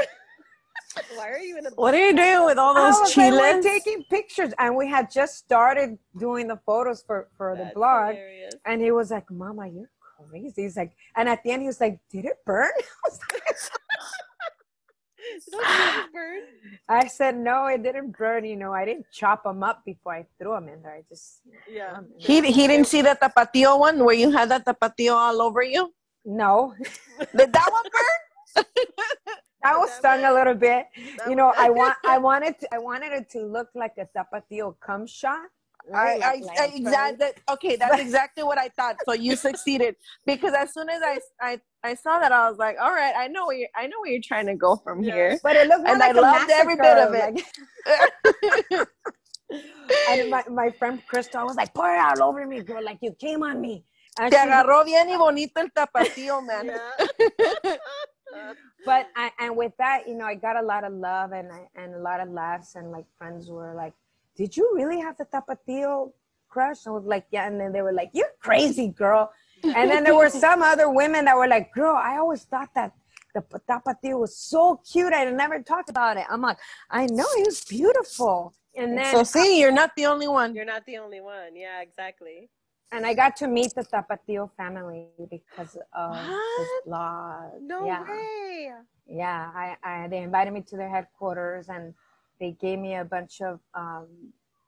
Why 1.16 1.28
are 1.28 1.38
you 1.38 1.58
in 1.58 1.66
a 1.66 1.70
What 1.70 1.92
are 1.94 2.04
you 2.08 2.14
doing 2.16 2.44
with 2.46 2.58
all 2.58 2.74
I 2.76 2.80
those 2.90 3.00
was 3.00 3.16
like, 3.16 3.62
taking 3.62 4.02
pictures, 4.16 4.52
and 4.58 4.74
we 4.80 4.86
had 4.88 5.10
just 5.10 5.36
started 5.36 5.98
doing 6.18 6.48
the 6.48 6.58
photos 6.64 7.02
for 7.06 7.28
for 7.36 7.54
the 7.56 7.70
blog. 7.74 8.14
hilarious. 8.14 8.54
And 8.64 8.80
he 8.80 8.90
was 8.92 9.10
like, 9.10 9.30
Mama, 9.30 9.66
you're 9.68 9.90
crazy. 10.30 10.62
He's 10.62 10.76
like, 10.76 10.92
and 11.16 11.28
at 11.28 11.42
the 11.42 11.50
end, 11.52 11.60
he 11.62 11.66
was 11.68 11.80
like, 11.80 11.98
Did 12.10 12.24
it 12.24 12.38
burn? 12.46 12.70
I 12.78 13.08
was 13.08 13.18
like- 13.30 13.42
Don't 13.42 13.42
you 13.48 13.54
just 13.54 13.72
burn? 16.12 16.40
I 16.88 17.06
said, 17.06 17.36
No, 17.38 17.66
it 17.66 17.82
didn't 17.82 18.16
burn. 18.16 18.44
You 18.44 18.56
know, 18.56 18.72
I 18.72 18.84
didn't 18.84 19.06
chop 19.12 19.44
them 19.44 19.62
up 19.62 19.84
before 19.84 20.14
I 20.14 20.26
threw 20.38 20.52
them 20.52 20.68
in 20.68 20.82
there. 20.82 20.94
I 20.94 21.02
just, 21.08 21.40
Yeah. 21.68 21.96
threw 22.22 22.36
'em 22.38 22.44
He 22.44 22.52
he 22.52 22.66
didn't 22.66 22.86
see 22.86 23.02
the 23.02 23.16
tapatio 23.20 23.78
one 23.78 24.02
where 24.04 24.14
you 24.14 24.30
had 24.30 24.48
that 24.50 24.64
tapatio 24.64 25.12
all 25.14 25.42
over 25.42 25.62
you. 25.62 25.92
no, 26.24 26.74
Did 27.38 27.52
that 27.52 27.68
one 27.70 27.86
burn? 27.96 28.18
that 29.62 29.74
was 29.78 29.90
stung 29.92 30.24
a 30.24 30.32
little 30.32 30.54
bit. 30.54 30.86
That 31.18 31.28
You 31.30 31.36
know, 31.36 31.52
I 31.56 31.68
want, 31.70 31.94
I 32.06 32.18
wanted, 32.18 32.58
to, 32.60 32.74
I 32.74 32.78
wanted 32.78 33.12
it 33.12 33.28
to 33.30 33.40
look 33.44 33.68
like 33.74 33.94
a 33.98 34.06
tapatio 34.16 34.74
cum 34.80 35.06
shot. 35.06 35.46
I, 35.92 35.92
right? 35.92 36.22
I, 36.22 36.34
Like- 36.34 36.44
like 36.44 36.58
I 36.60 36.64
a 36.64 36.76
exactly 36.76 37.26
okay. 37.54 37.76
That's 37.76 38.00
exactly 38.00 38.42
what 38.42 38.58
I 38.58 38.68
thought. 38.70 38.96
So 39.06 39.12
you 39.14 39.36
succeeded 39.36 39.94
because 40.24 40.52
as 40.54 40.74
soon 40.74 40.88
as 40.88 41.00
I, 41.02 41.20
I 41.40 41.60
I 41.86 41.94
saw 41.94 42.18
that, 42.18 42.32
I 42.32 42.48
was 42.50 42.58
like, 42.58 42.76
all 42.80 42.92
right, 42.92 43.14
I 43.16 43.28
know 43.28 43.46
where 43.46 43.56
you're, 43.56 43.68
I 43.74 43.86
know 43.86 44.00
where 44.00 44.10
you're 44.10 44.20
trying 44.22 44.46
to 44.46 44.54
go 44.56 44.76
from 44.76 45.02
Yeah. 45.02 45.14
here. 45.14 45.40
But 45.42 45.56
it 45.56 45.68
looked 45.68 45.82
more 45.84 45.92
And 45.92 46.00
like 46.00 46.16
I 46.16 46.18
a 46.18 46.20
loved 46.20 46.50
every 46.50 46.76
bit 46.76 46.98
of 46.98 47.14
it. 47.14 48.88
and 50.10 50.30
my, 50.30 50.42
my 50.50 50.70
friend 50.78 51.00
Crystal 51.06 51.46
was 51.46 51.56
like, 51.56 51.72
pour 51.74 51.94
it 51.94 52.00
all 52.00 52.22
over 52.28 52.46
me, 52.46 52.60
girl, 52.60 52.82
like 52.84 52.98
you 53.02 53.12
came 53.12 53.42
on 53.42 53.60
me. 53.60 53.84
And 54.18 54.32
Te 54.32 54.38
agarró 54.38 54.84
bien 54.84 55.08
y 55.08 55.16
bonito 55.16 55.60
el 55.60 55.68
tapatío, 55.70 56.40
man. 56.46 56.70
But 58.84 59.08
I, 59.16 59.30
and 59.40 59.56
with 59.56 59.72
that, 59.78 60.06
you 60.08 60.14
know, 60.16 60.24
I 60.24 60.34
got 60.36 60.56
a 60.56 60.62
lot 60.62 60.84
of 60.84 60.92
love 60.92 61.32
and 61.32 61.50
I, 61.52 61.66
and 61.74 61.94
a 61.94 61.98
lot 61.98 62.20
of 62.20 62.28
laughs 62.30 62.76
and 62.76 62.92
like 62.92 63.04
friends 63.18 63.50
were 63.50 63.74
like, 63.74 63.94
"Did 64.36 64.56
you 64.56 64.70
really 64.74 65.00
have 65.00 65.16
the 65.16 65.24
tapatio 65.24 66.12
crush?" 66.48 66.86
I 66.86 66.90
was 66.90 67.04
like, 67.04 67.26
"Yeah," 67.32 67.46
and 67.48 67.60
then 67.60 67.72
they 67.72 67.82
were 67.82 67.92
like, 67.92 68.10
"You're 68.14 68.32
crazy, 68.40 68.88
girl." 68.88 69.30
And 69.64 69.90
then 69.90 70.04
there 70.04 70.14
were 70.14 70.30
some 70.30 70.62
other 70.62 70.88
women 70.90 71.24
that 71.26 71.36
were 71.36 71.48
like, 71.48 71.72
"Girl, 71.72 71.96
I 71.96 72.18
always 72.18 72.44
thought 72.44 72.70
that 72.74 72.92
the 73.34 73.42
p- 73.42 73.56
tapatio 73.68 74.20
was 74.20 74.36
so 74.36 74.76
cute. 74.90 75.12
I 75.12 75.24
never 75.30 75.60
talked 75.62 75.90
about 75.90 76.16
it." 76.16 76.26
I'm 76.30 76.40
like, 76.42 76.58
"I 76.90 77.06
know 77.06 77.26
he 77.36 77.42
was 77.44 77.64
beautiful." 77.64 78.54
And 78.76 78.96
then 78.98 79.12
So 79.14 79.22
see, 79.24 79.58
you're 79.60 79.72
not 79.72 79.90
the 79.96 80.06
only 80.06 80.28
one. 80.28 80.54
You're 80.54 80.64
not 80.66 80.84
the 80.86 80.98
only 80.98 81.20
one. 81.20 81.56
Yeah, 81.56 81.80
exactly. 81.80 82.50
and 82.92 83.04
I 83.04 83.14
got 83.14 83.34
to 83.42 83.48
meet 83.48 83.74
the 83.74 83.82
tapatio 83.82 84.48
family 84.56 85.08
because 85.28 85.76
of 85.92 86.14
this 86.14 86.68
What? 86.70 86.84
blog. 86.86 87.62
No 87.62 87.84
yeah. 87.86 88.02
way. 88.08 88.72
yeah 89.08 89.50
I, 89.62 89.76
I 89.82 90.08
they 90.08 90.18
invited 90.28 90.52
me 90.52 90.62
to 90.70 90.76
their 90.76 90.88
headquarters 90.96 91.68
and 91.68 91.94
they 92.40 92.50
gave 92.64 92.78
me 92.78 92.94
a 92.94 93.04
bunch 93.04 93.40
of 93.40 93.54
um 93.74 94.06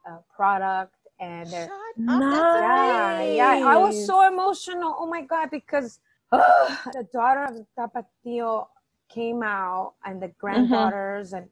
uh, 0.09 0.19
product 0.35 0.95
and 1.21 1.51
Shut 1.53 1.71
they're 1.71 1.75
up. 2.09 2.23
yeah 2.55 3.23
yeah 3.25 3.61
i 3.65 3.77
was 3.77 3.99
so 3.99 4.27
emotional 4.29 4.97
oh 4.99 5.07
my 5.07 5.23
god 5.23 5.51
because 5.51 6.01
the 6.33 7.07
daughter 7.13 7.45
of 7.45 7.67
tapatio 7.79 8.67
came 9.11 9.43
out 9.43 9.95
and 10.05 10.23
the 10.23 10.29
granddaughters 10.41 11.33
and 11.35 11.49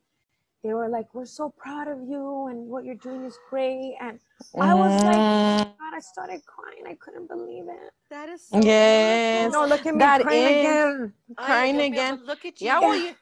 they 0.64 0.74
were 0.74 0.88
like 0.88 1.14
we're 1.14 1.26
so 1.26 1.50
proud 1.58 1.88
of 1.88 1.98
you 2.08 2.48
and 2.48 2.68
what 2.68 2.84
you're 2.84 2.94
doing 2.96 3.24
is 3.24 3.38
great 3.50 3.96
and 4.00 4.20
i 4.60 4.74
was 4.74 5.04
like 5.04 5.26
Mm, 5.28 5.74
god 5.78 5.94
i 5.96 6.00
started 6.00 6.42
crying 6.46 6.84
i 6.88 6.94
couldn't 6.96 7.28
believe 7.28 7.66
it 7.68 7.92
That 8.10 8.28
is 8.30 8.42
so 8.48 8.58
Yes. 8.62 9.52
beautiful. 9.52 9.52
no 9.52 9.66
look 9.66 9.86
at 9.86 9.94
me 9.96 10.00
That 10.00 10.22
crying 10.22 10.46
is- 10.46 10.56
again 10.58 11.12
crying 11.36 11.76
will 11.76 11.86
be 11.86 11.96
able 11.98 12.06
again. 12.08 12.24
Look 12.26 12.44
at 12.46 12.60
you. 12.60 12.68
Yeah, 12.68 12.80
well, 12.80 12.96
you, 12.96 13.14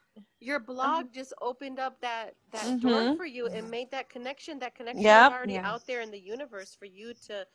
your 0.44 0.59
blog 0.61 1.12
just 1.12 1.33
opened 1.40 1.78
up 1.78 2.00
that 2.00 2.35
that 2.52 2.80
door 2.80 3.00
Mhm. 3.02 3.16
for 3.16 3.24
you 3.26 3.46
and 3.46 3.70
made 3.70 3.90
that 3.90 4.09
connection. 4.09 4.59
That 4.59 4.74
connection 4.74 5.02
Yep. 5.02 5.30
is 5.30 5.37
already 5.37 5.52
Yeah. 5.54 5.70
out 5.70 5.87
there 5.87 6.00
in 6.02 6.11
the 6.11 6.18
universe 6.20 6.74
for 6.74 6.85
you 6.85 7.14
to 7.28 7.46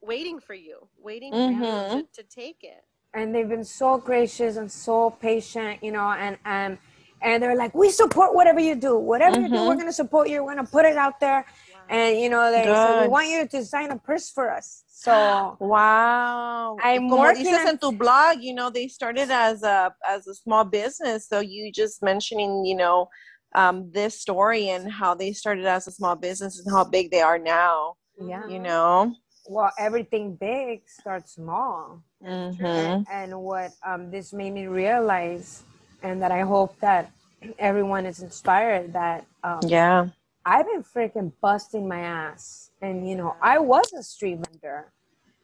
waiting 0.00 0.40
for 0.40 0.54
you, 0.54 0.88
waiting 0.98 1.32
Mhm. 1.32 1.58
for 1.90 1.96
you 1.96 2.02
to, 2.02 2.22
to 2.22 2.22
take 2.28 2.64
it. 2.64 2.84
and 3.14 3.34
they've 3.34 3.48
been 3.48 3.64
so 3.64 3.96
gracious 3.96 4.56
and 4.58 4.70
so 4.70 5.08
patient, 5.10 5.82
you 5.82 5.90
know, 5.90 6.10
and 6.10 6.38
and 6.44 6.78
and 7.20 7.42
they're 7.42 7.56
like, 7.56 7.74
we 7.74 7.90
support 7.90 8.32
whatever 8.34 8.60
you 8.60 8.76
do, 8.76 8.96
whatever 8.96 9.40
you 9.40 9.48
do, 9.48 9.54
we're 9.66 9.74
Mhm. 9.74 9.78
gonna 9.78 9.92
support 9.92 10.28
you. 10.28 10.44
We're 10.44 10.54
gonna 10.54 10.66
put 10.78 10.84
it 10.84 10.96
out 10.96 11.18
there, 11.18 11.44
and 11.88 12.18
you 12.18 12.28
know, 12.28 12.50
they 12.52 12.74
said 12.74 12.96
we 12.96 13.08
want 13.08 13.28
you 13.28 13.42
to 13.42 13.48
design 13.48 13.90
a 13.90 13.96
purse 13.98 14.30
for 14.30 14.50
us. 14.50 14.84
So 14.88 15.56
wow. 15.60 16.76
I'm 16.82 17.08
Como 17.08 17.16
working 17.16 17.44
dices 17.44 17.64
en 17.66 17.78
tu 17.78 17.92
blog, 17.92 18.38
you 18.40 18.54
know, 18.54 18.70
they 18.70 18.88
started 18.88 19.30
as 19.30 19.62
a 19.62 19.94
as 20.08 20.26
a 20.26 20.34
small 20.34 20.64
business. 20.64 21.28
So 21.28 21.40
you 21.40 21.72
just 21.72 22.02
mentioning, 22.02 22.64
you 22.64 22.76
know, 22.76 23.08
um, 23.54 23.90
this 23.92 24.20
story 24.20 24.68
and 24.68 24.90
how 24.90 25.14
they 25.14 25.32
started 25.32 25.66
as 25.66 25.86
a 25.86 25.92
small 25.92 26.16
business 26.16 26.58
and 26.60 26.70
how 26.74 26.84
big 26.84 27.10
they 27.10 27.20
are 27.22 27.38
now. 27.38 27.96
yeah, 28.20 28.46
You 28.48 28.58
know. 28.60 29.14
well, 29.48 29.72
everything 29.78 30.34
big 30.34 30.82
starts 30.88 31.32
small, 31.34 32.02
Mhm. 32.22 32.60
and, 32.60 33.06
and 33.10 33.40
what 33.42 33.72
um, 33.86 34.10
this 34.10 34.32
made 34.32 34.52
me 34.52 34.66
realize, 34.66 35.62
and 36.02 36.20
that 36.22 36.32
I 36.32 36.40
hope 36.42 36.78
that 36.80 37.10
everyone 37.58 38.04
is 38.06 38.20
inspired 38.20 38.92
that 38.92 39.24
um, 39.42 39.60
Yeah. 39.66 40.06
I've 40.44 40.66
been 40.66 40.82
freaking 40.82 41.32
busting 41.40 41.86
my 41.88 42.00
ass. 42.00 42.70
And 42.80 43.08
you 43.08 43.16
know, 43.16 43.36
I 43.42 43.58
was 43.58 43.92
a 43.92 44.02
street 44.02 44.38
vendor. 44.48 44.92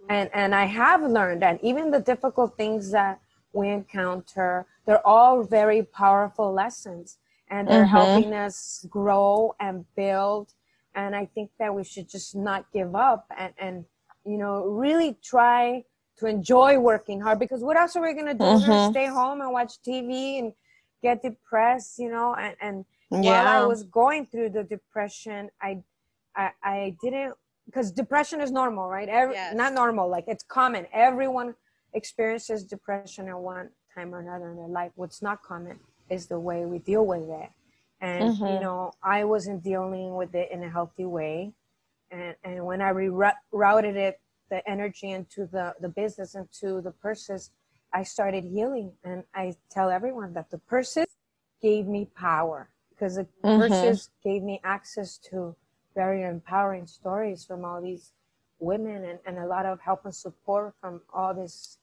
And 0.08 0.30
and 0.34 0.54
I 0.54 0.64
have 0.66 1.02
learned 1.02 1.42
that 1.42 1.62
even 1.62 1.90
the 1.90 2.00
difficult 2.00 2.56
things 2.56 2.90
that 2.90 3.20
we 3.52 3.68
encounter, 3.68 4.66
they're 4.86 5.06
all 5.06 5.42
very 5.42 5.82
powerful 5.82 6.52
lessons. 6.52 7.18
And 7.48 7.68
they're 7.68 7.86
Mhm. 7.86 7.90
helping 7.90 8.34
us 8.34 8.86
grow 8.90 9.54
and 9.60 9.84
build. 9.94 10.54
And 10.94 11.14
I 11.14 11.26
think 11.26 11.50
that 11.58 11.74
we 11.74 11.84
should 11.84 12.08
just 12.08 12.34
not 12.34 12.70
give 12.72 12.94
up 12.94 13.26
and, 13.36 13.52
and 13.58 13.84
you 14.24 14.38
know, 14.38 14.64
really 14.66 15.16
try 15.22 15.84
to 16.16 16.26
enjoy 16.26 16.78
working 16.78 17.20
hard 17.20 17.38
because 17.38 17.62
what 17.62 17.76
else 17.76 17.96
are 17.96 18.02
we 18.02 18.14
gonna 18.14 18.34
do? 18.34 18.58
Gonna 18.60 18.78
Mhm. 18.78 18.78
stay 18.78 19.06
home 19.06 19.40
and 19.40 19.52
watch 19.52 19.82
TV 19.82 20.38
and 20.38 20.52
get 21.02 21.22
depressed, 21.22 21.98
you 21.98 22.08
know, 22.10 22.34
and, 22.34 22.56
and 22.60 22.84
while 23.08 23.24
Yeah. 23.24 23.62
I 23.64 23.66
was 23.66 23.84
going 23.84 24.26
through 24.26 24.50
the 24.50 24.64
depression, 24.64 25.50
I, 25.60 25.82
I, 26.36 26.50
I 26.62 26.96
didn't 27.02 27.34
because 27.66 27.92
depression 27.92 28.40
is 28.40 28.50
normal, 28.50 28.88
right? 28.88 29.08
Every, 29.08 29.34
Yes. 29.34 29.54
Not 29.54 29.72
normal, 29.72 30.08
like 30.08 30.24
it's 30.28 30.44
common. 30.44 30.86
Everyone 30.92 31.54
experiences 31.94 32.64
depression 32.64 33.28
at 33.28 33.38
one 33.38 33.70
time 33.94 34.14
or 34.14 34.20
another 34.20 34.50
in 34.50 34.56
their 34.56 34.68
life. 34.68 34.92
What's 34.96 35.22
not 35.22 35.42
common 35.42 35.78
is 36.10 36.26
the 36.26 36.38
way 36.38 36.66
we 36.66 36.78
deal 36.78 37.06
with 37.06 37.28
it. 37.30 37.50
And 38.00 38.36
you 38.38 38.58
Mhm. 38.58 38.60
know, 38.60 38.92
I 39.02 39.24
wasn't 39.24 39.62
dealing 39.62 40.14
with 40.14 40.34
it 40.34 40.50
in 40.50 40.62
a 40.62 40.68
healthy 40.68 41.06
way. 41.06 41.52
And 42.10 42.36
and 42.44 42.64
when 42.66 42.82
I 42.82 42.92
rerouted 42.92 43.96
it, 43.96 44.20
the 44.50 44.68
energy 44.68 45.10
into 45.10 45.46
the 45.46 45.74
the 45.80 45.88
business 45.88 46.34
into 46.34 46.82
the 46.82 46.90
purses, 46.90 47.50
I 47.94 48.02
started 48.02 48.44
healing. 48.44 48.92
And 49.04 49.24
I 49.34 49.54
tell 49.70 49.88
everyone 49.90 50.34
that 50.34 50.50
the 50.50 50.58
purses 50.58 51.06
gave 51.62 51.86
me 51.86 52.08
power 52.14 52.68
because 52.94 53.16
the 53.16 53.26
Mhm. 53.42 53.58
purses 53.58 54.10
gave 54.22 54.42
me 54.42 54.60
access 54.64 55.18
to 55.18 55.54
very 55.94 56.22
empowering 56.22 56.86
stories 56.86 57.44
from 57.44 57.64
all 57.64 57.80
these 57.80 58.12
women 58.58 59.04
and, 59.04 59.18
and 59.26 59.38
a 59.38 59.46
lot 59.46 59.66
of 59.66 59.80
help 59.80 60.04
and 60.04 60.14
support 60.14 60.74
from 60.80 61.02
all 61.12 61.34
this 61.34 61.78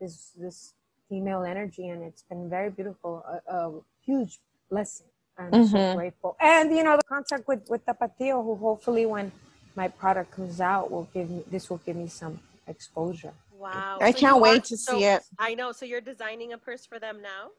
this 0.00 0.30
this 0.36 0.74
female 1.08 1.44
energy 1.44 1.88
and 1.88 2.02
it's 2.02 2.22
been 2.22 2.48
very 2.48 2.70
beautiful 2.70 3.24
a, 3.28 3.54
a 3.56 3.80
huge 4.04 4.40
blessing 4.70 5.06
i'm 5.38 5.52
so 5.66 5.78
Mhm. 5.78 5.94
grateful 5.94 6.36
and 6.40 6.74
you 6.74 6.82
know 6.82 6.96
the 6.96 7.04
contract 7.04 7.46
with 7.46 7.68
with 7.68 7.84
tapatio 7.86 8.42
who 8.42 8.56
hopefully 8.56 9.06
when 9.06 9.30
my 9.76 9.86
product 9.88 10.30
comes 10.32 10.60
out 10.60 10.90
will 10.90 11.08
give 11.14 11.28
me 11.30 11.44
this 11.50 11.70
will 11.70 11.78
give 11.86 11.96
me 11.96 12.08
some 12.08 12.40
exposure 12.66 13.32
Wow. 13.56 13.98
I 14.00 14.10
So 14.12 14.18
can't 14.18 14.40
wait 14.42 14.58
are- 14.58 14.66
to 14.72 14.76
so- 14.76 14.98
see 14.98 15.04
it. 15.04 15.22
I 15.38 15.54
know. 15.54 15.72
So 15.72 15.86
you're 15.86 16.02
designing 16.02 16.52
a 16.52 16.58
purse 16.58 16.84
for 16.84 16.98
them 16.98 17.22
now? 17.22 17.50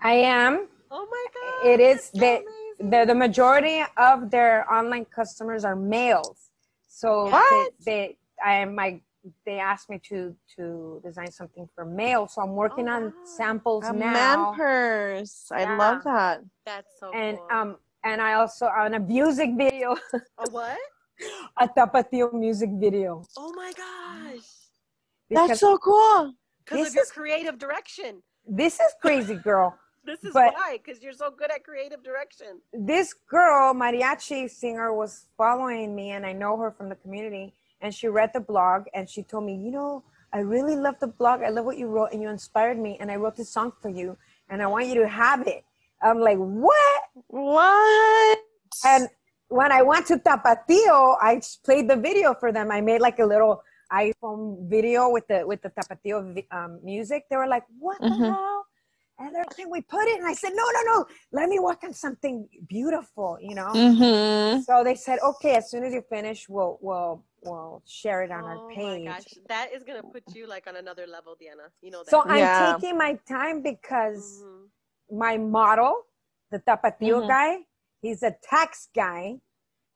i 0.00 0.14
am 0.14 0.68
Oh 0.90 1.06
my 1.10 1.26
god. 1.34 1.70
it 1.72 1.80
is 1.80 2.10
that's 2.10 2.44
so 2.44 2.44
the, 2.80 2.90
the 2.90 3.04
the 3.06 3.14
majority 3.14 3.82
of 3.96 4.30
their 4.30 4.70
online 4.72 5.04
customers 5.04 5.64
are 5.64 5.76
males 5.76 6.50
so 6.88 7.30
What? 7.30 7.72
they, 7.84 7.84
they 7.86 8.16
i 8.44 8.64
my 8.64 9.00
they 9.46 9.58
asked 9.58 9.88
me 9.90 9.98
to 10.10 10.34
to 10.56 11.00
design 11.04 11.30
something 11.30 11.68
for 11.74 11.84
males 11.84 12.34
so 12.34 12.42
i'm 12.42 12.54
working 12.56 12.88
Oh, 12.88 12.96
on 12.96 13.12
samples 13.24 13.84
A 13.86 13.92
now 13.92 14.12
man 14.12 14.38
purse. 14.56 15.52
I 15.52 15.62
Yeah. 15.62 15.76
love 15.76 16.02
that. 16.04 16.40
That's 16.66 16.92
so 16.98 17.12
and 17.12 17.36
cool. 17.38 17.48
um 17.58 17.68
and 18.02 18.20
i 18.20 18.32
also 18.34 18.66
on 18.66 18.94
a 18.94 19.00
music 19.00 19.50
video 19.56 19.96
a 20.38 20.50
what? 20.50 20.78
a 21.60 21.68
tapatio 21.68 22.32
music 22.32 22.70
video 22.86 23.22
Oh 23.36 23.52
my 23.54 23.72
gosh. 23.76 24.48
That's 25.30 25.60
so 25.60 25.78
cool. 25.78 26.34
Because 26.64 26.78
This 26.80 26.88
of 26.88 26.94
your 26.94 27.04
is- 27.04 27.10
creative 27.12 27.56
direction. 27.58 28.22
this 28.48 28.74
is 28.80 28.90
crazy 29.04 29.34
girl 29.36 29.68
This 30.04 30.24
is 30.24 30.32
But- 30.32 30.54
why, 30.54 30.78
because 30.82 31.02
you're 31.02 31.12
so 31.12 31.30
good 31.30 31.50
at 31.52 31.62
creative 31.64 32.02
direction. 32.02 32.60
this 32.72 33.12
girl 33.14 33.74
mariachi 33.74 34.48
singer 34.50 34.92
was 34.94 35.26
following 35.36 35.94
me 35.94 36.10
and 36.12 36.24
i 36.24 36.32
know 36.32 36.56
her 36.56 36.70
from 36.70 36.88
the 36.88 36.96
community 37.04 37.46
and 37.82 37.94
she 37.94 38.06
read 38.08 38.30
the 38.32 38.40
blog 38.40 38.78
and 38.94 39.08
she 39.12 39.22
told 39.22 39.44
me 39.44 39.54
you 39.64 39.70
know 39.70 40.02
i 40.32 40.38
really 40.54 40.76
love 40.86 40.96
the 41.00 41.06
blog 41.20 41.42
i 41.42 41.50
love 41.56 41.64
what 41.70 41.78
you 41.82 41.86
wrote 41.94 42.10
and 42.12 42.20
you 42.22 42.28
inspired 42.28 42.78
me 42.86 42.96
and 43.00 43.10
i 43.10 43.16
wrote 43.16 43.36
this 43.36 43.50
song 43.50 43.70
for 43.82 43.90
you 44.00 44.16
and 44.48 44.62
i 44.62 44.66
want 44.74 44.86
you 44.90 44.94
to 45.02 45.08
have 45.08 45.40
it 45.46 45.62
i'm 46.02 46.18
like 46.28 46.38
what 46.38 47.02
What? 47.26 48.38
and 48.92 49.08
when 49.48 49.70
i 49.72 49.82
went 49.82 50.06
to 50.06 50.16
tapatio 50.16 51.16
i 51.20 51.40
played 51.64 51.86
the 51.92 51.96
video 51.96 52.34
for 52.34 52.50
them 52.52 52.70
i 52.70 52.80
made 52.80 53.00
like 53.08 53.18
a 53.18 53.24
little 53.34 53.62
iphone 54.04 54.68
video 54.68 55.08
with 55.10 55.26
the 55.28 55.38
with 55.50 55.60
the 55.62 55.70
tapatio 55.78 56.16
um, 56.52 56.78
music 56.82 57.24
they 57.28 57.36
were 57.36 57.48
like 57.56 57.64
what 57.78 57.98
the 58.00 58.06
Mhm. 58.08 58.28
hell 58.34 58.66
and 59.20 59.34
they're 59.34 59.42
like 59.42 59.56
can 59.56 59.70
we 59.70 59.80
put 59.82 60.04
it 60.08 60.18
and 60.18 60.26
i 60.26 60.32
said 60.32 60.50
no 60.54 60.64
no 60.76 60.80
no 60.92 61.06
let 61.32 61.48
me 61.48 61.58
work 61.58 61.84
on 61.84 61.92
something 61.92 62.48
beautiful 62.68 63.38
you 63.40 63.54
know 63.54 63.68
Mm-hmm. 63.74 64.60
so 64.62 64.82
they 64.84 64.94
said, 64.94 65.18
okay, 65.30 65.54
as 65.56 65.70
soon 65.70 65.84
as 65.84 65.92
you 65.94 66.02
finish, 66.16 66.48
we'll 66.48 66.78
we'll 66.80 67.22
we'll 67.42 67.82
share 67.86 68.22
it 68.22 68.30
on 68.30 68.42
oh 68.44 68.46
our 68.46 68.58
my 68.68 68.74
page. 68.74 69.06
gosh. 69.06 69.24
That 69.48 69.68
is 69.74 69.84
going 69.84 70.00
to 70.02 70.06
put 70.08 70.24
you 70.34 70.46
like 70.48 70.66
on 70.66 70.76
another 70.76 71.06
level, 71.06 71.36
Diana. 71.40 71.68
You 71.82 71.90
know 71.92 72.02
that. 72.04 72.10
So 72.10 72.22
I'm 72.26 72.48
taking 72.80 72.98
my 72.98 73.12
time 73.28 73.62
because 73.62 74.42
Mhm. 74.42 75.16
my 75.24 75.34
model, 75.38 75.94
the 76.50 76.58
Tapatio 76.58 77.16
Mhm. 77.22 77.28
guy, 77.28 77.50
he's 78.02 78.22
a 78.22 78.32
tax 78.42 78.88
guy. 78.94 79.40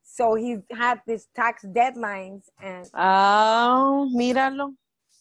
So 0.03 0.35
he 0.35 0.51
had 0.70 1.03
these 1.07 1.27
tax 1.35 1.64
deadlines 1.64 2.43
and 2.62 2.89
Oh, 2.95 4.09
míralo. 4.14 4.75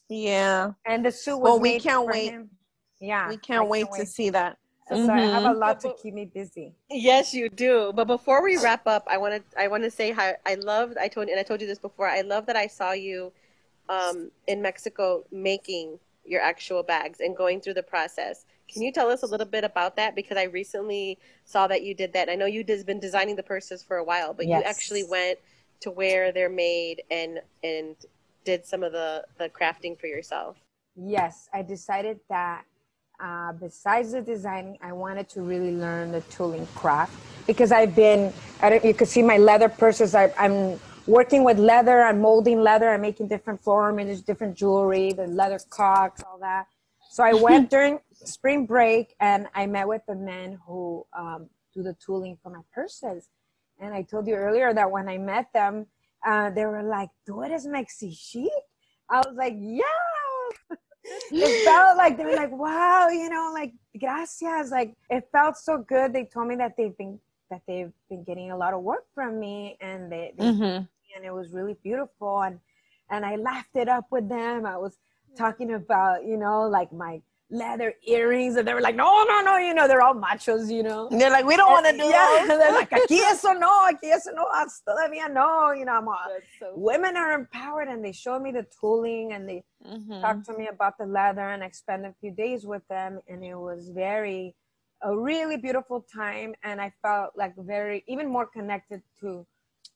Yeah. 0.10 0.74
and 0.86 1.06
the 1.06 1.12
suit 1.12 1.38
was 1.38 1.50
Well, 1.50 1.60
we 1.60 1.80
can't 1.80 2.06
for 2.06 2.12
wait. 2.12 2.32
him. 2.32 2.50
Yeah. 3.04 3.28
we 3.28 3.38
can't 3.38 3.66
I 3.66 3.68
wait 3.68 3.88
to 3.98 4.06
see 4.06 4.30
that. 4.30 4.58
So, 4.88 4.96
so 4.96 5.14
I 5.14 5.20
have 5.20 5.44
a 5.44 5.48
Mhm. 5.48 5.60
lot 5.60 5.80
to 5.82 5.94
keep 6.02 6.14
me 6.14 6.26
busy. 6.26 6.74
Yes, 6.90 7.34
you 7.34 7.50
do. 7.50 7.92
But 7.94 8.06
before 8.06 8.42
we 8.42 8.58
wrap 8.58 8.88
up, 8.88 9.04
I 9.08 9.18
want 9.18 9.34
to 9.52 9.60
I 9.60 9.68
want 9.68 9.84
to 9.84 9.92
say 9.92 10.12
how 10.12 10.34
I 10.46 10.56
loved. 10.56 10.98
I 10.98 11.08
told 11.10 11.28
and 11.30 11.40
I 11.40 11.44
told 11.44 11.62
you 11.62 11.68
this 11.68 11.80
before. 11.80 12.08
I 12.08 12.22
love 12.22 12.46
that 12.46 12.56
I 12.56 12.68
saw 12.68 12.92
you 12.92 13.32
um, 13.90 14.32
in 14.48 14.62
Mexico 14.62 15.26
making 15.32 16.00
your 16.26 16.42
actual 16.42 16.84
bags 16.84 17.20
and 17.20 17.36
going 17.36 17.60
through 17.60 17.74
the 17.74 17.84
process. 17.84 18.46
Can 18.70 18.82
you 18.82 18.92
tell 18.94 19.10
us 19.10 19.24
a 19.24 19.28
little 19.28 19.46
bit 19.46 19.66
about 19.66 19.96
that? 19.98 20.16
Because 20.16 20.38
I 20.38 20.44
recently 20.44 21.20
saw 21.44 21.68
that 21.68 21.84
you 21.84 21.94
did 21.94 22.14
that. 22.14 22.30
I 22.30 22.36
know 22.36 22.46
you've 22.46 22.86
been 22.86 23.00
designing 23.00 23.36
the 23.36 23.44
purses 23.44 23.84
for 23.84 23.98
a 23.98 24.04
while, 24.04 24.34
but 24.34 24.48
you 24.48 24.54
actually 24.64 25.04
went 25.04 25.40
to 25.82 25.92
where 25.92 26.32
they're 26.32 26.50
made 26.50 27.04
and 27.12 27.42
and 27.64 27.96
did 28.46 28.66
some 28.66 28.84
of 28.84 28.92
the 28.94 29.26
the 29.38 29.50
crafting 29.50 30.00
for 30.00 30.08
yourself. 30.08 30.58
Yes, 30.96 31.50
I 31.54 31.62
decided 31.64 32.20
that 32.30 32.66
uh, 33.24 33.54
besides 33.54 34.12
the 34.12 34.22
designing, 34.22 34.78
I 34.82 34.92
wanted 34.92 35.30
to 35.30 35.42
really 35.42 35.72
learn 35.72 36.12
the 36.12 36.22
tooling 36.22 36.68
craft 36.76 37.14
because 37.48 37.72
I've 37.72 37.96
been, 37.96 38.34
I 38.62 38.70
don't, 38.70 38.84
you 38.84 38.94
can 38.94 39.08
see 39.08 39.22
my 39.22 39.38
leather 39.38 39.70
purses. 39.70 40.14
I, 40.14 40.34
I'm 40.38 40.78
working 41.08 41.46
with 41.46 41.58
leather, 41.58 42.04
I'm 42.04 42.20
molding 42.20 42.62
leather, 42.62 42.90
I'm 42.90 43.02
making 43.02 43.30
different 43.30 43.64
floral 43.64 43.98
images, 43.98 44.22
different 44.22 44.56
jewelry, 44.58 45.14
the 45.14 45.28
leather 45.28 45.60
cocks, 45.70 46.22
all 46.30 46.38
that. 46.40 46.68
So 47.12 47.24
I 47.24 47.34
went 47.48 47.70
during 47.70 48.00
spring 48.12 48.66
break 48.66 49.16
and 49.22 49.48
I 49.56 49.68
met 49.68 49.88
with 49.88 50.02
the 50.06 50.16
men 50.16 50.60
who 50.68 51.06
um, 51.18 51.50
do 51.74 51.82
the 51.82 51.96
tooling 52.06 52.38
for 52.44 52.50
my 52.50 52.62
purses. 52.74 53.30
And 53.80 53.94
I 53.94 54.02
told 54.02 54.28
you 54.28 54.36
earlier 54.36 54.74
that 54.74 54.92
when 54.92 55.08
I 55.08 55.18
met 55.18 55.48
them, 55.54 55.88
uh, 56.26 56.50
they 56.52 56.66
were 56.66 56.84
like, 56.84 57.10
"Tú 57.28 57.46
eres 57.46 57.66
Mexi 57.68 58.16
chic?" 58.16 58.52
I 59.10 59.18
was 59.18 59.36
like, 59.36 59.56
"Yeah." 59.58 59.84
It 61.32 61.64
felt 61.64 61.98
like 61.98 62.18
they 62.18 62.26
were 62.26 62.36
like, 62.36 62.52
wow, 62.52 63.08
you 63.10 63.30
know, 63.30 63.52
like 63.54 63.74
gracias. 64.00 64.72
Like 64.72 64.96
it 65.10 65.28
felt 65.32 65.58
so 65.58 65.78
good. 65.78 66.14
They 66.14 66.26
told 66.26 66.48
me 66.48 66.56
that 66.58 66.76
they've 66.78 66.98
been 66.98 67.20
that 67.50 67.62
they've 67.68 67.92
been 68.10 68.24
getting 68.24 68.52
a 68.52 68.58
lot 68.58 68.74
of 68.74 68.82
work 68.82 69.06
from 69.14 69.40
me, 69.40 69.78
and 69.82 70.12
they, 70.12 70.34
they 70.38 70.46
Mhm. 70.46 70.88
and 71.16 71.26
it 71.26 71.34
was 71.34 71.54
really 71.54 71.76
beautiful. 71.84 72.42
And 72.44 72.60
and 73.10 73.26
I 73.26 73.36
laughed 73.36 73.76
it 73.76 73.88
up 73.90 74.08
with 74.12 74.30
them. 74.30 74.66
I 74.66 74.78
was 74.78 74.98
talking 75.38 75.74
about 75.74 76.26
you 76.26 76.38
know 76.38 76.68
like 76.68 76.92
my 76.94 77.22
leather 77.50 77.94
earrings, 78.08 78.56
and 78.56 78.68
they 78.68 78.74
were 78.74 78.82
like, 78.82 78.96
no, 78.96 79.24
no, 79.28 79.42
no, 79.42 79.58
you 79.58 79.74
know, 79.74 79.88
they're 79.88 80.02
all 80.02 80.16
machos, 80.16 80.72
you 80.72 80.84
know. 80.84 81.10
They're 81.10 81.30
like, 81.30 81.46
we 81.46 81.56
don't 81.56 81.72
want 81.72 81.86
to 81.86 81.92
do 81.92 82.10
yeah, 82.10 82.40
those. 82.40 82.48
they're 82.60 82.74
like, 82.74 82.90
aquí 82.92 83.20
eso 83.20 83.54
no, 83.54 83.88
aquí 83.90 84.12
eso 84.12 84.32
no, 84.34 84.46
todavía 84.88 85.32
no, 85.32 85.72
you 85.72 85.86
know. 85.86 85.94
I'm 85.94 86.08
all, 86.08 86.18
That's 86.28 86.46
so 86.60 86.74
women 86.76 87.16
are 87.18 87.34
empowered, 87.34 87.88
and 87.88 88.04
they 88.04 88.12
showed 88.12 88.42
me 88.42 88.52
the 88.52 88.66
tooling, 88.80 89.34
and 89.34 89.48
they 89.48 89.64
Mhm. 89.86 90.22
talked 90.22 90.46
to 90.46 90.54
me 90.58 90.68
about 90.68 90.98
the 90.98 91.06
leather 91.06 91.50
and 91.50 91.64
I 91.64 91.70
spent 91.70 92.06
a 92.06 92.14
few 92.22 92.32
days 92.32 92.66
with 92.66 92.88
them 92.88 93.20
and 93.28 93.44
it 93.44 93.56
was 93.56 93.90
very 93.90 94.56
a 95.02 95.16
really 95.16 95.58
beautiful 95.58 96.06
time 96.14 96.56
and 96.64 96.80
I 96.80 96.94
felt 97.02 97.32
like 97.36 97.54
very 97.58 98.04
even 98.08 98.30
more 98.30 98.46
connected 98.46 99.02
to 99.20 99.46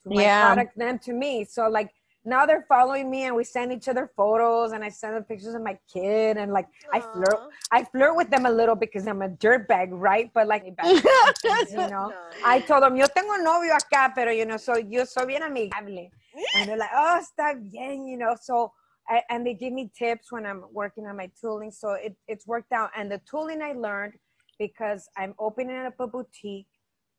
to 0.03 0.09
my 0.09 0.23
Yeah. 0.23 0.41
product 0.43 0.77
than 0.77 0.99
to 0.99 1.13
me. 1.13 1.45
So 1.45 1.69
like 1.69 1.91
now 2.27 2.45
they're 2.45 2.65
following 2.67 3.09
me 3.09 3.23
and 3.23 3.35
we 3.35 3.43
send 3.43 3.71
each 3.71 3.87
other 3.87 4.11
photos 4.15 4.73
and 4.73 4.83
I 4.83 4.89
send 4.89 5.15
them 5.15 5.23
pictures 5.23 5.55
of 5.55 5.63
my 5.63 5.77
kid 5.91 6.37
and 6.37 6.51
like 6.51 6.67
I 6.93 6.99
flirt 6.99 7.39
I 7.71 7.83
flirt 7.85 8.15
with 8.15 8.29
them 8.29 8.45
a 8.45 8.51
little 8.51 8.75
because 8.75 9.07
I'm 9.07 9.21
a 9.21 9.29
dirtbag, 9.29 9.89
right? 9.91 10.29
But 10.33 10.47
like 10.47 10.65
you 10.83 11.77
know. 11.77 12.09
No. 12.09 12.13
I 12.45 12.59
told 12.59 12.83
them, 12.83 12.95
yo 12.95 13.07
tengo 13.07 13.35
novio 13.37 13.73
acá, 13.73 14.13
pero 14.13 14.31
you 14.31 14.45
know, 14.45 14.57
so 14.57 14.77
yo 14.77 15.05
soy 15.05 15.25
bien 15.25 15.43
amigable. 15.43 16.09
And 16.55 16.69
they're 16.69 16.77
like, 16.77 16.89
oh, 16.93 17.19
está 17.21 17.55
bien, 17.55 18.07
you 18.07 18.17
know. 18.17 18.35
So, 18.39 18.71
I, 19.09 19.23
and 19.29 19.45
they 19.45 19.53
give 19.53 19.73
me 19.73 19.89
tips 19.97 20.31
when 20.31 20.45
I'm 20.45 20.63
working 20.71 21.05
on 21.07 21.17
my 21.17 21.31
tooling. 21.39 21.71
So 21.71 21.93
it, 21.93 22.15
it's 22.27 22.45
worked 22.45 22.71
out. 22.71 22.91
And 22.95 23.11
the 23.11 23.21
tooling 23.29 23.61
I 23.61 23.73
learned 23.73 24.13
because 24.59 25.09
I'm 25.17 25.33
opening 25.39 25.77
up 25.77 25.99
a 25.99 26.07
boutique 26.07 26.67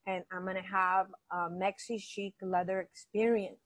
and 0.06 0.24
I'm 0.32 0.42
going 0.42 0.56
to 0.56 0.62
have 0.62 1.06
a 1.30 1.48
Mexi 1.50 2.00
chic 2.00 2.34
leather 2.42 2.80
experience. 2.80 3.58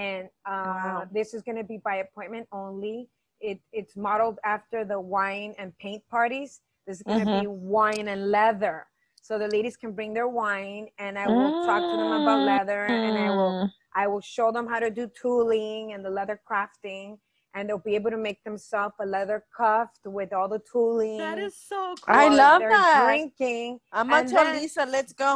And 0.00 0.24
uh, 0.46 0.50
Wow. 0.52 1.08
this 1.12 1.28
is 1.34 1.42
going 1.46 1.58
to 1.62 1.64
be 1.72 1.78
by 1.88 1.96
appointment 2.06 2.46
only. 2.52 3.08
It, 3.40 3.58
it's 3.72 3.96
modeled 3.96 4.38
after 4.44 4.78
the 4.84 4.98
wine 5.16 5.54
and 5.58 5.76
paint 5.78 6.02
parties. 6.10 6.60
This 6.86 6.96
is 6.98 7.02
going 7.02 7.24
to 7.26 7.40
be 7.42 7.46
wine 7.46 8.06
and 8.08 8.30
leather. 8.30 8.86
So 9.22 9.38
the 9.38 9.48
ladies 9.48 9.76
can 9.76 9.92
bring 9.92 10.14
their 10.14 10.28
wine 10.28 10.88
and 10.98 11.18
I 11.18 11.26
will 11.28 11.64
talk 11.66 11.82
to 11.90 11.96
them 12.00 12.12
about 12.22 12.40
leather 12.52 12.82
and 12.86 13.16
I 13.18 13.30
will 13.30 13.50
Mm. 13.64 13.70
I 14.02 14.06
will 14.06 14.20
show 14.36 14.48
them 14.56 14.66
how 14.72 14.78
to 14.78 14.88
do 14.88 15.04
tooling 15.20 15.92
and 15.94 16.00
the 16.04 16.10
leather 16.18 16.38
crafting, 16.48 17.18
and 17.54 17.68
they'll 17.68 17.78
be 17.92 17.96
able 17.96 18.12
to 18.16 18.16
make 18.28 18.38
themselves 18.44 18.94
a 19.00 19.06
leather 19.16 19.38
cuff 19.56 19.88
with 20.04 20.32
all 20.32 20.48
the 20.48 20.60
tooling. 20.72 21.18
That 21.18 21.38
is 21.38 21.56
so 21.56 21.94
cool. 22.00 22.14
I 22.22 22.28
love 22.28 22.60
they're 22.60 22.70
that. 22.70 23.02
Drinking. 23.04 23.80
I'm 23.92 24.08
gonna 24.08 24.20
And 24.22 24.30
tell 24.30 24.44
then- 24.44 24.56
Lisa, 24.62 24.86
let's 24.86 25.12
go. 25.12 25.32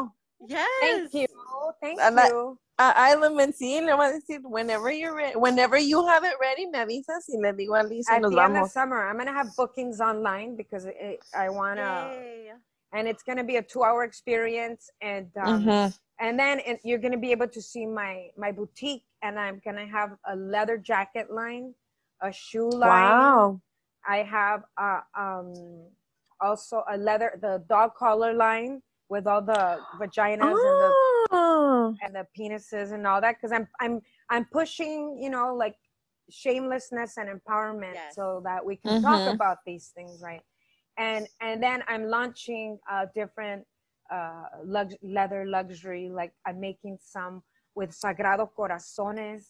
Yes. 0.47 0.69
Thank 0.81 1.15
you. 1.15 1.27
Thank 1.83 2.01
I 2.01 2.09
like- 2.11 2.31
you. 2.33 2.59
A 2.77 3.11
Isla 3.13 3.31
Mencín, 3.31 3.87
le 3.87 3.95
voy 3.95 4.07
a 4.07 4.13
decir, 4.13 4.41
whenever 4.43 4.91
you're 4.91 5.15
ready, 5.15 5.37
whenever 5.37 5.79
you 5.79 6.05
have 6.09 6.25
it 6.25 6.35
ready, 6.41 6.67
me 6.67 6.79
avisas 6.81 7.25
y 7.29 7.39
le 7.41 7.53
digo 7.53 7.79
a 7.81 7.85
Lisa, 7.87 8.15
At 8.15 8.23
nos 8.23 8.33
the 8.33 8.41
end 8.41 8.57
of 8.57 8.63
vamos. 8.63 8.73
summer, 8.73 9.07
I'm 9.09 9.17
gonna 9.17 9.33
have 9.33 9.55
bookings 9.57 10.01
online 10.01 10.57
because 10.57 10.85
it, 10.87 11.21
I 11.37 11.51
wanna, 11.51 12.11
Yay. 12.13 12.53
and 12.93 13.07
it's 13.07 13.23
going 13.23 13.39
to 13.39 13.45
be 13.45 13.57
a 13.57 13.63
two-hour 13.63 14.03
experience, 14.05 14.91
and 15.01 15.31
um, 15.37 15.65
Mhm. 15.65 15.99
and 16.21 16.39
then 16.39 16.61
it, 16.61 16.81
you're 16.85 16.99
going 16.99 17.13
to 17.13 17.19
be 17.19 17.31
able 17.33 17.49
to 17.49 17.61
see 17.63 17.87
my 17.87 18.31
my 18.37 18.51
boutique, 18.53 19.05
and 19.23 19.39
I'm 19.39 19.61
going 19.65 19.77
to 19.77 19.87
have 19.87 20.17
a 20.27 20.35
leather 20.37 20.77
jacket 20.77 21.31
line, 21.31 21.75
a 22.23 22.33
shoe 22.33 22.69
line. 22.71 22.91
Wow. 22.91 23.61
I 24.07 24.19
have 24.19 24.65
uh, 24.77 25.01
um, 25.17 25.55
also 26.41 26.83
a 26.89 26.97
leather 26.97 27.39
the 27.41 27.65
dog 27.69 27.95
collar 27.95 28.33
line 28.35 28.83
with 29.09 29.27
all 29.27 29.43
the 29.43 29.79
vaginas 29.99 30.41
and 30.41 30.81
the 30.83 30.93
Oh. 31.85 31.97
and 32.03 32.15
the 32.15 32.27
penises 32.39 32.93
and 32.93 33.07
all 33.07 33.21
that 33.21 33.37
because 33.37 33.53
I'm 33.53 33.69
I'm 33.81 34.01
I'm 34.31 34.45
pushing 34.47 35.19
you 35.21 35.31
know 35.31 35.55
like 35.55 35.77
shamelessness 36.31 37.17
and 37.19 37.29
empowerment 37.29 37.95
Yes. 37.95 38.15
so 38.15 38.41
that 38.45 38.65
we 38.65 38.77
can 38.77 39.03
talk 39.03 39.23
Mhm. 39.25 39.35
about 39.35 39.59
these 39.67 39.89
things 39.95 40.21
right 40.23 40.43
and 40.99 41.29
and 41.41 41.63
then 41.63 41.83
I'm 41.89 42.05
launching 42.07 42.79
uh, 42.91 43.07
different 43.15 43.67
uh, 44.11 44.45
lux- 44.65 44.97
leather 45.03 45.45
luxury 45.47 46.09
like 46.09 46.33
I'm 46.47 46.61
making 46.61 46.99
some 47.01 47.43
with 47.75 47.91
Sagrado 47.91 48.49
Corazones 48.57 49.45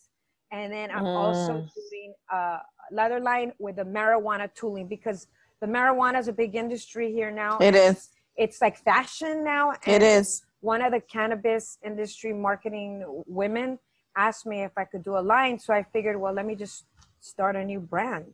and 0.52 0.72
then 0.72 0.90
I'm 0.90 1.08
also 1.16 1.52
Mm. 1.52 1.68
doing 1.74 2.14
a 2.32 2.58
leather 2.90 3.20
line 3.20 3.52
with 3.58 3.76
the 3.76 3.84
marijuana 3.84 4.52
tooling 4.54 4.88
because 4.88 5.26
the 5.60 5.66
marijuana 5.66 6.18
is 6.18 6.28
a 6.28 6.32
big 6.32 6.54
industry 6.56 7.12
here 7.12 7.30
now 7.30 7.58
It 7.60 7.74
is. 7.74 8.10
it's 8.36 8.60
like 8.60 8.76
fashion 8.78 9.44
now 9.44 9.72
It 9.72 10.02
and 10.02 10.02
is. 10.02 10.42
One 10.64 10.80
of 10.80 10.92
the 10.92 11.00
cannabis 11.00 11.78
industry 11.84 12.32
marketing 12.32 13.04
women 13.26 13.78
asked 14.16 14.46
me 14.46 14.62
if 14.62 14.72
I 14.78 14.84
could 14.84 15.04
do 15.04 15.18
a 15.18 15.24
line. 15.34 15.58
So 15.58 15.74
I 15.74 15.82
figured, 15.82 16.18
well, 16.18 16.32
let 16.32 16.46
me 16.46 16.54
just 16.54 16.86
start 17.20 17.54
a 17.54 17.62
new 17.62 17.80
brand. 17.80 18.32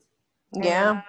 Yeah. 0.53 1.01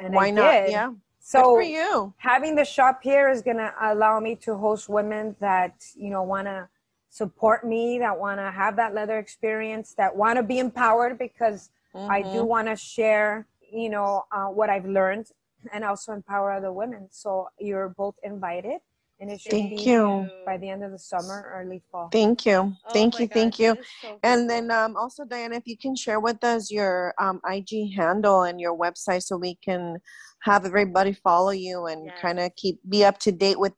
And 0.00 0.14
Why 0.14 0.30
not? 0.30 0.68
Yeah. 0.68 0.88
Good 0.88 0.96
So 1.18 1.42
for 1.54 1.62
you. 1.62 2.12
having 2.18 2.54
the 2.54 2.64
shop 2.64 3.00
here 3.02 3.30
is 3.30 3.40
going 3.40 3.56
to 3.56 3.72
allow 3.80 4.20
me 4.20 4.36
to 4.46 4.54
host 4.56 4.88
women 4.88 5.34
that, 5.40 5.74
you 5.96 6.10
know, 6.10 6.22
want 6.22 6.46
to 6.46 6.68
support 7.08 7.66
me, 7.66 7.98
that 8.00 8.18
want 8.18 8.38
to 8.38 8.50
have 8.50 8.76
that 8.76 8.92
leather 8.92 9.18
experience, 9.18 9.94
that 9.96 10.14
want 10.14 10.36
to 10.36 10.42
be 10.42 10.58
empowered 10.58 11.16
because 11.18 11.70
I 12.10 12.20
do 12.20 12.40
Mhm. 12.42 12.48
want 12.54 12.68
to 12.68 12.76
share, 12.76 13.46
you 13.72 13.88
know, 13.88 14.24
uh, 14.30 14.48
what 14.48 14.68
I've 14.68 14.84
learned 14.86 15.26
and 15.72 15.84
also 15.84 16.12
empower 16.12 16.52
other 16.52 16.72
women. 16.72 17.08
So 17.10 17.48
you're 17.58 17.88
both 17.88 18.16
invited 18.22 18.80
and 19.20 19.30
it 19.30 19.40
should 19.40 19.52
Thank 19.52 19.78
be 19.78 19.84
you. 19.84 20.28
by 20.44 20.56
the 20.58 20.68
end 20.68 20.84
of 20.84 20.90
the 20.92 20.98
summer, 20.98 21.50
early 21.54 21.82
fall. 21.90 22.08
Thank 22.12 22.46
you. 22.46 22.52
Oh 22.84 22.92
Thank 22.92 23.14
my 23.14 23.20
you. 23.20 23.26
Thank 23.28 23.58
you. 23.58 23.76
so 24.02 24.18
And 24.22 24.48
then 24.48 24.70
um, 24.70 24.96
also, 24.96 25.24
Diana, 25.24 25.56
if 25.56 25.62
you 25.66 25.76
can 25.76 25.96
share 25.96 26.20
with 26.20 26.42
us 26.44 26.70
your 26.70 27.14
um, 27.20 27.40
IG 27.50 27.94
handle 27.94 28.42
and 28.42 28.60
your 28.60 28.76
website 28.76 29.22
so 29.22 29.36
we 29.36 29.56
can 29.64 29.96
have 30.42 30.64
everybody 30.64 31.12
follow 31.12 31.50
you 31.50 31.86
and 31.86 32.06
Yes. 32.06 32.18
kind 32.20 32.38
of 32.40 32.54
keep 32.56 32.78
be 32.88 33.04
up 33.04 33.18
to 33.20 33.32
date 33.32 33.58
with 33.58 33.72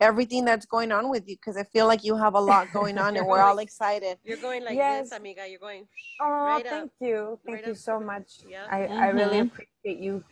everything 0.00 0.44
that's 0.44 0.64
going 0.66 0.92
on 0.92 1.10
with 1.10 1.24
you 1.26 1.36
because 1.36 1.56
I 1.56 1.64
feel 1.64 1.86
like 1.86 2.04
you 2.04 2.16
have 2.16 2.34
a 2.34 2.40
lot 2.40 2.72
going 2.72 2.98
on 2.98 3.16
and 3.16 3.26
we're 3.26 3.40
all 3.40 3.58
excited. 3.66 4.18
You're 4.24 4.36
going 4.36 4.64
like 4.64 4.76
Yes. 4.76 5.10
this, 5.10 5.18
amiga. 5.18 5.48
You're 5.48 5.58
going. 5.58 5.86
Oh, 6.20 6.26
right 6.28 6.66
thank 6.68 6.84
up. 6.84 6.90
you. 7.00 7.38
Thank 7.46 7.58
right 7.58 7.66
you 7.66 7.72
up 7.72 7.78
so 7.78 8.00
much. 8.00 8.40
Yeah. 8.48 8.66
I, 8.70 8.84
I 8.86 9.06
really 9.08 9.38
Mhm. 9.38 9.50
appreciate 9.52 10.02
you, 10.02 10.24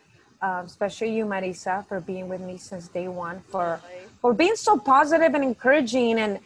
um, 0.43 0.65
especially 0.67 1.15
you, 1.17 1.25
Marisa, 1.25 1.87
for 1.87 2.01
being 2.01 2.29
with 2.29 2.41
me 2.41 2.57
since 2.59 2.89
day 2.89 3.09
one, 3.09 3.41
for 3.51 3.81
Ay, 3.87 4.07
for 4.21 4.33
being 4.35 4.57
so 4.57 4.77
positive 4.79 5.35
and 5.35 5.45
encouraging 5.45 6.19
and 6.19 6.41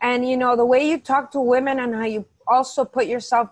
and 0.00 0.28
you 0.28 0.36
know 0.36 0.56
the 0.56 0.64
way 0.64 0.88
you 0.88 0.98
talk 0.98 1.30
to 1.32 1.40
women 1.40 1.78
and 1.80 1.94
how 1.94 2.04
you 2.04 2.24
also 2.46 2.84
put 2.84 3.06
yourself 3.06 3.50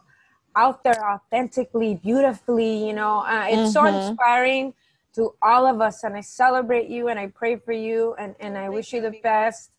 out 0.57 0.84
there 0.84 1.03
authentically 1.11 1.95
beautifully 1.97 2.86
you 2.86 2.92
know 2.92 3.20
uh, 3.20 3.47
it's 3.49 3.72
so 3.72 3.84
Mhm. 3.84 3.95
inspiring 3.95 4.74
to 5.14 5.34
all 5.42 5.66
of 5.66 5.80
us 5.80 6.05
and 6.05 6.14
i 6.16 6.20
celebrate 6.20 6.88
you 6.88 7.09
and 7.09 7.18
i 7.18 7.26
pray 7.26 7.57
for 7.57 7.72
you 7.72 8.14
and 8.18 8.34
and 8.40 8.57
i 8.57 8.62
Thank 8.62 8.74
wish 8.74 8.92
you, 8.92 8.99
you 8.99 9.03
the 9.03 9.09
amiga. 9.09 9.22
best 9.22 9.70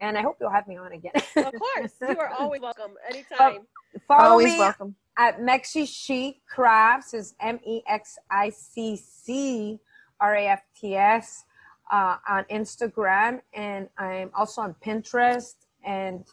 and 0.00 0.18
i 0.18 0.22
hope 0.22 0.36
you'll 0.40 0.50
have 0.50 0.66
me 0.68 0.76
on 0.76 0.92
again 0.92 1.12
Of 1.36 1.54
course, 1.58 1.92
you 2.00 2.18
are 2.18 2.28
always 2.38 2.60
welcome 2.60 2.92
anytime. 3.08 3.66
Follow 4.06 4.30
Always 4.30 4.52
me 4.52 4.58
welcome. 4.58 4.94
at 5.18 5.40
Mexi 5.40 5.86
Chic 5.88 6.42
Crafts 6.46 7.14
is 7.14 7.34
M 7.40 7.58
E 7.66 7.82
X 7.86 8.18
I 8.30 8.50
C 8.50 8.96
C 8.96 9.78
R 10.20 10.34
A 10.36 10.46
F 10.48 10.62
T 10.78 10.96
S 10.96 11.44
uh, 11.90 12.16
on 12.28 12.44
Instagram, 12.44 13.40
and 13.54 13.88
I'm 13.98 14.30
also 14.34 14.62
on 14.62 14.74
Pinterest 14.84 15.54
and 15.84 16.24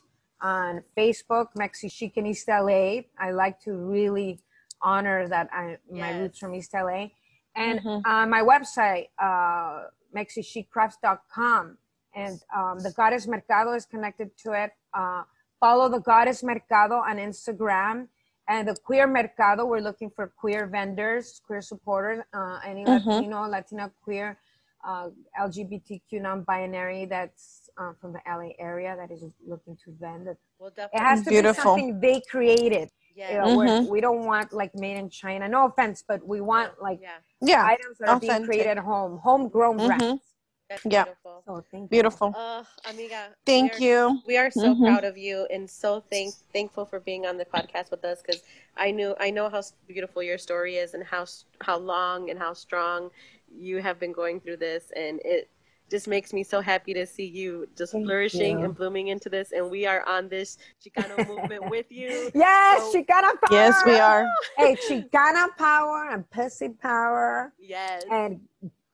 on 0.41 0.83
Facebook, 0.95 1.47
Mexi 1.57 1.91
Chic 1.91 2.15
in 2.17 2.25
East 2.27 2.47
LA. 2.47 3.01
I 3.19 3.31
like 3.31 3.59
to 3.61 3.73
really 3.73 4.39
honor 4.81 5.27
that 5.27 5.49
I 5.51 5.77
my 5.91 6.11
roots 6.19 6.37
from 6.39 6.53
East 6.53 6.73
LA, 6.75 7.07
and 7.55 7.79
Mhm. 7.79 8.05
on 8.05 8.29
my 8.29 8.41
website, 8.41 9.07
uh, 9.17 9.87
MexiChicCrafts.com, 10.15 11.77
and 12.15 12.39
um, 12.55 12.79
the 12.79 12.91
Goddess 12.91 13.27
Mercado 13.27 13.73
is 13.73 13.85
connected 13.85 14.35
to 14.39 14.51
it. 14.53 14.71
Uh, 14.93 15.23
follow 15.59 15.89
the 15.89 15.99
Goddess 15.99 16.43
Mercado 16.43 16.95
on 16.95 17.17
Instagram 17.17 18.07
and 18.47 18.67
the 18.67 18.75
Queer 18.75 19.07
Mercado. 19.07 19.65
We're 19.65 19.79
looking 19.81 20.09
for 20.15 20.27
queer 20.39 20.67
vendors, 20.67 21.41
queer 21.45 21.61
supporters, 21.61 22.23
uh, 22.33 22.59
any 22.65 22.85
Mhm. 22.85 23.05
Latino, 23.05 23.47
Latina, 23.47 23.91
queer, 24.03 24.37
uh, 24.85 25.09
LGBTQ, 25.37 26.19
non-binary 26.21 27.05
that's 27.05 27.63
uh, 27.79 27.93
from 28.01 28.11
the 28.11 28.19
LA 28.27 28.55
area 28.57 28.95
that 28.95 29.11
is 29.11 29.23
looking 29.45 29.77
to 29.85 29.91
vend. 29.99 30.27
It 30.27 30.37
it 30.59 30.99
has 30.99 31.23
to 31.23 31.29
Beautiful. 31.29 31.75
be 31.75 31.81
something 31.81 31.99
they 31.99 32.21
created. 32.21 32.89
You 33.13 33.23
Yeah. 33.23 33.37
know, 33.45 33.57
we're- 33.57 33.69
Mhm. 33.69 33.89
we 33.89 34.01
don't 34.01 34.25
want 34.25 34.51
like 34.51 34.73
made 34.73 34.97
in 34.97 35.09
China. 35.11 35.47
No 35.47 35.65
offense, 35.65 36.03
but 36.07 36.25
we 36.25 36.41
want 36.41 36.81
like 36.81 36.99
yeah. 37.01 37.17
Yeah. 37.41 37.63
items 37.65 37.97
that 37.99 38.09
are 38.09 38.19
being 38.19 38.45
created 38.45 38.77
at 38.77 38.79
home, 38.79 39.19
homegrown 39.19 39.77
Mhm. 39.77 39.87
brands. 39.87 40.23
That's 40.69 40.85
Yeah. 40.85 41.03
beautiful. 41.05 41.43
So 41.45 41.63
thank 41.71 41.83
you. 41.83 41.87
Beautiful. 41.89 42.33
Uh, 42.35 42.63
amiga. 42.89 43.29
Thank 43.45 43.79
we 43.79 43.91
are, 43.93 44.09
you. 44.09 44.21
We 44.27 44.37
are 44.37 44.51
so 44.51 44.73
Mhm. 44.75 44.85
proud 44.85 45.03
of 45.05 45.17
you 45.17 45.47
and 45.49 45.69
so 45.69 46.01
thank 46.11 46.33
thankful 46.53 46.85
for 46.85 46.99
being 46.99 47.25
on 47.25 47.37
the 47.37 47.45
podcast 47.45 47.89
with 47.91 48.03
us 48.03 48.21
because 48.21 48.43
I 48.75 48.91
knew 48.91 49.15
I 49.19 49.29
know 49.31 49.49
how 49.49 49.61
beautiful 49.87 50.21
your 50.21 50.37
story 50.37 50.75
is 50.77 50.93
and 50.93 51.03
how 51.03 51.25
how 51.61 51.77
long 51.77 52.29
and 52.29 52.37
how 52.37 52.53
strong 52.53 53.11
you 53.49 53.77
have 53.81 53.97
been 53.99 54.11
going 54.11 54.39
through 54.41 54.57
this 54.57 54.91
and 54.95 55.21
it 55.23 55.49
just 55.89 56.05
makes 56.05 56.33
me 56.33 56.43
so 56.43 56.59
happy 56.59 56.93
to 56.93 57.05
see 57.05 57.23
you 57.25 57.65
just 57.77 57.93
Thank 57.93 58.05
flourishing 58.05 58.59
you. 58.59 58.65
and 58.65 58.75
blooming 58.75 59.07
into 59.07 59.29
this 59.29 59.53
and 59.53 59.71
we 59.71 59.85
are 59.85 60.03
on 60.05 60.27
this 60.27 60.57
Chicano 60.83 61.15
movement 61.29 61.69
with 61.69 61.89
you. 61.89 62.29
Yes, 62.35 62.91
So- 62.91 63.01
Chicana 63.01 63.39
power. 63.39 63.51
Yes, 63.51 63.81
we 63.85 63.95
are. 63.97 64.27
Hey, 64.57 64.75
Chicana 64.75 65.47
power 65.57 66.09
and 66.11 66.29
pussy 66.29 66.69
power. 66.69 67.53
Yes. 67.57 68.03
And 68.11 68.41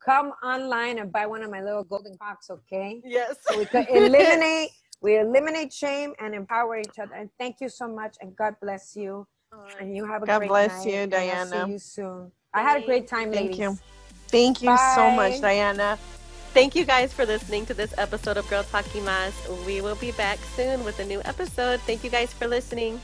come 0.04 0.34
online 0.43 0.99
and 0.99 1.12
buy 1.12 1.26
one 1.26 1.43
of 1.43 1.51
my 1.51 1.62
little 1.62 1.84
golden 1.84 2.18
cocks, 2.18 2.49
okay? 2.49 3.01
Yes. 3.04 3.38
So 3.47 3.58
we 3.58 3.66
could 3.66 3.88
eliminate, 3.93 4.72
we 5.01 5.18
eliminate 5.18 5.72
shame 5.72 6.14
and 6.20 6.34
empower 6.34 6.78
each 6.78 6.99
other. 6.99 7.14
And 7.16 7.30
thank 7.39 7.62
you 7.62 7.70
so 7.70 7.88
much. 7.88 8.18
And 8.22 8.36
God 8.36 8.56
bless 8.62 8.95
you. 8.95 9.28
And 9.80 9.95
you 9.95 10.06
have 10.06 10.24
a 10.24 10.26
great. 10.26 10.34
God 10.34 10.39
great 10.39 10.47
bless 10.49 10.86
night, 10.86 10.88
you, 10.88 10.99
and 10.99 11.14
I'll 11.14 11.28
Diana. 11.28 11.66
see 11.66 11.72
you 11.72 11.80
soon. 11.80 12.32
I 12.54 12.62
had 12.62 12.82
a 12.82 12.86
great 12.86 13.08
time, 13.08 13.32
Thank 13.32 13.58
you. 13.58 13.78
Thank 14.28 14.64
you 14.64 14.76
so 14.95 15.12
much, 15.12 15.41
Diana. 15.41 15.97
Thank 16.54 16.76
you 16.76 16.86
guys 16.86 17.14
for 17.14 17.26
listening 17.26 17.66
to 17.68 17.74
this 17.74 17.93
episode 17.97 18.38
of 18.38 18.47
Girl 18.49 18.64
Talking 18.64 19.06
Mas. 19.06 19.34
We 19.66 19.82
will 19.82 19.95
be 19.95 20.12
back 20.12 20.39
soon 20.56 20.84
with 20.84 20.99
a 20.99 21.06
new 21.06 21.22
episode. 21.26 21.80
Thank 21.82 22.04
you 22.04 22.10
guys 22.10 22.32
for 22.34 22.47
listening. 22.47 22.99